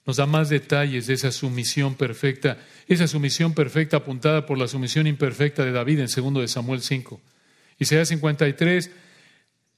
nos 0.06 0.18
da 0.18 0.28
más 0.28 0.50
detalles 0.50 1.08
de 1.08 1.16
esa 1.16 1.32
sumisión 1.32 1.96
perfecta, 1.96 2.60
esa 2.88 3.08
sumisión 3.08 3.56
perfecta 3.56 3.98
apuntada 3.98 4.46
por 4.46 4.60
la 4.60 4.68
sumisión 4.68 5.08
imperfecta 5.08 5.66
de 5.66 5.72
David 5.72 6.00
en 6.00 6.10
segundo 6.10 6.42
de 6.42 6.48
Samuel 6.48 6.82
5. 6.82 7.20
Isaías 7.80 8.10
53, 8.10 8.92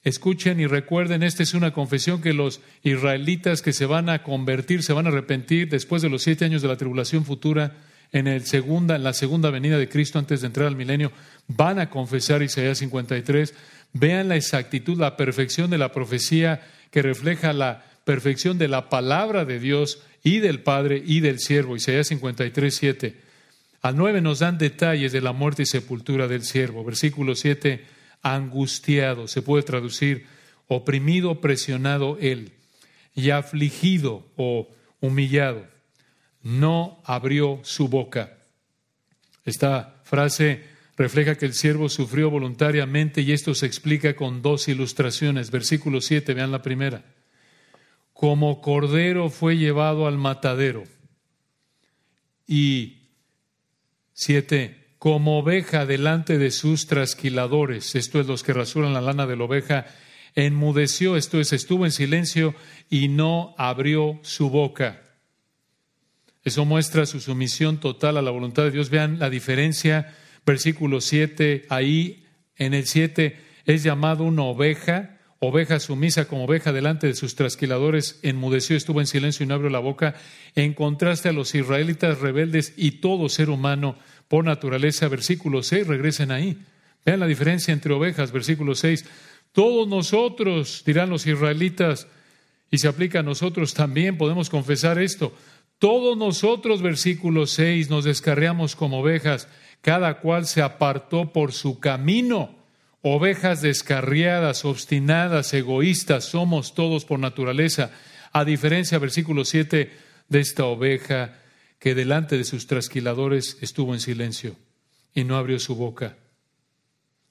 escuchen 0.07 0.59
y 0.59 0.67
recuerden, 0.67 1.23
esta 1.23 1.43
es 1.43 1.53
una 1.53 1.71
confesión 1.71 2.21
que 2.21 2.33
los 2.33 2.61
israelitas 2.83 3.61
que 3.61 3.73
se 3.73 3.85
van 3.85 4.09
a 4.09 4.23
convertir, 4.23 4.83
se 4.83 4.93
van 4.93 5.05
a 5.05 5.09
arrepentir 5.09 5.69
después 5.69 6.01
de 6.01 6.09
los 6.09 6.23
siete 6.23 6.45
años 6.45 6.61
de 6.61 6.67
la 6.67 6.77
tribulación 6.77 7.25
futura, 7.25 7.75
en, 8.13 8.27
el 8.27 8.45
segunda, 8.45 8.95
en 8.95 9.03
la 9.03 9.13
segunda 9.13 9.49
venida 9.49 9.77
de 9.77 9.89
Cristo 9.89 10.17
antes 10.17 10.41
de 10.41 10.47
entrar 10.47 10.67
al 10.67 10.77
milenio, 10.77 11.11
van 11.47 11.77
a 11.79 11.89
confesar 11.89 12.41
Isaías 12.41 12.77
53. 12.77 13.53
Vean 13.93 14.29
la 14.29 14.37
exactitud, 14.37 14.97
la 14.97 15.17
perfección 15.17 15.69
de 15.69 15.77
la 15.77 15.91
profecía 15.91 16.61
que 16.91 17.01
refleja 17.01 17.51
la 17.51 17.83
perfección 18.05 18.57
de 18.57 18.69
la 18.69 18.89
palabra 18.89 19.43
de 19.43 19.59
Dios 19.59 20.01
y 20.23 20.39
del 20.39 20.61
Padre 20.61 21.03
y 21.05 21.19
del 21.19 21.39
siervo. 21.39 21.75
Isaías 21.75 22.07
53, 22.07 22.73
7. 22.73 23.15
Al 23.81 23.97
9 23.97 24.21
nos 24.21 24.39
dan 24.39 24.57
detalles 24.57 25.11
de 25.11 25.21
la 25.21 25.33
muerte 25.33 25.63
y 25.63 25.65
sepultura 25.65 26.27
del 26.27 26.43
siervo. 26.43 26.85
Versículo 26.85 27.35
7, 27.35 27.96
angustiado, 28.33 29.27
se 29.27 29.41
puede 29.41 29.63
traducir 29.63 30.25
oprimido, 30.67 31.41
presionado 31.41 32.17
él, 32.19 32.53
y 33.15 33.31
afligido 33.31 34.27
o 34.35 34.69
humillado 34.99 35.65
no 36.47 37.01
abrió 37.03 37.59
su 37.63 37.89
boca. 37.89 38.37
Esta 39.43 39.99
frase 40.03 40.63
refleja 40.95 41.35
que 41.35 41.45
el 41.45 41.53
siervo 41.53 41.89
sufrió 41.89 42.29
voluntariamente 42.29 43.21
y 43.21 43.33
esto 43.33 43.53
se 43.53 43.65
explica 43.65 44.15
con 44.15 44.41
dos 44.41 44.69
ilustraciones. 44.69 45.51
Versículo 45.51 45.99
7, 45.99 46.33
vean 46.33 46.51
la 46.51 46.61
primera. 46.61 47.03
Como 48.13 48.61
cordero 48.61 49.29
fue 49.29 49.57
llevado 49.57 50.07
al 50.07 50.17
matadero. 50.17 50.85
Y 52.47 53.09
siete, 54.13 54.76
como 54.99 55.39
oveja 55.39 55.85
delante 55.85 56.37
de 56.37 56.51
sus 56.51 56.87
trasquiladores, 56.87 57.95
esto 57.95 58.19
es 58.19 58.27
los 58.27 58.43
que 58.43 58.53
rasuran 58.53 58.93
la 58.93 59.01
lana 59.01 59.27
de 59.27 59.35
la 59.35 59.43
oveja, 59.43 59.85
enmudeció, 60.35 61.17
esto 61.17 61.39
es, 61.39 61.53
estuvo 61.53 61.85
en 61.85 61.91
silencio 61.91 62.55
y 62.89 63.07
no 63.07 63.55
abrió 63.57 64.19
su 64.21 64.49
boca. 64.49 65.01
Eso 66.43 66.63
muestra 66.63 67.05
su 67.05 67.19
sumisión 67.19 67.79
total 67.79 68.15
a 68.15 68.21
la 68.21 68.31
voluntad 68.31 68.63
de 68.63 68.71
Dios. 68.71 68.89
Vean 68.89 69.19
la 69.19 69.29
diferencia. 69.29 70.15
Versículo 70.45 71.01
7, 71.01 71.65
ahí 71.67 72.23
en 72.55 72.73
el 72.73 72.85
7 72.85 73.37
es 73.65 73.83
llamado 73.83 74.23
una 74.23 74.43
oveja, 74.43 75.17
oveja 75.39 75.81
sumisa 75.81 76.25
como 76.29 76.45
oveja 76.45 76.71
delante 76.71 77.05
de 77.07 77.15
sus 77.15 77.35
trasquiladores, 77.35 78.19
enmudeció, 78.21 78.77
estuvo 78.77 79.01
en 79.01 79.07
silencio 79.07 79.43
y 79.43 79.47
no 79.47 79.55
abrió 79.55 79.69
la 79.69 79.79
boca, 79.79 80.15
en 80.55 80.73
contraste 80.73 81.27
a 81.27 81.33
los 81.33 81.53
israelitas 81.53 82.19
rebeldes 82.19 82.73
y 82.77 82.91
todo 82.91 83.27
ser 83.27 83.49
humano 83.49 83.97
por 84.27 84.43
naturaleza. 84.43 85.07
Versículo 85.07 85.63
6, 85.63 85.87
regresen 85.87 86.31
ahí. 86.31 86.57
Vean 87.05 87.19
la 87.19 87.27
diferencia 87.27 87.73
entre 87.73 87.93
ovejas, 87.93 88.31
versículo 88.31 88.75
6. 88.75 89.05
Todos 89.51 89.87
nosotros, 89.87 90.83
dirán 90.85 91.09
los 91.09 91.25
israelitas, 91.25 92.07
y 92.69 92.79
se 92.79 92.87
aplica 92.87 93.19
a 93.19 93.23
nosotros 93.23 93.73
también, 93.73 94.17
podemos 94.17 94.49
confesar 94.49 94.99
esto. 94.99 95.33
Todos 95.79 96.17
nosotros, 96.17 96.81
versículo 96.81 97.47
6, 97.47 97.89
nos 97.89 98.03
descarriamos 98.03 98.75
como 98.75 98.99
ovejas, 98.99 99.47
cada 99.81 100.19
cual 100.19 100.45
se 100.45 100.61
apartó 100.61 101.31
por 101.31 101.53
su 101.53 101.79
camino. 101.79 102.55
Ovejas 103.01 103.61
descarriadas, 103.61 104.65
obstinadas, 104.65 105.53
egoístas, 105.53 106.25
somos 106.25 106.73
todos 106.73 107.05
por 107.05 107.19
naturaleza, 107.19 107.91
a 108.33 108.43
diferencia, 108.43 108.99
versículo 108.99 109.45
7, 109.45 109.91
de 110.27 110.39
esta 110.39 110.65
oveja 110.65 111.39
que 111.79 111.95
delante 111.95 112.37
de 112.37 112.43
sus 112.43 112.67
trasquiladores 112.67 113.57
estuvo 113.61 113.93
en 113.93 113.99
silencio 113.99 114.55
y 115.13 115.23
no 115.23 115.37
abrió 115.37 115.59
su 115.59 115.75
boca. 115.75 116.17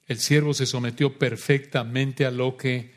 El 0.07 0.19
siervo 0.19 0.53
se 0.53 0.65
sometió 0.65 1.19
perfectamente 1.19 2.25
a 2.25 2.31
lo 2.31 2.55
que 2.55 2.93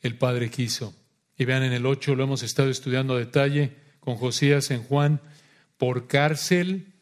el 0.00 0.16
Padre 0.16 0.50
quiso. 0.50 0.94
Y 1.36 1.44
vean 1.44 1.62
en 1.64 1.72
el 1.72 1.86
8, 1.86 2.14
lo 2.14 2.24
hemos 2.24 2.42
estado 2.42 2.70
estudiando 2.70 3.14
a 3.14 3.18
detalle 3.18 3.76
con 4.00 4.16
Josías 4.16 4.70
en 4.70 4.82
Juan 4.82 5.20
por 5.76 6.06
cárcel, 6.06 6.92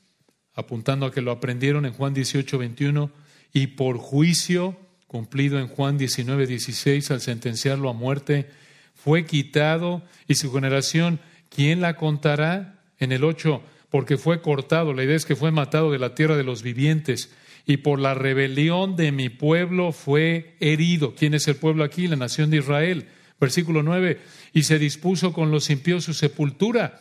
apuntando 0.54 1.06
a 1.06 1.12
que 1.12 1.20
lo 1.20 1.30
aprendieron 1.30 1.86
en 1.86 1.92
Juan 1.92 2.14
18, 2.14 2.58
21, 2.58 3.10
y 3.52 3.68
por 3.68 3.98
juicio, 3.98 4.76
cumplido 5.06 5.58
en 5.58 5.68
Juan 5.68 5.98
19, 5.98 6.46
16, 6.46 7.10
al 7.10 7.20
sentenciarlo 7.20 7.90
a 7.90 7.92
muerte, 7.92 8.48
fue 8.94 9.26
quitado 9.26 10.02
y 10.26 10.36
su 10.36 10.52
generación, 10.52 11.20
¿quién 11.48 11.80
la 11.80 11.96
contará? 11.96 12.81
En 13.02 13.10
el 13.10 13.24
8, 13.24 13.60
porque 13.90 14.16
fue 14.16 14.40
cortado, 14.40 14.94
la 14.94 15.02
idea 15.02 15.16
es 15.16 15.26
que 15.26 15.34
fue 15.34 15.50
matado 15.50 15.90
de 15.90 15.98
la 15.98 16.14
tierra 16.14 16.36
de 16.36 16.44
los 16.44 16.62
vivientes 16.62 17.34
y 17.66 17.78
por 17.78 17.98
la 17.98 18.14
rebelión 18.14 18.94
de 18.94 19.10
mi 19.10 19.28
pueblo 19.28 19.90
fue 19.90 20.54
herido. 20.60 21.12
¿Quién 21.16 21.34
es 21.34 21.48
el 21.48 21.56
pueblo 21.56 21.82
aquí? 21.82 22.06
La 22.06 22.14
nación 22.14 22.50
de 22.50 22.58
Israel. 22.58 23.08
Versículo 23.40 23.82
9, 23.82 24.20
y 24.52 24.62
se 24.62 24.78
dispuso 24.78 25.32
con 25.32 25.50
los 25.50 25.68
impíos 25.68 26.04
su 26.04 26.14
sepultura. 26.14 27.00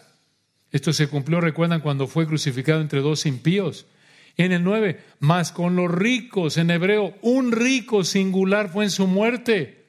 Esto 0.72 0.92
se 0.92 1.08
cumplió, 1.08 1.40
recuerdan, 1.40 1.82
cuando 1.82 2.08
fue 2.08 2.26
crucificado 2.26 2.82
entre 2.82 3.02
dos 3.02 3.28
impíos. 3.28 3.86
En 4.38 4.52
el 4.54 4.64
9, 4.64 5.00
más 5.20 5.52
con 5.52 5.76
los 5.76 5.92
ricos, 5.92 6.58
en 6.58 6.72
hebreo, 6.72 7.14
un 7.22 7.52
rico 7.52 8.04
singular 8.04 8.70
fue 8.70 8.86
en 8.86 8.90
su 8.90 9.06
muerte. 9.06 9.86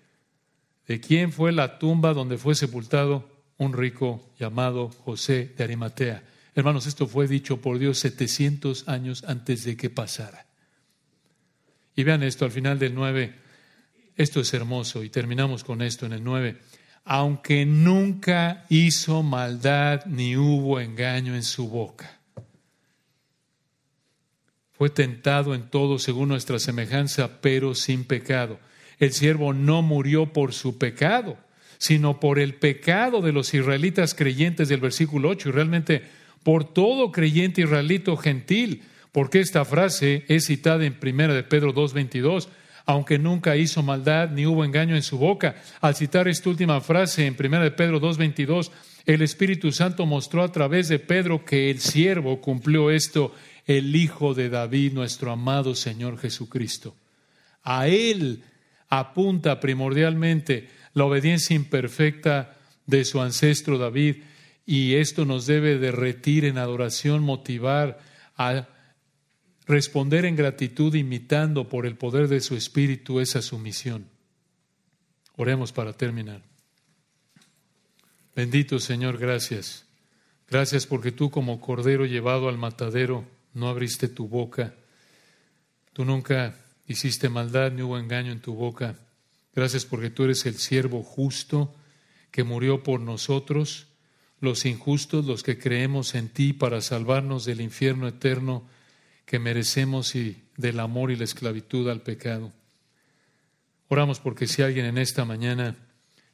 ¿De 0.86 1.00
quién 1.00 1.32
fue 1.32 1.52
la 1.52 1.78
tumba 1.78 2.12
donde 2.12 2.36
fue 2.36 2.54
sepultado 2.54 3.32
un 3.62 3.72
rico 3.72 4.32
llamado 4.38 4.88
José 4.88 5.54
de 5.56 5.64
Arimatea? 5.64 6.22
Hermanos, 6.54 6.86
esto 6.86 7.06
fue 7.06 7.26
dicho 7.26 7.60
por 7.60 7.78
Dios 7.78 7.98
700 7.98 8.88
años 8.88 9.24
antes 9.26 9.64
de 9.64 9.76
que 9.76 9.90
pasara. 9.90 10.46
Y 11.94 12.04
vean 12.04 12.22
esto 12.22 12.44
al 12.44 12.50
final 12.50 12.78
del 12.78 12.94
9, 12.94 13.34
esto 14.16 14.40
es 14.40 14.52
hermoso 14.54 15.02
y 15.02 15.10
terminamos 15.10 15.64
con 15.64 15.82
esto 15.82 16.06
en 16.06 16.12
el 16.12 16.24
9. 16.24 16.58
Aunque 17.04 17.66
nunca 17.66 18.66
hizo 18.68 19.22
maldad 19.22 20.04
ni 20.06 20.36
hubo 20.36 20.80
engaño 20.80 21.34
en 21.34 21.42
su 21.42 21.68
boca. 21.68 22.18
Fue 24.72 24.90
tentado 24.90 25.54
en 25.54 25.70
todo 25.70 25.98
según 25.98 26.28
nuestra 26.28 26.58
semejanza, 26.58 27.40
pero 27.40 27.74
sin 27.74 28.04
pecado. 28.04 28.58
El 28.98 29.12
siervo 29.12 29.52
no 29.52 29.82
murió 29.82 30.32
por 30.32 30.52
su 30.52 30.78
pecado, 30.78 31.38
sino 31.83 32.20
por 32.20 32.39
el 32.39 32.55
pecado 32.55 33.22
de 33.22 33.33
los 33.33 33.53
israelitas 33.55 34.14
creyentes 34.14 34.68
del 34.68 34.78
versículo 34.78 35.30
8 35.30 35.49
y 35.49 35.53
realmente 35.53 36.03
por 36.45 36.62
todo 36.62 37.11
creyente 37.11 37.62
israelito 37.62 38.16
gentil, 38.16 38.85
porque 39.11 39.41
esta 39.41 39.64
frase 39.64 40.24
es 40.28 40.47
citada 40.47 40.85
en 40.87 40.97
1 41.03 41.35
de 41.35 41.43
Pedro 41.43 41.74
2.22 41.74 42.47
aunque 42.85 43.18
nunca 43.18 43.57
hizo 43.57 43.83
maldad 43.83 44.30
ni 44.30 44.45
hubo 44.45 44.64
engaño 44.64 44.97
en 44.97 45.03
su 45.03 45.16
boca. 45.16 45.55
Al 45.80 45.95
citar 45.95 46.26
esta 46.26 46.51
última 46.51 46.80
frase 46.80 47.26
en 47.26 47.37
1 47.39 47.61
de 47.61 47.70
Pedro 47.70 48.01
2.22, 48.01 48.70
el 49.07 49.22
Espíritu 49.22 49.70
Santo 49.70 50.05
mostró 50.05 50.43
a 50.43 50.51
través 50.51 50.89
de 50.89 50.99
Pedro 50.99 51.45
que 51.45 51.70
el 51.70 51.78
siervo 51.78 52.41
cumplió 52.41 52.91
esto, 52.91 53.35
el 53.66 53.95
Hijo 53.95 54.35
de 54.35 54.49
David, 54.49 54.95
nuestro 54.95 55.30
amado 55.30 55.76
Señor 55.76 56.18
Jesucristo. 56.18 56.97
A 57.62 57.87
Él 57.87 58.43
apunta 58.89 59.59
primordialmente 59.61 60.68
la 60.95 61.05
obediencia 61.05 61.57
imperfecta 61.57 62.57
de 62.86 63.05
su 63.05 63.20
ancestro 63.20 63.78
David 63.78 64.16
y 64.66 64.95
esto 64.95 65.24
nos 65.24 65.47
debe 65.47 65.78
derretir 65.78 66.45
en 66.45 66.59
adoración, 66.59 67.22
motivar 67.22 67.99
a 68.36 68.68
responder 69.66 70.24
en 70.24 70.36
gratitud 70.36 70.95
imitando 70.95 71.68
por 71.68 71.86
el 71.86 71.97
poder 71.97 72.28
de 72.28 72.40
su 72.40 72.57
Espíritu 72.57 73.20
esa 73.20 73.43
sumisión. 73.43 74.07
Oremos 75.36 75.72
para 75.72 75.93
terminar. 75.93 76.43
Bendito 78.34 78.78
Señor, 78.78 79.18
gracias. 79.18 79.86
Gracias 80.49 80.86
porque 80.86 81.12
tú 81.12 81.30
como 81.30 81.61
cordero 81.61 82.05
llevado 82.05 82.49
al 82.49 82.59
matadero 82.59 83.24
no 83.55 83.68
abriste 83.68 84.09
tu 84.09 84.28
boca. 84.28 84.74
Tú 85.93 86.05
nunca 86.05 86.55
hiciste 86.86 87.28
maldad 87.28 87.72
ni 87.72 87.82
hubo 87.82 87.99
engaño 87.99 88.32
en 88.32 88.40
tu 88.40 88.55
boca. 88.55 88.97
Gracias 89.55 89.84
porque 89.84 90.11
tú 90.11 90.24
eres 90.24 90.46
el 90.46 90.55
siervo 90.55 91.03
justo 91.03 91.74
que 92.30 92.44
murió 92.44 92.82
por 92.82 93.00
nosotros, 93.00 93.88
los 94.40 94.64
injustos, 94.64 95.26
los 95.26 95.42
que 95.42 95.59
creemos 95.59 96.14
en 96.14 96.28
ti 96.28 96.53
para 96.53 96.80
salvarnos 96.80 97.44
del 97.44 97.61
infierno 97.61 98.09
eterno 98.09 98.66
que 99.26 99.38
merecemos 99.38 100.14
y 100.14 100.42
del 100.57 100.80
amor 100.80 101.11
y 101.11 101.16
la 101.16 101.24
esclavitud 101.24 101.88
al 101.88 102.03
pecado. 102.03 102.53
Oramos 103.88 104.20
porque 104.20 104.46
si 104.46 104.62
alguien 104.62 104.86
en 104.86 104.98
esta 104.98 105.24
mañana 105.24 105.76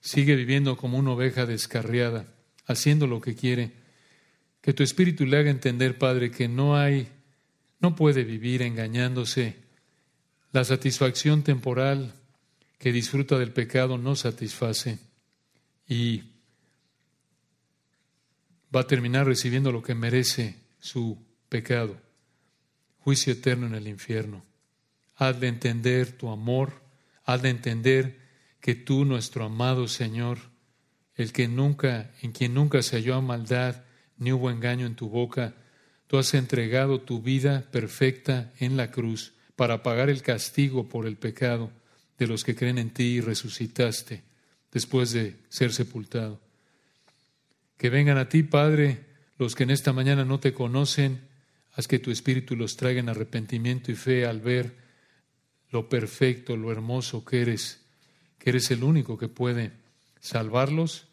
sigue 0.00 0.36
viviendo 0.36 0.76
como 0.76 0.96
una 0.96 1.10
oveja 1.10 1.44
descarriada, 1.44 2.28
haciendo 2.66 3.06
lo 3.06 3.20
que 3.20 3.34
quiere, 3.34 3.72
que 4.60 4.72
tu 4.72 4.82
espíritu 4.82 5.26
le 5.26 5.38
haga 5.38 5.50
entender, 5.50 5.98
Padre, 5.98 6.30
que 6.30 6.48
no 6.48 6.76
hay, 6.76 7.08
no 7.80 7.96
puede 7.96 8.22
vivir 8.22 8.62
engañándose. 8.62 9.56
La 10.52 10.64
satisfacción 10.64 11.42
temporal 11.42 12.14
que 12.78 12.92
disfruta 12.92 13.38
del 13.38 13.52
pecado 13.52 13.98
no 13.98 14.14
satisface 14.14 14.98
y 15.86 16.22
va 18.74 18.80
a 18.80 18.86
terminar 18.86 19.26
recibiendo 19.26 19.72
lo 19.72 19.82
que 19.82 19.94
merece 19.94 20.62
su 20.78 21.18
pecado 21.48 22.00
juicio 22.98 23.32
eterno 23.32 23.66
en 23.66 23.74
el 23.74 23.88
infierno. 23.88 24.44
haz 25.16 25.40
de 25.40 25.48
entender 25.48 26.12
tu 26.12 26.28
amor, 26.28 26.82
haz 27.24 27.42
de 27.42 27.48
entender 27.48 28.20
que 28.60 28.74
tú, 28.74 29.04
nuestro 29.04 29.44
amado 29.44 29.88
Señor, 29.88 30.38
el 31.14 31.32
que 31.32 31.48
nunca, 31.48 32.12
en 32.22 32.32
quien 32.32 32.54
nunca 32.54 32.82
se 32.82 32.96
halló 32.96 33.20
maldad, 33.22 33.82
ni 34.18 34.30
hubo 34.30 34.50
engaño 34.50 34.86
en 34.86 34.94
tu 34.94 35.08
boca, 35.08 35.54
tú 36.06 36.18
has 36.18 36.34
entregado 36.34 37.00
tu 37.00 37.22
vida 37.22 37.64
perfecta 37.72 38.52
en 38.58 38.76
la 38.76 38.90
cruz 38.90 39.32
para 39.56 39.82
pagar 39.82 40.10
el 40.10 40.22
castigo 40.22 40.88
por 40.88 41.06
el 41.06 41.16
pecado 41.16 41.72
de 42.18 42.26
los 42.26 42.44
que 42.44 42.54
creen 42.54 42.78
en 42.78 42.90
ti 42.90 43.04
y 43.04 43.20
resucitaste 43.20 44.22
después 44.72 45.12
de 45.12 45.36
ser 45.48 45.72
sepultado. 45.72 46.40
Que 47.76 47.90
vengan 47.90 48.18
a 48.18 48.28
ti, 48.28 48.42
Padre, 48.42 49.06
los 49.38 49.54
que 49.54 49.62
en 49.62 49.70
esta 49.70 49.92
mañana 49.92 50.24
no 50.24 50.40
te 50.40 50.52
conocen, 50.52 51.20
haz 51.74 51.86
que 51.86 52.00
tu 52.00 52.10
Espíritu 52.10 52.56
los 52.56 52.76
traiga 52.76 53.00
en 53.00 53.08
arrepentimiento 53.08 53.92
y 53.92 53.94
fe 53.94 54.26
al 54.26 54.40
ver 54.40 54.76
lo 55.70 55.88
perfecto, 55.88 56.56
lo 56.56 56.72
hermoso 56.72 57.24
que 57.24 57.42
eres, 57.42 57.80
que 58.38 58.50
eres 58.50 58.70
el 58.70 58.82
único 58.82 59.16
que 59.16 59.28
puede 59.28 59.72
salvarlos 60.20 61.06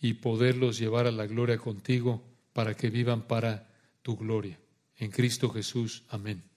y 0.00 0.14
poderlos 0.14 0.78
llevar 0.78 1.06
a 1.06 1.12
la 1.12 1.26
gloria 1.26 1.58
contigo 1.58 2.24
para 2.52 2.74
que 2.74 2.90
vivan 2.90 3.22
para 3.22 3.68
tu 4.02 4.16
gloria. 4.16 4.58
En 4.96 5.10
Cristo 5.10 5.50
Jesús. 5.50 6.04
Amén. 6.08 6.51